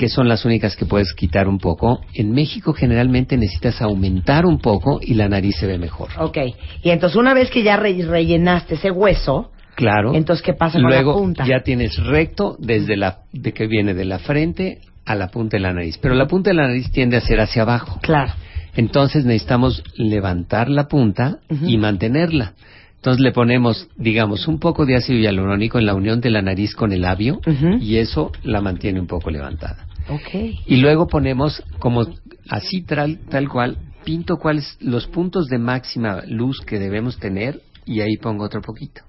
que 0.00 0.08
son 0.08 0.28
las 0.30 0.46
únicas 0.46 0.76
que 0.76 0.86
puedes 0.86 1.12
quitar 1.12 1.46
un 1.46 1.58
poco, 1.58 2.00
en 2.14 2.32
México 2.32 2.72
generalmente 2.72 3.36
necesitas 3.36 3.82
aumentar 3.82 4.46
un 4.46 4.58
poco 4.58 4.98
y 5.02 5.12
la 5.12 5.28
nariz 5.28 5.56
se 5.56 5.66
ve 5.66 5.76
mejor. 5.76 6.08
Ok. 6.18 6.38
Y 6.82 6.88
entonces 6.88 7.16
una 7.18 7.34
vez 7.34 7.50
que 7.50 7.62
ya 7.62 7.76
re- 7.76 8.02
rellenaste 8.06 8.76
ese 8.76 8.90
hueso, 8.90 9.50
Claro. 9.74 10.14
entonces 10.14 10.42
¿qué 10.42 10.54
pasa 10.54 10.80
con 10.80 10.88
Luego 10.90 11.12
la 11.12 11.18
punta? 11.18 11.44
ya 11.46 11.60
tienes 11.62 11.98
recto 11.98 12.56
desde 12.58 12.96
la 12.96 13.18
de 13.34 13.52
que 13.52 13.66
viene 13.66 13.92
de 13.92 14.06
la 14.06 14.18
frente 14.20 14.78
a 15.04 15.14
la 15.14 15.28
punta 15.28 15.58
de 15.58 15.64
la 15.64 15.74
nariz, 15.74 15.98
pero 15.98 16.14
la 16.14 16.26
punta 16.26 16.48
de 16.48 16.54
la 16.56 16.68
nariz 16.68 16.90
tiende 16.90 17.18
a 17.18 17.20
ser 17.20 17.38
hacia 17.38 17.60
abajo. 17.60 18.00
Claro. 18.00 18.32
Entonces 18.76 19.26
necesitamos 19.26 19.84
levantar 19.96 20.70
la 20.70 20.88
punta 20.88 21.40
y 21.66 21.76
mantenerla. 21.76 22.54
Entonces 22.96 23.20
le 23.22 23.32
ponemos, 23.32 23.88
digamos, 23.96 24.46
un 24.48 24.58
poco 24.60 24.84
de 24.86 24.94
ácido 24.96 25.18
hialurónico 25.18 25.78
en 25.78 25.86
la 25.86 25.94
unión 25.94 26.20
de 26.20 26.30
la 26.30 26.40
nariz 26.42 26.74
con 26.74 26.92
el 26.92 27.02
labio 27.02 27.40
y 27.80 27.96
eso 27.96 28.30
la 28.44 28.60
mantiene 28.62 28.98
un 29.00 29.06
poco 29.06 29.30
levantada. 29.30 29.86
Ok. 30.08 30.34
Y 30.66 30.76
luego 30.76 31.06
ponemos 31.06 31.62
como 31.78 32.06
así 32.48 32.82
tal, 32.82 33.18
tal 33.28 33.48
cual, 33.48 33.76
pinto 34.04 34.38
cuáles 34.38 34.76
los 34.80 35.06
puntos 35.06 35.46
de 35.48 35.58
máxima 35.58 36.22
luz 36.26 36.60
que 36.60 36.78
debemos 36.78 37.18
tener 37.18 37.60
y 37.86 38.00
ahí 38.00 38.16
pongo 38.16 38.44
otro 38.44 38.60
poquito. 38.62 39.02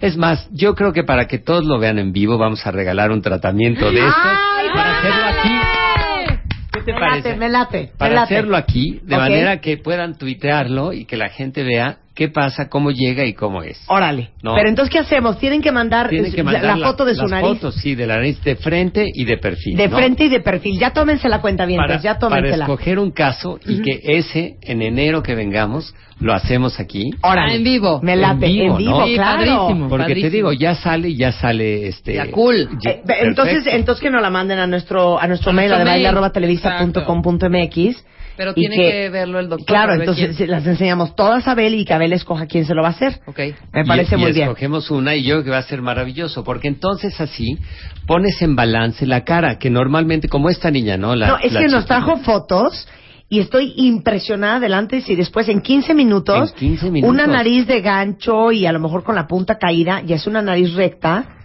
Es 0.00 0.16
más, 0.16 0.48
yo 0.52 0.74
creo 0.74 0.92
que 0.92 1.04
para 1.04 1.26
que 1.26 1.38
todos 1.38 1.64
lo 1.64 1.78
vean 1.78 1.98
en 1.98 2.12
vivo 2.12 2.38
vamos 2.38 2.66
a 2.66 2.70
regalar 2.70 3.10
un 3.10 3.20
tratamiento 3.20 3.90
de 3.90 3.98
estos 3.98 4.14
¡Ay, 4.16 4.68
para 4.72 4.98
hacerlo 4.98 5.24
aquí. 5.26 6.40
¿Qué 6.72 6.80
te 6.82 6.92
me 6.94 6.98
parece? 7.00 7.28
late, 7.28 7.38
me 7.38 7.48
late. 7.50 7.80
me 7.82 7.98
Para 7.98 8.14
late. 8.14 8.34
hacerlo 8.34 8.56
aquí, 8.56 9.00
de 9.02 9.16
manera 9.16 9.60
que 9.60 9.76
puedan 9.76 10.16
tuitearlo 10.16 10.92
y 10.92 11.04
que 11.04 11.16
la 11.16 11.28
gente 11.28 11.62
vea 11.62 11.98
qué 12.20 12.28
pasa, 12.28 12.68
cómo 12.68 12.90
llega 12.90 13.24
y 13.24 13.32
cómo 13.32 13.62
es. 13.62 13.80
Órale. 13.86 14.28
No. 14.42 14.54
Pero 14.54 14.68
entonces, 14.68 14.92
¿qué 14.92 14.98
hacemos? 14.98 15.38
Tienen 15.38 15.62
que 15.62 15.72
mandar, 15.72 16.10
Tienen 16.10 16.30
que 16.30 16.36
la- 16.44 16.52
mandar 16.52 16.76
la, 16.78 16.86
foto 16.88 17.06
de 17.06 17.14
su 17.14 17.22
las 17.22 17.30
nariz. 17.30 17.48
fotos, 17.48 17.76
sí, 17.76 17.94
de 17.94 18.06
la 18.06 18.16
nariz 18.16 18.44
de 18.44 18.56
frente 18.56 19.06
y 19.10 19.24
de 19.24 19.38
perfil. 19.38 19.74
De 19.78 19.88
¿no? 19.88 19.96
frente 19.96 20.24
y 20.24 20.28
de 20.28 20.40
perfil. 20.40 20.78
Ya 20.78 20.90
tómense 20.92 21.30
la 21.30 21.40
cuenta 21.40 21.64
bien, 21.64 21.80
para, 21.80 21.96
ya 21.98 22.18
para 22.18 22.20
tómensela. 22.20 22.66
escoger 22.66 22.98
un 22.98 23.10
caso 23.12 23.58
y 23.64 23.80
que 23.80 24.00
ese, 24.04 24.56
en 24.60 24.82
enero 24.82 25.22
que 25.22 25.34
vengamos, 25.34 25.94
lo 26.20 26.34
hacemos 26.34 26.78
aquí. 26.78 27.10
Órale. 27.22 27.52
Ah, 27.52 27.56
en 27.56 27.64
vivo. 27.64 28.00
Me 28.02 28.12
En 28.12 28.20
late, 28.20 28.44
en 28.44 28.52
vivo, 28.52 28.76
vivo, 28.76 29.00
¿no? 29.00 29.06
Sí, 29.06 29.14
claro. 29.14 29.38
padrísimo. 29.38 29.88
Porque 29.88 30.04
te 30.04 30.08
padrísimo. 30.10 30.30
digo, 30.32 30.52
ya 30.52 30.74
sale, 30.74 31.14
ya 31.14 31.32
sale 31.32 31.88
este. 31.88 32.12
Ya, 32.16 32.30
cool. 32.30 32.68
ya- 32.84 32.90
Eh, 32.90 33.02
entonces, 33.22 33.64
entonces 33.66 34.02
que 34.02 34.10
nos 34.10 34.20
la 34.20 34.28
manden 34.28 34.58
a 34.58 34.66
nuestro 34.66 35.18
a 35.18 35.26
nuestro 35.26 35.52
A 35.52 35.54
mail, 35.54 35.70
nuestro 35.70 35.88
a 35.90 35.94
mail. 35.94 36.04
baile@televisa.com.mx. 36.04 38.04
Pero 38.40 38.52
y 38.52 38.54
tiene 38.54 38.76
que 38.76 39.10
verlo 39.10 39.38
el 39.38 39.50
doctor 39.50 39.66
Claro, 39.66 39.92
entonces 39.92 40.34
quién. 40.34 40.50
las 40.50 40.66
enseñamos 40.66 41.14
todas 41.14 41.46
a 41.46 41.50
Abel 41.50 41.74
y 41.74 41.84
que 41.84 41.92
Abel 41.92 42.14
escoja 42.14 42.46
quién 42.46 42.64
se 42.64 42.74
lo 42.74 42.80
va 42.80 42.88
a 42.88 42.92
hacer. 42.92 43.20
Ok. 43.26 43.38
Me 43.74 43.82
Y- 43.82 43.84
parece 43.84 44.14
y 44.14 44.18
muy 44.18 44.32
bien. 44.32 44.48
escogemos 44.48 44.90
una 44.90 45.14
y 45.14 45.24
yo 45.24 45.34
creo 45.34 45.44
que 45.44 45.50
va 45.50 45.58
a 45.58 45.62
ser 45.62 45.82
maravilloso, 45.82 46.42
porque 46.42 46.68
entonces 46.68 47.20
así 47.20 47.58
pones 48.06 48.40
en 48.40 48.56
balance 48.56 49.04
la 49.04 49.24
cara, 49.24 49.58
que 49.58 49.68
normalmente, 49.68 50.26
como 50.30 50.48
esta 50.48 50.70
niña, 50.70 50.96
¿no? 50.96 51.14
La, 51.14 51.28
no, 51.28 51.36
es 51.38 51.52
la 51.52 51.60
que 51.60 51.68
nos 51.68 51.84
trajo 51.84 52.16
fotos 52.20 52.88
y 53.28 53.40
estoy 53.40 53.74
impresionada 53.76 54.58
delante 54.58 55.02
y 55.06 55.14
después 55.16 55.46
en 55.50 55.60
15 55.60 55.92
minutos, 55.92 56.50
En 56.52 56.56
15 56.58 56.90
minutos. 56.90 57.14
una 57.14 57.26
nariz 57.26 57.66
de 57.66 57.82
gancho 57.82 58.52
y 58.52 58.64
a 58.64 58.72
lo 58.72 58.80
mejor 58.80 59.04
con 59.04 59.16
la 59.16 59.26
punta 59.26 59.58
caída, 59.58 60.00
ya 60.06 60.16
es 60.16 60.26
una 60.26 60.40
nariz 60.40 60.72
recta 60.72 61.36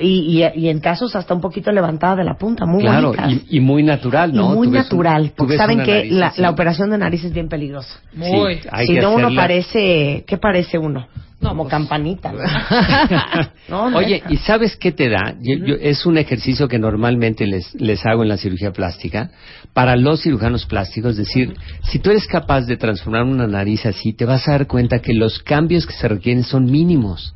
y, 0.00 0.42
y, 0.42 0.60
y 0.60 0.68
en 0.68 0.80
casos 0.80 1.14
hasta 1.14 1.34
un 1.34 1.40
poquito 1.40 1.70
levantada 1.72 2.16
de 2.16 2.24
la 2.24 2.34
punta, 2.38 2.66
muy 2.66 2.82
Claro, 2.82 3.12
bonitas. 3.12 3.32
y, 3.48 3.58
y 3.58 3.60
muy 3.60 3.82
natural, 3.82 4.30
Y 4.32 4.36
¿no? 4.36 4.48
muy 4.54 4.66
ves 4.68 4.90
un- 4.90 4.98
natural, 4.98 5.32
porque 5.36 5.56
saben 5.56 5.82
que 5.82 6.10
nariz 6.10 6.38
la, 6.38 6.50
operación 6.50 6.90
de 6.90 6.98
nariz 6.98 7.22
es 7.24 7.32
bien 7.32 7.48
peligrosa. 7.48 8.00
Muy. 8.14 8.56
Sí, 8.56 8.68
si 8.86 8.92
no 8.94 9.14
uno 9.14 9.28
parece, 9.34 10.24
¿qué 10.26 10.38
parece 10.38 10.78
uno? 10.78 11.06
No, 11.40 11.50
Como 11.50 11.62
pues. 11.64 11.70
campanita. 11.70 12.32
No, 13.68 13.84
Oye. 13.96 14.22
¿y 14.28 14.36
sabes 14.38 14.76
qué 14.76 14.92
te 14.92 15.08
da? 15.08 15.34
Yo- 15.40 15.64
yo- 15.64 15.76
es 15.80 16.04
un 16.04 16.18
ejercicio 16.18 16.66
que 16.68 16.78
normalmente 16.78 17.46
les, 17.46 17.72
les 17.80 18.04
hago 18.04 18.22
en 18.24 18.28
la 18.28 18.36
cirugía 18.36 18.72
plástica 18.72 19.30
para 19.72 19.96
los 19.96 20.20
cirujanos 20.22 20.66
plásticos. 20.66 21.12
Es 21.12 21.18
decir, 21.28 21.54
si 21.84 21.98
tú 21.98 22.10
eres 22.10 22.26
capaz 22.26 22.62
de 22.66 22.76
transformar 22.76 23.22
una 23.24 23.46
nariz 23.46 23.86
así, 23.86 24.12
te 24.12 24.24
vas 24.24 24.46
a 24.48 24.52
dar 24.52 24.66
cuenta 24.66 24.98
que 25.00 25.14
los 25.14 25.38
cambios 25.38 25.86
que 25.86 25.92
se 25.94 26.08
requieren 26.08 26.42
son 26.44 26.64
mínimos. 26.70 27.34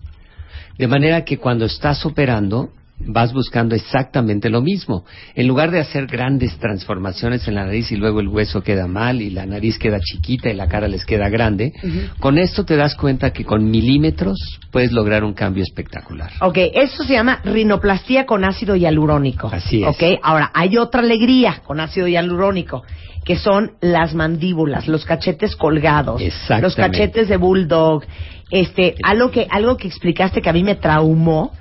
De 0.78 0.88
manera 0.88 1.24
que 1.24 1.38
cuando 1.38 1.66
estás 1.66 2.04
operando, 2.04 2.70
vas 3.06 3.32
buscando 3.32 3.74
exactamente 3.74 4.50
lo 4.50 4.60
mismo. 4.60 5.04
En 5.34 5.46
lugar 5.46 5.70
de 5.70 5.80
hacer 5.80 6.06
grandes 6.06 6.56
transformaciones 6.58 7.46
en 7.48 7.54
la 7.54 7.64
nariz 7.64 7.90
y 7.92 7.96
luego 7.96 8.20
el 8.20 8.28
hueso 8.28 8.62
queda 8.62 8.86
mal 8.86 9.22
y 9.22 9.30
la 9.30 9.46
nariz 9.46 9.78
queda 9.78 10.00
chiquita 10.00 10.50
y 10.50 10.54
la 10.54 10.68
cara 10.68 10.88
les 10.88 11.04
queda 11.04 11.28
grande, 11.28 11.72
con 12.20 12.38
esto 12.38 12.64
te 12.64 12.76
das 12.76 12.94
cuenta 12.94 13.32
que 13.32 13.44
con 13.44 13.70
milímetros 13.70 14.38
puedes 14.70 14.92
lograr 14.92 15.24
un 15.24 15.34
cambio 15.34 15.62
espectacular. 15.62 16.30
Ok, 16.40 16.58
eso 16.74 17.04
se 17.04 17.12
llama 17.12 17.40
rinoplastía 17.44 18.26
con 18.26 18.44
ácido 18.44 18.76
hialurónico. 18.76 19.48
Así 19.52 19.82
es. 19.82 19.88
Ok, 19.88 20.20
ahora 20.22 20.50
hay 20.54 20.76
otra 20.76 21.00
alegría 21.00 21.62
con 21.64 21.80
ácido 21.80 22.06
hialurónico, 22.06 22.82
que 23.24 23.36
son 23.36 23.72
las 23.80 24.14
mandíbulas, 24.14 24.88
los 24.88 25.04
cachetes 25.04 25.56
colgados, 25.56 26.22
los 26.60 26.74
cachetes 26.74 27.28
de 27.28 27.36
bulldog. 27.36 28.04
Este, 28.50 28.94
algo 29.02 29.30
que 29.30 29.48
algo 29.50 29.76
que 29.76 29.88
explicaste 29.88 30.42
que 30.42 30.50
a 30.50 30.52
mí 30.52 30.62
me 30.62 30.76
traumó 30.76 31.52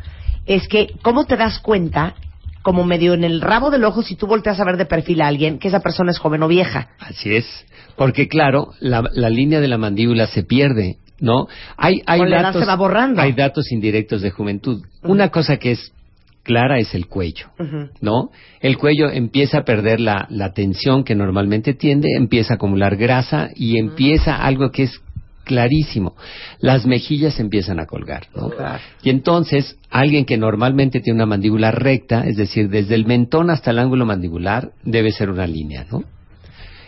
es 0.46 0.68
que 0.68 0.94
cómo 1.02 1.26
te 1.26 1.38
das 1.38 1.60
cuenta 1.60 2.16
como 2.62 2.86
medio 2.86 3.14
en 3.14 3.24
el 3.24 3.42
rabo 3.42 3.70
del 3.72 3.84
ojo 3.84 4.02
si 4.02 4.16
tú 4.16 4.26
volteas 4.26 4.60
a 4.60 4.66
ver 4.66 4.78
de 4.78 4.86
perfil 4.86 5.22
a 5.22 5.28
alguien 5.28 5.60
que 5.60 5.68
esa 5.68 5.82
persona 5.82 6.12
es 6.12 6.18
joven 6.18 6.44
o 6.44 6.48
vieja. 6.48 6.90
Así 7.00 7.36
es. 7.36 7.46
Porque 7.98 8.28
claro, 8.28 8.70
la, 8.80 9.04
la 9.14 9.30
línea 9.30 9.60
de 9.60 9.68
la 9.68 9.78
mandíbula 9.78 10.28
se 10.28 10.44
pierde, 10.44 10.98
¿no? 11.20 11.48
Hay, 11.78 12.02
hay 12.06 12.20
Con 12.20 12.30
la 12.30 12.38
edad 12.38 12.46
datos, 12.48 12.62
se 12.62 12.68
va 12.68 12.76
borrando. 12.76 13.22
Hay 13.22 13.34
datos 13.34 13.72
indirectos 13.72 14.22
de 14.22 14.32
juventud. 14.32 14.82
Una 15.04 15.30
cosa 15.30 15.58
que 15.58 15.72
es 15.72 15.92
clara 16.44 16.80
es 16.80 16.94
el 16.94 17.08
cuello. 17.08 17.48
¿no? 18.02 18.30
El 18.62 18.78
cuello 18.78 19.10
empieza 19.10 19.60
a 19.60 19.64
perder 19.64 20.00
la, 20.00 20.28
la 20.30 20.54
tensión 20.54 21.04
que 21.04 21.16
normalmente 21.16 21.74
tiende, 21.74 22.10
empieza 22.18 22.54
a 22.54 22.56
acumular 22.56 22.96
grasa 22.98 23.50
y 23.56 23.78
empieza 23.78 24.36
algo 24.36 24.72
que 24.72 24.84
es 24.84 25.02
clarísimo. 25.44 26.16
Las 26.60 26.86
mejillas 26.86 27.40
empiezan 27.40 27.80
a 27.80 27.86
colgar, 27.86 28.28
¿no? 28.36 28.50
Claro. 28.50 28.80
Y 29.04 29.10
entonces, 29.10 29.78
alguien 29.90 30.26
que 30.26 30.38
normalmente 30.38 31.00
tiene 31.00 31.18
una 31.18 31.26
mandíbula 31.26 31.72
recta, 31.72 32.26
es 32.28 32.38
decir, 32.38 32.70
desde 32.70 32.96
el 32.96 33.06
mentón 33.06 33.50
hasta 33.50 33.72
el 33.72 33.80
ángulo 33.80 34.06
mandibular, 34.06 34.72
debe 34.84 35.12
ser 35.12 35.30
una 35.30 35.48
línea, 35.48 35.86
¿no? 35.92 36.04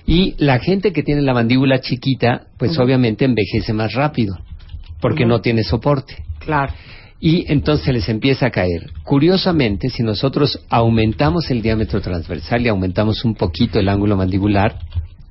Y 0.07 0.35
la 0.37 0.59
gente 0.59 0.93
que 0.93 1.03
tiene 1.03 1.21
la 1.21 1.33
mandíbula 1.33 1.79
chiquita, 1.81 2.47
pues 2.57 2.77
obviamente 2.77 3.25
envejece 3.25 3.73
más 3.73 3.93
rápido, 3.93 4.37
porque 5.01 5.25
no 5.25 5.41
tiene 5.41 5.63
soporte. 5.63 6.23
Claro. 6.39 6.73
Y 7.19 7.51
entonces 7.51 7.91
les 7.91 8.07
empieza 8.07 8.47
a 8.47 8.51
caer. 8.51 8.91
Curiosamente, 9.03 9.89
si 9.89 10.03
nosotros 10.03 10.63
aumentamos 10.69 11.49
el 11.49 11.61
diámetro 11.61 12.01
transversal 12.01 12.63
y 12.63 12.67
aumentamos 12.67 13.25
un 13.25 13.33
poquito 13.33 13.79
el 13.79 13.89
ángulo 13.89 14.15
mandibular, 14.15 14.77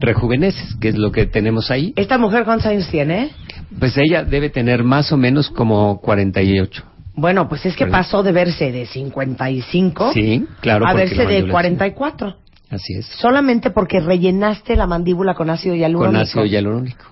rejuveneces, 0.05 0.77
que 0.81 0.88
es 0.88 0.97
lo 0.97 1.11
que 1.12 1.27
tenemos 1.27 1.71
ahí. 1.71 1.93
¿Esta 1.97 2.19
mujer 2.19 2.45
cuántos 2.45 2.67
años 2.67 2.88
tiene? 2.88 3.31
Pues 3.79 3.97
ella 3.97 4.25
debe 4.25 4.51
tener 4.51 4.85
más 4.85 5.11
o 5.12 5.17
menos 5.17 5.51
como 5.51 6.01
48. 6.01 6.83
Bueno, 7.17 7.49
pues 7.49 7.64
es 7.67 7.75
que 7.77 7.85
Perdón. 7.85 8.01
pasó 8.01 8.23
de 8.23 8.33
verse 8.33 8.73
de 8.73 8.87
55 8.87 10.12
Sí, 10.12 10.47
claro. 10.61 10.87
a 10.87 10.93
verse 10.95 11.14
de 11.17 11.25
mandíbula 11.25 11.47
es- 11.47 11.53
44. 11.53 12.37
Así 12.71 12.95
es. 12.99 13.07
Solamente 13.07 13.71
porque 13.71 14.01
rellenaste 14.01 14.75
la 14.75 14.87
mandíbula 14.87 15.35
con 15.35 15.49
ácido 15.51 15.75
hialurónico. 15.77 16.12
Con 16.12 16.23
ácido 16.23 16.45
hialurónico. 16.45 17.05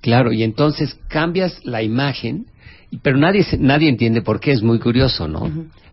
Claro, 0.00 0.32
y 0.32 0.42
entonces 0.42 0.98
cambias 1.08 1.60
la 1.64 1.82
imagen, 1.82 2.46
pero 3.02 3.16
nadie 3.18 3.44
nadie 3.58 3.88
entiende 3.88 4.22
por 4.22 4.40
qué, 4.40 4.52
es 4.52 4.62
muy 4.62 4.78
curioso, 4.78 5.28
¿no? 5.28 5.50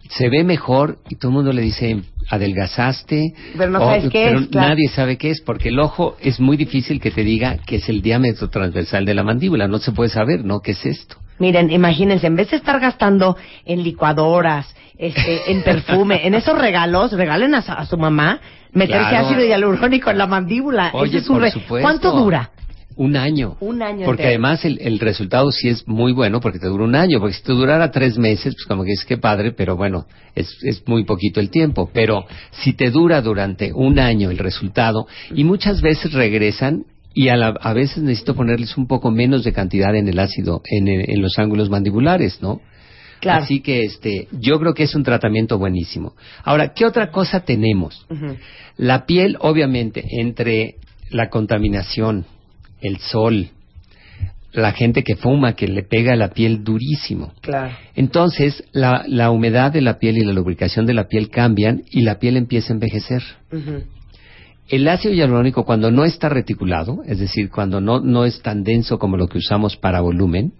Se 0.09 0.29
ve 0.29 0.43
mejor 0.45 0.99
y 1.09 1.15
todo 1.15 1.31
el 1.31 1.35
mundo 1.35 1.51
le 1.51 1.61
dice 1.61 2.01
adelgazaste. 2.29 3.33
Pero 3.57 3.69
no 3.71 3.79
o- 3.79 3.85
sabes 3.85 4.03
qué 4.09 4.25
pero 4.27 4.39
es, 4.39 4.47
claro. 4.47 4.69
nadie 4.69 4.87
sabe 4.89 5.17
qué 5.17 5.29
es, 5.31 5.41
porque 5.41 5.69
el 5.69 5.79
ojo 5.79 6.15
es 6.21 6.39
muy 6.39 6.55
difícil 6.57 6.99
que 7.01 7.11
te 7.11 7.23
diga 7.23 7.57
que 7.65 7.77
es 7.77 7.89
el 7.89 8.01
diámetro 8.01 8.49
transversal 8.49 9.05
de 9.05 9.13
la 9.13 9.23
mandíbula, 9.23 9.67
no 9.67 9.79
se 9.79 9.91
puede 9.91 10.09
saber, 10.09 10.43
¿no? 10.45 10.61
¿Qué 10.61 10.71
es 10.71 10.85
esto? 10.85 11.17
Miren, 11.39 11.69
imagínense, 11.71 12.25
en 12.27 12.35
vez 12.35 12.49
de 12.49 12.57
estar 12.57 12.79
gastando 12.79 13.37
en 13.65 13.83
licuadoras, 13.83 14.73
este, 14.97 15.51
en 15.51 15.61
perfume, 15.61 16.25
en 16.25 16.33
esos 16.33 16.57
regalos, 16.57 17.11
regalen 17.11 17.53
a, 17.53 17.61
su- 17.61 17.71
a 17.71 17.85
su 17.85 17.97
mamá 17.97 18.39
meterse 18.71 19.09
Claro. 19.09 19.27
ácido 19.27 19.45
hialurónico 19.45 20.09
en 20.09 20.17
la 20.17 20.25
mandíbula. 20.25 20.89
Oye, 20.93 21.09
Ese 21.09 21.17
es 21.19 21.29
un 21.29 21.35
por 21.35 21.41
re- 21.43 21.51
supuesto. 21.51 21.81
¿Cuánto 21.81 22.11
dura? 22.13 22.49
Un 22.97 23.15
año. 23.15 23.55
Un 23.59 23.81
año 23.81 24.05
Porque 24.05 24.23
entero. 24.23 24.29
además 24.45 24.65
el, 24.65 24.79
el 24.81 24.99
resultado 24.99 25.51
sí 25.51 25.69
es 25.69 25.87
muy 25.87 26.11
bueno 26.13 26.39
porque 26.41 26.59
te 26.59 26.67
dura 26.67 26.83
un 26.83 26.95
año. 26.95 27.19
Porque 27.19 27.35
si 27.35 27.43
te 27.43 27.53
durara 27.53 27.91
tres 27.91 28.17
meses, 28.17 28.55
pues 28.55 28.65
como 28.65 28.83
que 28.83 28.91
es 28.93 29.05
que 29.05 29.17
padre, 29.17 29.51
pero 29.51 29.75
bueno, 29.77 30.07
es, 30.35 30.49
es 30.63 30.81
muy 30.87 31.05
poquito 31.05 31.39
el 31.39 31.49
tiempo. 31.51 31.89
Pero 31.93 32.25
si 32.51 32.73
te 32.73 32.89
dura 32.89 33.21
durante 33.21 33.71
un 33.73 33.99
año 33.99 34.31
el 34.31 34.39
resultado, 34.39 35.07
y 35.33 35.43
muchas 35.43 35.81
veces 35.81 36.11
regresan 36.13 36.85
y 37.13 37.29
a, 37.29 37.35
la- 37.35 37.55
a 37.61 37.73
veces 37.73 38.03
necesito 38.03 38.35
ponerles 38.35 38.75
un 38.77 38.87
poco 38.87 39.11
menos 39.11 39.43
de 39.43 39.53
cantidad 39.53 39.95
en 39.95 40.07
el 40.07 40.19
ácido, 40.19 40.61
en, 40.65 40.87
el- 40.87 41.09
en 41.09 41.21
los 41.21 41.37
ángulos 41.39 41.69
mandibulares, 41.69 42.41
¿no? 42.41 42.61
Claro. 43.19 43.43
Así 43.43 43.61
que 43.61 43.83
este, 43.83 44.27
yo 44.31 44.59
creo 44.59 44.73
que 44.75 44.83
es 44.83 44.93
un 44.93 45.03
tratamiento 45.03 45.57
buenísimo. 45.57 46.13
Ahora, 46.43 46.73
¿qué 46.73 46.85
otra 46.85 47.09
cosa 47.09 47.39
tenemos? 47.41 48.05
La 48.77 49.07
piel, 49.07 49.37
obviamente, 49.39 50.03
entre 50.19 50.75
la 51.09 51.29
contaminación, 51.29 52.25
el 52.81 52.97
sol, 52.97 53.49
la 54.53 54.71
gente 54.71 55.03
que 55.03 55.15
fuma, 55.15 55.53
que 55.53 55.67
le 55.67 55.83
pega 55.83 56.15
la 56.15 56.29
piel 56.29 56.63
durísimo. 56.63 57.33
Claro. 57.41 57.75
Entonces, 57.95 58.63
la, 58.71 59.03
la 59.07 59.29
humedad 59.29 59.71
de 59.71 59.81
la 59.81 59.99
piel 59.99 60.17
y 60.17 60.25
la 60.25 60.33
lubricación 60.33 60.85
de 60.85 60.93
la 60.93 61.07
piel 61.07 61.29
cambian 61.29 61.83
y 61.91 62.01
la 62.01 62.19
piel 62.19 62.37
empieza 62.37 62.73
a 62.73 62.75
envejecer. 62.75 63.23
El 64.69 64.87
ácido 64.87 65.13
hialurónico, 65.13 65.63
cuando 65.63 65.91
no 65.91 66.03
está 66.03 66.27
reticulado, 66.29 67.01
es 67.05 67.19
decir, 67.19 67.49
cuando 67.49 67.79
no, 67.79 68.01
no 68.01 68.25
es 68.25 68.41
tan 68.41 68.63
denso 68.63 68.99
como 68.99 69.15
lo 69.15 69.27
que 69.27 69.37
usamos 69.37 69.77
para 69.77 70.01
volumen, 70.01 70.51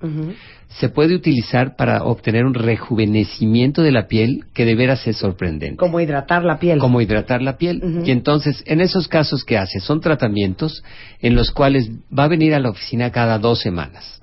se 0.69 0.89
puede 0.89 1.15
utilizar 1.15 1.75
para 1.75 2.03
obtener 2.03 2.45
un 2.45 2.53
rejuvenecimiento 2.53 3.81
de 3.81 3.91
la 3.91 4.07
piel 4.07 4.45
que 4.53 4.65
de 4.65 4.75
veras 4.75 5.07
es 5.07 5.17
sorprendente 5.17 5.77
Como 5.77 5.99
hidratar 5.99 6.43
la 6.43 6.59
piel. 6.59 6.79
como 6.79 7.01
hidratar 7.01 7.41
la 7.41 7.57
piel. 7.57 7.81
Y 8.05 8.11
entonces, 8.11 8.63
en 8.65 8.81
esos 8.81 9.07
casos 9.07 9.43
que 9.43 9.57
hace, 9.57 9.79
son 9.79 10.01
tratamientos 10.01 10.83
en 11.21 11.35
los 11.35 11.51
cuales 11.51 11.89
va 12.17 12.25
a 12.25 12.27
venir 12.29 12.53
a 12.53 12.59
la 12.59 12.69
oficina 12.69 13.11
cada 13.11 13.39
dos 13.39 13.59
semanas. 13.59 14.21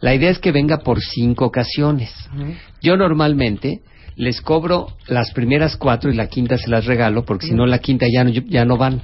La 0.00 0.14
idea 0.14 0.30
es 0.30 0.38
que 0.38 0.52
venga 0.52 0.78
por 0.78 1.00
cinco 1.00 1.46
ocasiones. 1.46 2.12
Yo 2.82 2.96
normalmente 2.96 3.80
les 4.16 4.40
cobro 4.40 4.88
las 5.06 5.32
primeras 5.32 5.76
cuatro 5.76 6.10
y 6.10 6.14
la 6.14 6.26
quinta 6.26 6.56
se 6.56 6.70
las 6.70 6.86
regalo 6.86 7.24
porque 7.24 7.46
si 7.48 7.54
no 7.54 7.66
la 7.66 7.78
quinta 7.78 8.06
ya 8.12 8.24
no, 8.24 8.30
ya 8.30 8.64
no 8.64 8.76
van. 8.76 9.02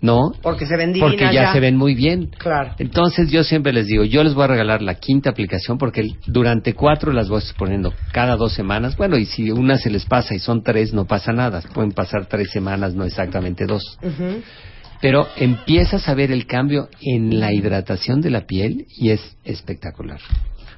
¿no? 0.00 0.32
Porque 0.42 0.66
se 0.66 0.76
ven 0.76 0.94
Porque 0.98 1.32
ya, 1.32 1.52
se 1.52 1.60
ven 1.60 1.76
muy 1.76 1.94
bien. 1.94 2.30
Claro. 2.38 2.74
Entonces 2.78 3.30
yo 3.30 3.44
siempre 3.44 3.72
les 3.72 3.86
digo, 3.86 4.04
yo 4.04 4.22
les 4.22 4.34
voy 4.34 4.44
a 4.44 4.48
regalar 4.48 4.82
la 4.82 4.94
quinta 4.94 5.30
aplicación 5.30 5.78
porque 5.78 6.14
durante 6.26 6.74
cuatro 6.74 7.12
las 7.12 7.28
voy 7.28 7.42
poniendo 7.56 7.92
cada 8.12 8.36
dos 8.36 8.52
semanas. 8.52 8.96
Bueno, 8.96 9.16
y 9.16 9.24
si 9.26 9.50
una 9.50 9.76
se 9.76 9.90
les 9.90 10.04
pasa 10.04 10.34
y 10.34 10.38
son 10.38 10.62
tres, 10.62 10.92
no 10.92 11.06
pasa 11.06 11.32
nada. 11.32 11.62
Pueden 11.74 11.92
pasar 11.92 12.26
tres 12.26 12.50
semanas, 12.50 12.94
no 12.94 13.04
exactamente 13.04 13.66
dos. 13.66 13.98
Pero 15.00 15.28
empiezas 15.36 16.08
a 16.08 16.14
ver 16.14 16.30
el 16.30 16.46
cambio 16.46 16.88
en 17.00 17.40
la 17.40 17.52
hidratación 17.52 18.20
de 18.20 18.30
la 18.30 18.42
piel 18.46 18.86
y 18.96 19.10
es 19.10 19.36
espectacular. 19.44 20.20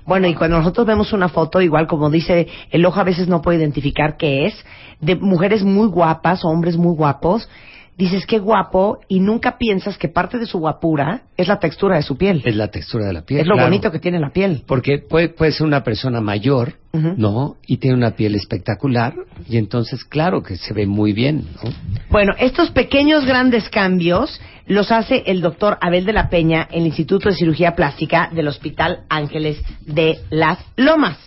Bueno, 0.05 0.27
y 0.27 0.35
cuando 0.35 0.59
nosotros 0.59 0.87
vemos 0.87 1.13
una 1.13 1.29
foto, 1.29 1.61
igual 1.61 1.87
como 1.87 2.11
dice, 2.11 2.49
el 2.71 2.85
ojo 2.85 3.01
a 3.01 3.05
veces 3.05 3.29
no 3.29 3.41
puede 3.41 3.59
identificar 3.59 4.17
qué 4.17 4.47
es, 4.47 4.65
de 5.01 5.17
mujeres 5.17 5.63
muy 5.63 5.87
guapas 5.87 6.45
hombres 6.45 6.77
muy 6.77 6.95
guapos, 6.95 7.49
dices 7.97 8.27
qué 8.27 8.39
guapo 8.39 9.01
y 9.09 9.21
nunca 9.21 9.59
piensas 9.59 9.99
que 9.99 10.09
parte 10.09 10.39
de 10.39 10.47
su 10.47 10.59
guapura 10.59 11.23
es 11.37 11.49
la 11.49 11.59
textura 11.59 11.97
de 11.97 12.03
su 12.03 12.17
piel. 12.17 12.43
Es 12.45 12.57
la 12.57 12.69
textura 12.69 13.07
de 13.07 13.13
la 13.13 13.23
piel. 13.23 13.41
Es 13.41 13.47
lo 13.47 13.55
claro. 13.55 13.69
bonito 13.69 13.91
que 13.91 13.99
tiene 13.99 14.19
la 14.19 14.31
piel. 14.31 14.65
Porque 14.67 14.99
puede, 14.99 15.29
puede 15.29 15.53
ser 15.53 15.67
una 15.67 15.85
persona 15.85 16.21
mayor. 16.21 16.75
¿no? 16.93 17.57
Y 17.67 17.79
tiene 17.79 17.97
una 17.97 18.11
piel 18.11 18.35
espectacular 18.35 19.15
y 19.49 19.57
entonces, 19.57 20.05
claro 20.05 20.43
que 20.43 20.57
se 20.57 20.75
ve 20.75 20.87
muy 20.87 21.15
bien, 21.15 21.47
¿no? 21.55 21.71
Bueno, 22.11 22.35
estos 22.39 22.71
pequeños 22.71 23.25
grandes 23.25 23.71
cambios 23.71 24.39
los 24.67 24.93
hace 24.93 25.23
el 25.27 25.41
doctor 25.41 25.79
Abel 25.81 26.05
de 26.05 26.13
la 26.13 26.29
Peña 26.29 26.69
en 26.71 26.81
el 26.81 26.89
Instituto 26.89 27.31
de 27.31 27.35
Cirugía 27.35 27.75
Plástica 27.75 28.29
del 28.33 28.49
Hospital 28.49 29.05
Ángeles 29.09 29.63
de 29.87 30.19
las 30.29 30.59
Lomas. 30.77 31.19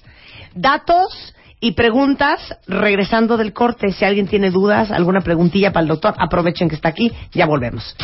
Datos 0.53 1.33
y 1.59 1.71
preguntas 1.71 2.55
regresando 2.67 3.37
del 3.37 3.53
corte. 3.53 3.91
Si 3.91 4.05
alguien 4.05 4.27
tiene 4.27 4.51
dudas, 4.51 4.91
alguna 4.91 5.21
preguntilla 5.21 5.71
para 5.71 5.83
el 5.83 5.87
doctor, 5.87 6.13
aprovechen 6.17 6.69
que 6.69 6.75
está 6.75 6.89
aquí. 6.89 7.11
Ya 7.31 7.45
volvemos. 7.45 7.95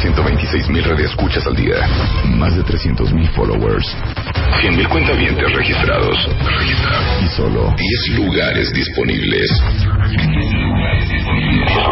126 0.00 0.68
mil 0.70 0.84
radioescuchas 0.84 1.46
al 1.46 1.56
día. 1.56 1.76
Más 2.24 2.56
de 2.56 2.62
300 2.62 3.12
mil 3.12 3.28
followers. 3.30 3.86
100 4.60 4.76
mil 4.76 4.88
cuentavientes 4.88 5.52
registrados. 5.52 6.16
Y 7.22 7.28
solo 7.36 7.74
10 7.76 8.08
lugares 8.18 8.72
disponibles. 8.72 9.50
10 11.60 11.86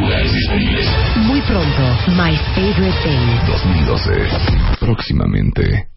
lugares 0.00 0.32
disponibles. 0.32 0.86
Muy 1.16 1.40
pronto, 1.42 1.82
My 2.10 2.36
Favorite 2.54 2.98
Thing. 3.02 3.46
2012. 3.46 4.28
Próximamente. 4.80 5.88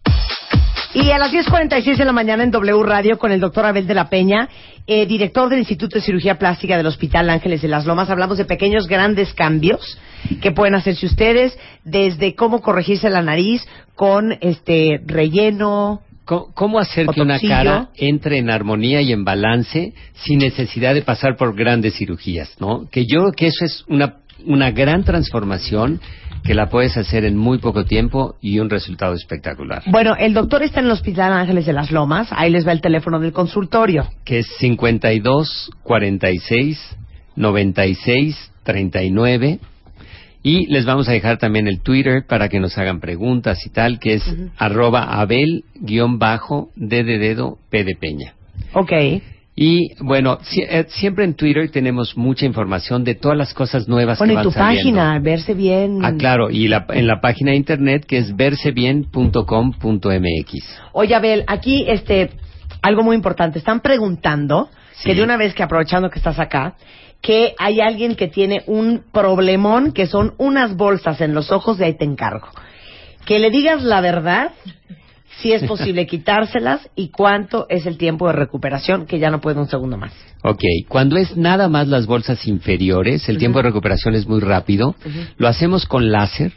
Y 0.92 1.12
a 1.12 1.18
las 1.18 1.32
10.46 1.32 1.98
de 1.98 2.04
la 2.04 2.12
mañana 2.12 2.42
en 2.42 2.50
W 2.50 2.82
Radio 2.82 3.16
con 3.16 3.30
el 3.30 3.38
doctor 3.38 3.64
Abel 3.64 3.86
de 3.86 3.94
la 3.94 4.08
Peña, 4.08 4.48
eh, 4.88 5.06
director 5.06 5.48
del 5.48 5.60
Instituto 5.60 5.98
de 5.98 6.04
Cirugía 6.04 6.36
Plástica 6.36 6.76
del 6.76 6.86
Hospital 6.86 7.30
Ángeles 7.30 7.62
de 7.62 7.68
las 7.68 7.86
Lomas, 7.86 8.10
hablamos 8.10 8.38
de 8.38 8.44
pequeños 8.44 8.88
grandes 8.88 9.32
cambios 9.32 9.98
que 10.42 10.50
pueden 10.50 10.74
hacerse 10.74 11.06
ustedes, 11.06 11.56
desde 11.84 12.34
cómo 12.34 12.60
corregirse 12.60 13.08
la 13.08 13.22
nariz 13.22 13.64
con 13.94 14.36
este 14.40 15.00
relleno. 15.06 16.02
¿Cómo, 16.24 16.78
hacer 16.78 17.06
que 17.08 17.22
una 17.22 17.40
cara 17.40 17.88
entre 17.96 18.38
en 18.38 18.50
armonía 18.50 19.00
y 19.00 19.12
en 19.12 19.24
balance 19.24 19.94
sin 20.14 20.38
necesidad 20.38 20.94
de 20.94 21.02
pasar 21.02 21.36
por 21.36 21.56
grandes 21.56 21.96
cirugías, 21.96 22.56
¿no? 22.60 22.88
Que 22.88 23.04
yo 23.04 23.20
creo 23.20 23.32
que 23.32 23.46
eso 23.48 23.64
es 23.64 23.84
una, 23.88 24.18
una 24.46 24.70
gran 24.70 25.02
transformación 25.02 26.00
que 26.44 26.54
la 26.54 26.68
puedes 26.68 26.96
hacer 26.96 27.24
en 27.24 27.36
muy 27.36 27.58
poco 27.58 27.84
tiempo 27.84 28.36
y 28.40 28.58
un 28.58 28.70
resultado 28.70 29.14
espectacular. 29.14 29.82
Bueno, 29.86 30.14
el 30.18 30.34
doctor 30.34 30.62
está 30.62 30.80
en 30.80 30.86
el 30.86 30.92
Hospital 30.92 31.32
Ángeles 31.32 31.66
de 31.66 31.72
las 31.72 31.90
Lomas, 31.90 32.28
ahí 32.30 32.50
les 32.50 32.66
va 32.66 32.72
el 32.72 32.80
teléfono 32.80 33.20
del 33.20 33.32
consultorio. 33.32 34.08
Que 34.24 34.40
es 34.40 34.46
52 34.58 35.70
46 35.82 36.96
96 37.36 38.52
39 38.62 39.60
y 40.42 40.66
les 40.72 40.86
vamos 40.86 41.08
a 41.08 41.12
dejar 41.12 41.38
también 41.38 41.66
el 41.66 41.80
Twitter 41.80 42.24
para 42.26 42.48
que 42.48 42.60
nos 42.60 42.76
hagan 42.78 43.00
preguntas 43.00 43.64
y 43.66 43.70
tal, 43.70 43.98
que 43.98 44.14
es 44.14 44.36
arroba 44.56 45.20
abel 45.20 45.64
guion 45.74 46.18
bajo 46.18 46.70
d 46.76 47.04
de 47.04 47.18
dedo 47.18 47.58
p 47.70 47.84
de 47.84 47.94
peña. 47.94 48.34
Ok. 48.72 48.92
Y 49.62 49.92
bueno, 50.02 50.38
si- 50.40 50.62
eh, 50.62 50.86
siempre 50.88 51.22
en 51.22 51.34
Twitter 51.34 51.70
tenemos 51.70 52.16
mucha 52.16 52.46
información 52.46 53.04
de 53.04 53.14
todas 53.14 53.36
las 53.36 53.52
cosas 53.52 53.88
nuevas 53.88 54.16
Bueno, 54.18 54.30
que 54.30 54.32
y 54.32 54.36
van 54.36 54.44
tu 54.44 54.52
saliendo. 54.52 54.98
página, 54.98 55.18
verse 55.18 55.52
bien. 55.52 56.02
Ah, 56.02 56.14
claro, 56.16 56.48
y 56.48 56.66
la- 56.66 56.86
en 56.88 57.06
la 57.06 57.20
página 57.20 57.50
de 57.50 57.58
internet 57.58 58.06
que 58.06 58.16
es 58.16 58.34
versebien.com.mx. 58.34 60.78
Oye, 60.92 61.14
Abel, 61.14 61.44
aquí 61.46 61.84
este 61.86 62.30
algo 62.80 63.02
muy 63.02 63.14
importante. 63.16 63.58
Están 63.58 63.80
preguntando 63.80 64.70
que 65.04 65.14
de 65.14 65.22
una 65.22 65.36
vez 65.36 65.52
que 65.52 65.62
aprovechando 65.62 66.08
que 66.08 66.18
estás 66.18 66.38
acá, 66.38 66.76
que 67.20 67.52
hay 67.58 67.82
alguien 67.82 68.14
que 68.16 68.28
tiene 68.28 68.62
un 68.66 69.02
problemón 69.12 69.92
que 69.92 70.06
son 70.06 70.32
unas 70.38 70.74
bolsas 70.74 71.20
en 71.20 71.34
los 71.34 71.52
ojos 71.52 71.76
de 71.76 71.84
ahí 71.84 71.98
te 71.98 72.06
encargo. 72.06 72.48
Que 73.26 73.38
le 73.38 73.50
digas 73.50 73.82
la 73.82 74.00
verdad, 74.00 74.52
si 75.40 75.52
es 75.52 75.62
posible 75.64 76.06
quitárselas 76.06 76.88
y 76.94 77.08
cuánto 77.08 77.66
es 77.68 77.86
el 77.86 77.96
tiempo 77.98 78.26
de 78.26 78.34
recuperación, 78.34 79.06
que 79.06 79.18
ya 79.18 79.30
no 79.30 79.40
puede 79.40 79.60
un 79.60 79.68
segundo 79.68 79.96
más. 79.96 80.12
Ok, 80.42 80.62
cuando 80.88 81.16
es 81.16 81.36
nada 81.36 81.68
más 81.68 81.88
las 81.88 82.06
bolsas 82.06 82.46
inferiores, 82.46 83.28
el 83.28 83.38
tiempo 83.38 83.58
de 83.58 83.64
recuperación 83.64 84.14
es 84.14 84.26
muy 84.26 84.40
rápido. 84.40 84.94
Lo 85.36 85.48
hacemos 85.48 85.86
con 85.86 86.10
láser 86.10 86.52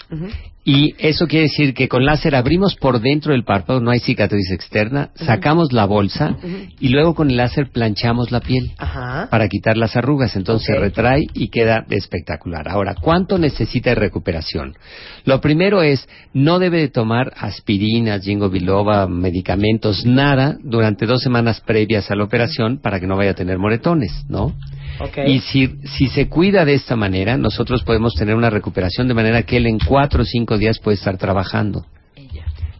y 0.65 0.95
eso 0.97 1.27
quiere 1.27 1.43
decir 1.43 1.73
que 1.73 1.89
con 1.89 2.05
láser 2.05 2.35
abrimos 2.35 2.75
por 2.75 3.01
dentro 3.01 3.33
del 3.33 3.43
párpado, 3.43 3.81
no 3.81 3.91
hay 3.91 3.99
cicatriz 3.99 4.49
externa, 4.51 5.09
sacamos 5.15 5.73
la 5.73 5.85
bolsa 5.85 6.37
y 6.79 6.87
luego 6.87 7.15
con 7.15 7.29
el 7.29 7.35
láser 7.35 7.69
planchamos 7.69 8.31
la 8.31 8.39
piel 8.39 8.71
Ajá. 8.77 9.27
para 9.29 9.49
quitar 9.49 9.75
las 9.75 9.97
arrugas. 9.97 10.37
Entonces 10.37 10.67
se 10.67 10.79
retrae 10.79 11.25
y 11.33 11.49
queda 11.49 11.85
espectacular. 11.89 12.69
Ahora, 12.69 12.95
¿cuánto 12.95 13.37
necesita 13.37 13.89
de 13.89 13.95
recuperación? 13.95 14.77
Lo 15.25 15.41
primero 15.41 15.81
es, 15.81 16.07
no 16.33 16.59
debe 16.59 16.79
de 16.79 16.89
tomar 16.89 17.33
aspirinas, 17.35 18.23
jingo 18.23 18.49
biloba, 18.49 19.07
medicamentos, 19.07 20.05
nada 20.05 20.57
durante 20.63 21.05
dos 21.05 21.21
semanas 21.21 21.59
previas 21.59 22.09
a 22.09 22.15
la 22.15 22.23
operación 22.23 22.77
para 22.77 23.01
que 23.01 23.07
no 23.07 23.17
vaya 23.17 23.31
a 23.31 23.35
tener 23.35 23.59
moretones, 23.59 24.25
¿no? 24.29 24.53
Y 25.25 25.39
si, 25.39 25.75
si 25.85 26.07
se 26.07 26.27
cuida 26.29 26.65
de 26.65 26.73
esta 26.75 26.95
manera, 26.95 27.37
nosotros 27.37 27.83
podemos 27.83 28.13
tener 28.15 28.35
una 28.35 28.49
recuperación 28.49 29.07
de 29.07 29.13
manera 29.13 29.43
que 29.43 29.57
él 29.57 29.67
en 29.67 29.79
cuatro 29.79 30.21
o 30.23 30.25
cinco 30.25 30.57
días 30.57 30.79
puede 30.79 30.95
estar 30.95 31.17
trabajando. 31.17 31.85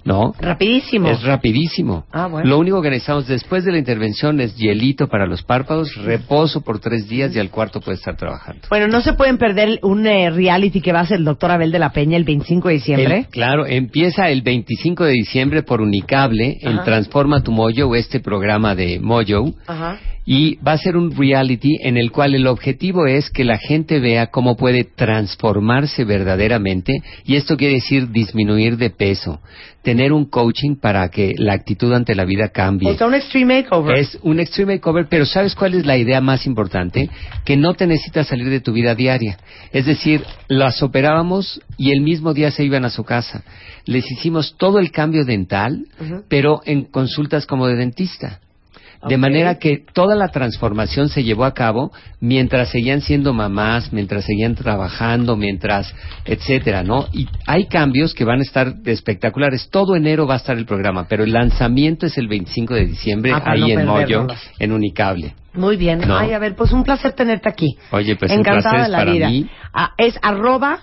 ¿No? 0.05 0.33
Rapidísimo. 0.37 1.09
Es 1.09 1.23
rapidísimo. 1.23 2.05
Ah, 2.11 2.27
bueno. 2.27 2.49
Lo 2.49 2.59
único 2.59 2.81
que 2.81 2.89
necesitamos 2.89 3.25
después 3.25 3.63
de 3.63 3.71
la 3.71 3.77
intervención 3.77 4.41
es 4.41 4.53
hielito 4.57 5.07
para 5.07 5.25
los 5.25 5.43
párpados, 5.43 5.95
reposo 5.95 6.59
por 6.59 6.79
tres 6.79 7.07
días 7.07 7.33
y 7.33 7.39
al 7.39 7.49
cuarto 7.49 7.79
puede 7.79 7.95
estar 7.95 8.17
trabajando. 8.17 8.67
Bueno, 8.69 8.89
no 8.89 8.99
se 8.99 9.13
pueden 9.13 9.37
perder 9.37 9.79
un 9.81 10.05
eh, 10.05 10.29
reality 10.29 10.81
que 10.81 10.91
va 10.91 10.99
a 10.99 11.03
hacer 11.03 11.19
el 11.19 11.23
doctor 11.23 11.51
Abel 11.51 11.71
de 11.71 11.79
la 11.79 11.93
Peña 11.93 12.17
el 12.17 12.25
25 12.25 12.67
de 12.67 12.73
diciembre. 12.73 13.17
El- 13.19 13.27
claro, 13.27 13.65
empieza 13.65 14.29
el 14.29 14.41
25 14.41 15.05
de 15.05 15.13
diciembre 15.13 15.63
por 15.63 15.79
Unicable 15.79 16.57
en. 16.59 16.83
Transforma 16.83 17.41
tu 17.41 17.53
Mojo, 17.53 17.95
este 17.95 18.19
programa 18.19 18.75
de 18.75 18.99
Mojo. 18.99 19.53
Ajá. 19.67 19.99
Y 20.25 20.55
va 20.57 20.73
a 20.73 20.77
ser 20.77 20.95
un 20.95 21.15
reality 21.15 21.77
en 21.81 21.97
el 21.97 22.11
cual 22.11 22.33
el 22.33 22.47
objetivo 22.47 23.07
es 23.07 23.29
que 23.29 23.43
la 23.43 23.57
gente 23.57 23.99
vea 23.99 24.27
cómo 24.27 24.55
puede 24.55 24.85
transformarse 24.85 26.05
verdaderamente 26.05 27.01
y 27.25 27.35
esto 27.35 27.57
quiere 27.57 27.75
decir 27.75 28.09
disminuir 28.09 28.77
de 28.77 28.89
peso, 28.89 29.41
tener 29.81 30.13
un 30.13 30.25
coaching 30.25 30.75
para 30.77 31.09
que 31.09 31.33
la 31.37 31.53
actitud 31.53 31.91
ante 31.93 32.15
la 32.15 32.23
vida 32.23 32.49
cambie. 32.49 32.95
Sea, 32.95 33.07
un 33.07 33.15
extreme 33.15 33.63
makeover. 33.63 33.97
Es 33.97 34.17
un 34.21 34.39
extreme 34.39 34.75
makeover, 34.75 35.07
pero 35.09 35.25
¿sabes 35.25 35.55
cuál 35.55 35.73
es 35.73 35.85
la 35.85 35.97
idea 35.97 36.21
más 36.21 36.45
importante? 36.45 37.09
Que 37.43 37.57
no 37.57 37.73
te 37.73 37.85
necesitas 37.85 38.27
salir 38.27 38.49
de 38.49 38.61
tu 38.61 38.71
vida 38.71 38.95
diaria. 38.95 39.37
Es 39.73 39.85
decir, 39.85 40.23
las 40.47 40.81
operábamos 40.81 41.61
y 41.77 41.91
el 41.91 41.99
mismo 41.99 42.33
día 42.33 42.49
se 42.51 42.63
iban 42.63 42.85
a 42.85 42.89
su 42.89 43.03
casa. 43.03 43.43
Les 43.85 44.09
hicimos 44.09 44.55
todo 44.57 44.79
el 44.79 44.91
cambio 44.91 45.25
dental, 45.25 45.85
pero 46.29 46.61
en 46.65 46.85
consultas 46.85 47.45
como 47.45 47.67
de 47.67 47.75
dentista. 47.75 48.39
De 49.07 49.17
manera 49.17 49.59
que 49.59 49.83
toda 49.93 50.15
la 50.15 50.29
transformación 50.29 51.09
se 51.09 51.23
llevó 51.23 51.45
a 51.45 51.53
cabo 51.53 51.91
mientras 52.19 52.69
seguían 52.69 53.01
siendo 53.01 53.33
mamás, 53.33 53.91
mientras 53.93 54.25
seguían 54.25 54.55
trabajando, 54.55 55.35
mientras, 55.35 55.93
etcétera, 56.25 56.83
¿no? 56.83 57.07
Y 57.11 57.27
hay 57.45 57.65
cambios 57.67 58.13
que 58.13 58.23
van 58.25 58.39
a 58.39 58.43
estar 58.43 58.73
espectaculares. 58.85 59.69
Todo 59.69 59.95
enero 59.95 60.25
va 60.27 60.35
a 60.35 60.37
estar 60.37 60.57
el 60.57 60.65
programa, 60.65 61.05
pero 61.07 61.23
el 61.23 61.31
lanzamiento 61.33 62.05
es 62.05 62.17
el 62.17 62.27
25 62.27 62.73
de 62.73 62.85
diciembre 62.85 63.31
Ah, 63.33 63.41
ahí 63.45 63.61
no 63.73 63.79
en 63.81 63.85
Moyo, 63.87 64.27
en 64.59 64.71
Unicable. 64.71 65.35
Muy 65.53 65.77
bien. 65.77 65.99
No. 65.99 66.17
Ay, 66.17 66.31
a 66.33 66.39
ver, 66.39 66.55
pues 66.55 66.71
un 66.71 66.83
placer 66.83 67.13
tenerte 67.13 67.47
aquí. 67.47 67.77
Oye, 67.91 68.15
pues 68.15 68.31
Encantada 68.31 68.61
placer 68.61 68.79
de 68.79 68.85
es 68.85 68.89
la 68.89 68.97
para 68.97 69.11
vida. 69.11 69.29
mí. 69.29 69.47
Ah, 69.73 69.91
es 69.97 70.17
arroba, 70.21 70.79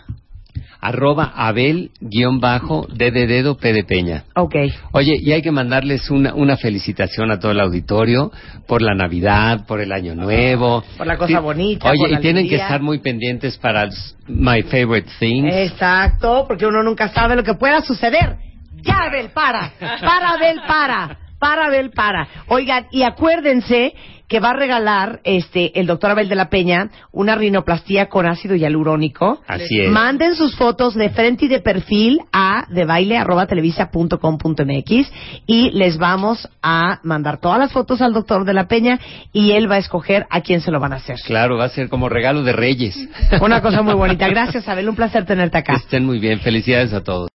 Arroba 0.81 1.33
Abel, 1.37 1.91
guion 2.01 2.41
bajo, 2.41 2.87
de 2.93 3.11
dedo, 3.11 3.57
P 3.57 3.72
de 3.72 3.85
Peña. 3.85 4.24
ok. 4.35 4.55
Oye, 4.93 5.12
y 5.20 5.33
hay 5.33 5.43
que 5.43 5.51
mandarles 5.51 6.11
una, 6.11 6.35
una 6.35 6.57
felicitación 6.57 7.31
a 7.31 7.39
todo 7.39 7.53
el 7.53 7.61
auditorio 7.61 8.33
por 8.66 8.81
la 8.83 8.95
Navidad, 8.95 9.66
por 9.66 9.81
el 9.81 9.93
Año 9.93 10.14
Nuevo. 10.14 10.83
Por 10.97 11.07
la 11.07 11.16
cosa 11.18 11.39
Sí. 11.39 11.43
bonita, 11.43 11.89
Oye, 11.91 11.99
por 11.99 12.11
la 12.11 12.18
y 12.18 12.22
tienen 12.22 12.49
que 12.49 12.57
estar 12.57 12.81
muy 12.81 12.99
pendientes 13.01 13.59
para 13.59 13.89
My 14.28 14.62
Favorite 14.62 15.09
Things. 15.18 15.55
Exacto, 15.55 16.45
porque 16.49 16.66
uno 16.66 16.83
nunca 16.83 17.09
sabe 17.11 17.37
lo 17.37 17.43
que 17.43 17.55
pueda 17.55 17.81
suceder. 17.83 18.37
Ya, 18.83 19.03
Abel, 19.09 19.31
para. 19.35 19.72
Para, 19.78 20.31
Abel, 20.31 20.61
para. 20.66 21.18
para 21.39 21.66
Abel 21.66 21.91
para. 21.91 22.26
Oigan, 22.49 22.87
y 22.91 23.03
acuérdense 23.03 23.93
que 24.31 24.41
va 24.41 24.51
a 24.51 24.55
regalar 24.55 25.20
este 25.24 25.78
el 25.81 25.89
doctor 25.89 26.12
Abel 26.12 26.28
de 26.28 26.37
la 26.37 26.49
Peña 26.49 26.89
una 27.11 27.35
rinoplastía 27.35 28.07
con 28.07 28.26
ácido 28.26 28.55
hialurónico. 28.55 29.41
Así 29.49 29.81
es. 29.81 29.91
Manden 29.91 30.37
sus 30.37 30.55
fotos 30.55 30.95
de 30.95 31.11
frente 31.11 31.47
y 31.47 31.49
de 31.49 31.59
perfil 31.61 32.20
a 32.33 32.64
debaile@televisa.com.mx 32.70 35.12
y 35.49 35.72
les 35.72 35.99
vamos 35.99 36.49
a 36.62 37.01
mandar 37.03 37.41
todas 37.41 37.59
las 37.59 37.72
fotos 37.72 38.01
al 38.01 38.12
doctor 38.12 38.45
de 38.45 38.55
la 38.55 38.68
Peña 38.68 39.01
y 39.33 39.51
él 39.51 39.68
va 39.68 39.74
a 39.74 39.78
escoger 39.78 40.28
a 40.31 40.43
quién 40.43 40.61
se 40.61 40.70
lo 40.70 40.78
van 40.78 40.93
a 40.93 40.97
hacer. 40.97 41.16
Claro, 41.26 41.57
va 41.59 41.64
a 41.64 41.68
ser 41.70 41.89
como 41.89 42.09
regalo 42.09 42.45
de 42.45 42.53
Reyes. 42.53 42.97
Una 43.43 43.61
cosa 43.61 43.83
muy 43.83 43.95
bonita. 43.95 44.28
Gracias, 44.33 44.68
Abel. 44.68 44.89
Un 44.89 44.95
placer 44.95 45.26
tenerte 45.26 45.61
Que 45.64 45.72
acá. 45.72 45.83
estén 45.83 46.07
muy 46.07 46.20
bien. 46.20 46.39
Felicidades 46.39 46.93
a 46.93 47.03
todos. 47.03 47.28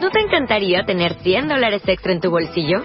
¿No 0.00 0.10
te 0.10 0.20
encantaría 0.20 0.84
tener 0.84 1.14
100 1.14 1.48
dólares 1.48 1.82
extra 1.86 2.12
en 2.12 2.20
tu 2.20 2.30
bolsillo? 2.30 2.84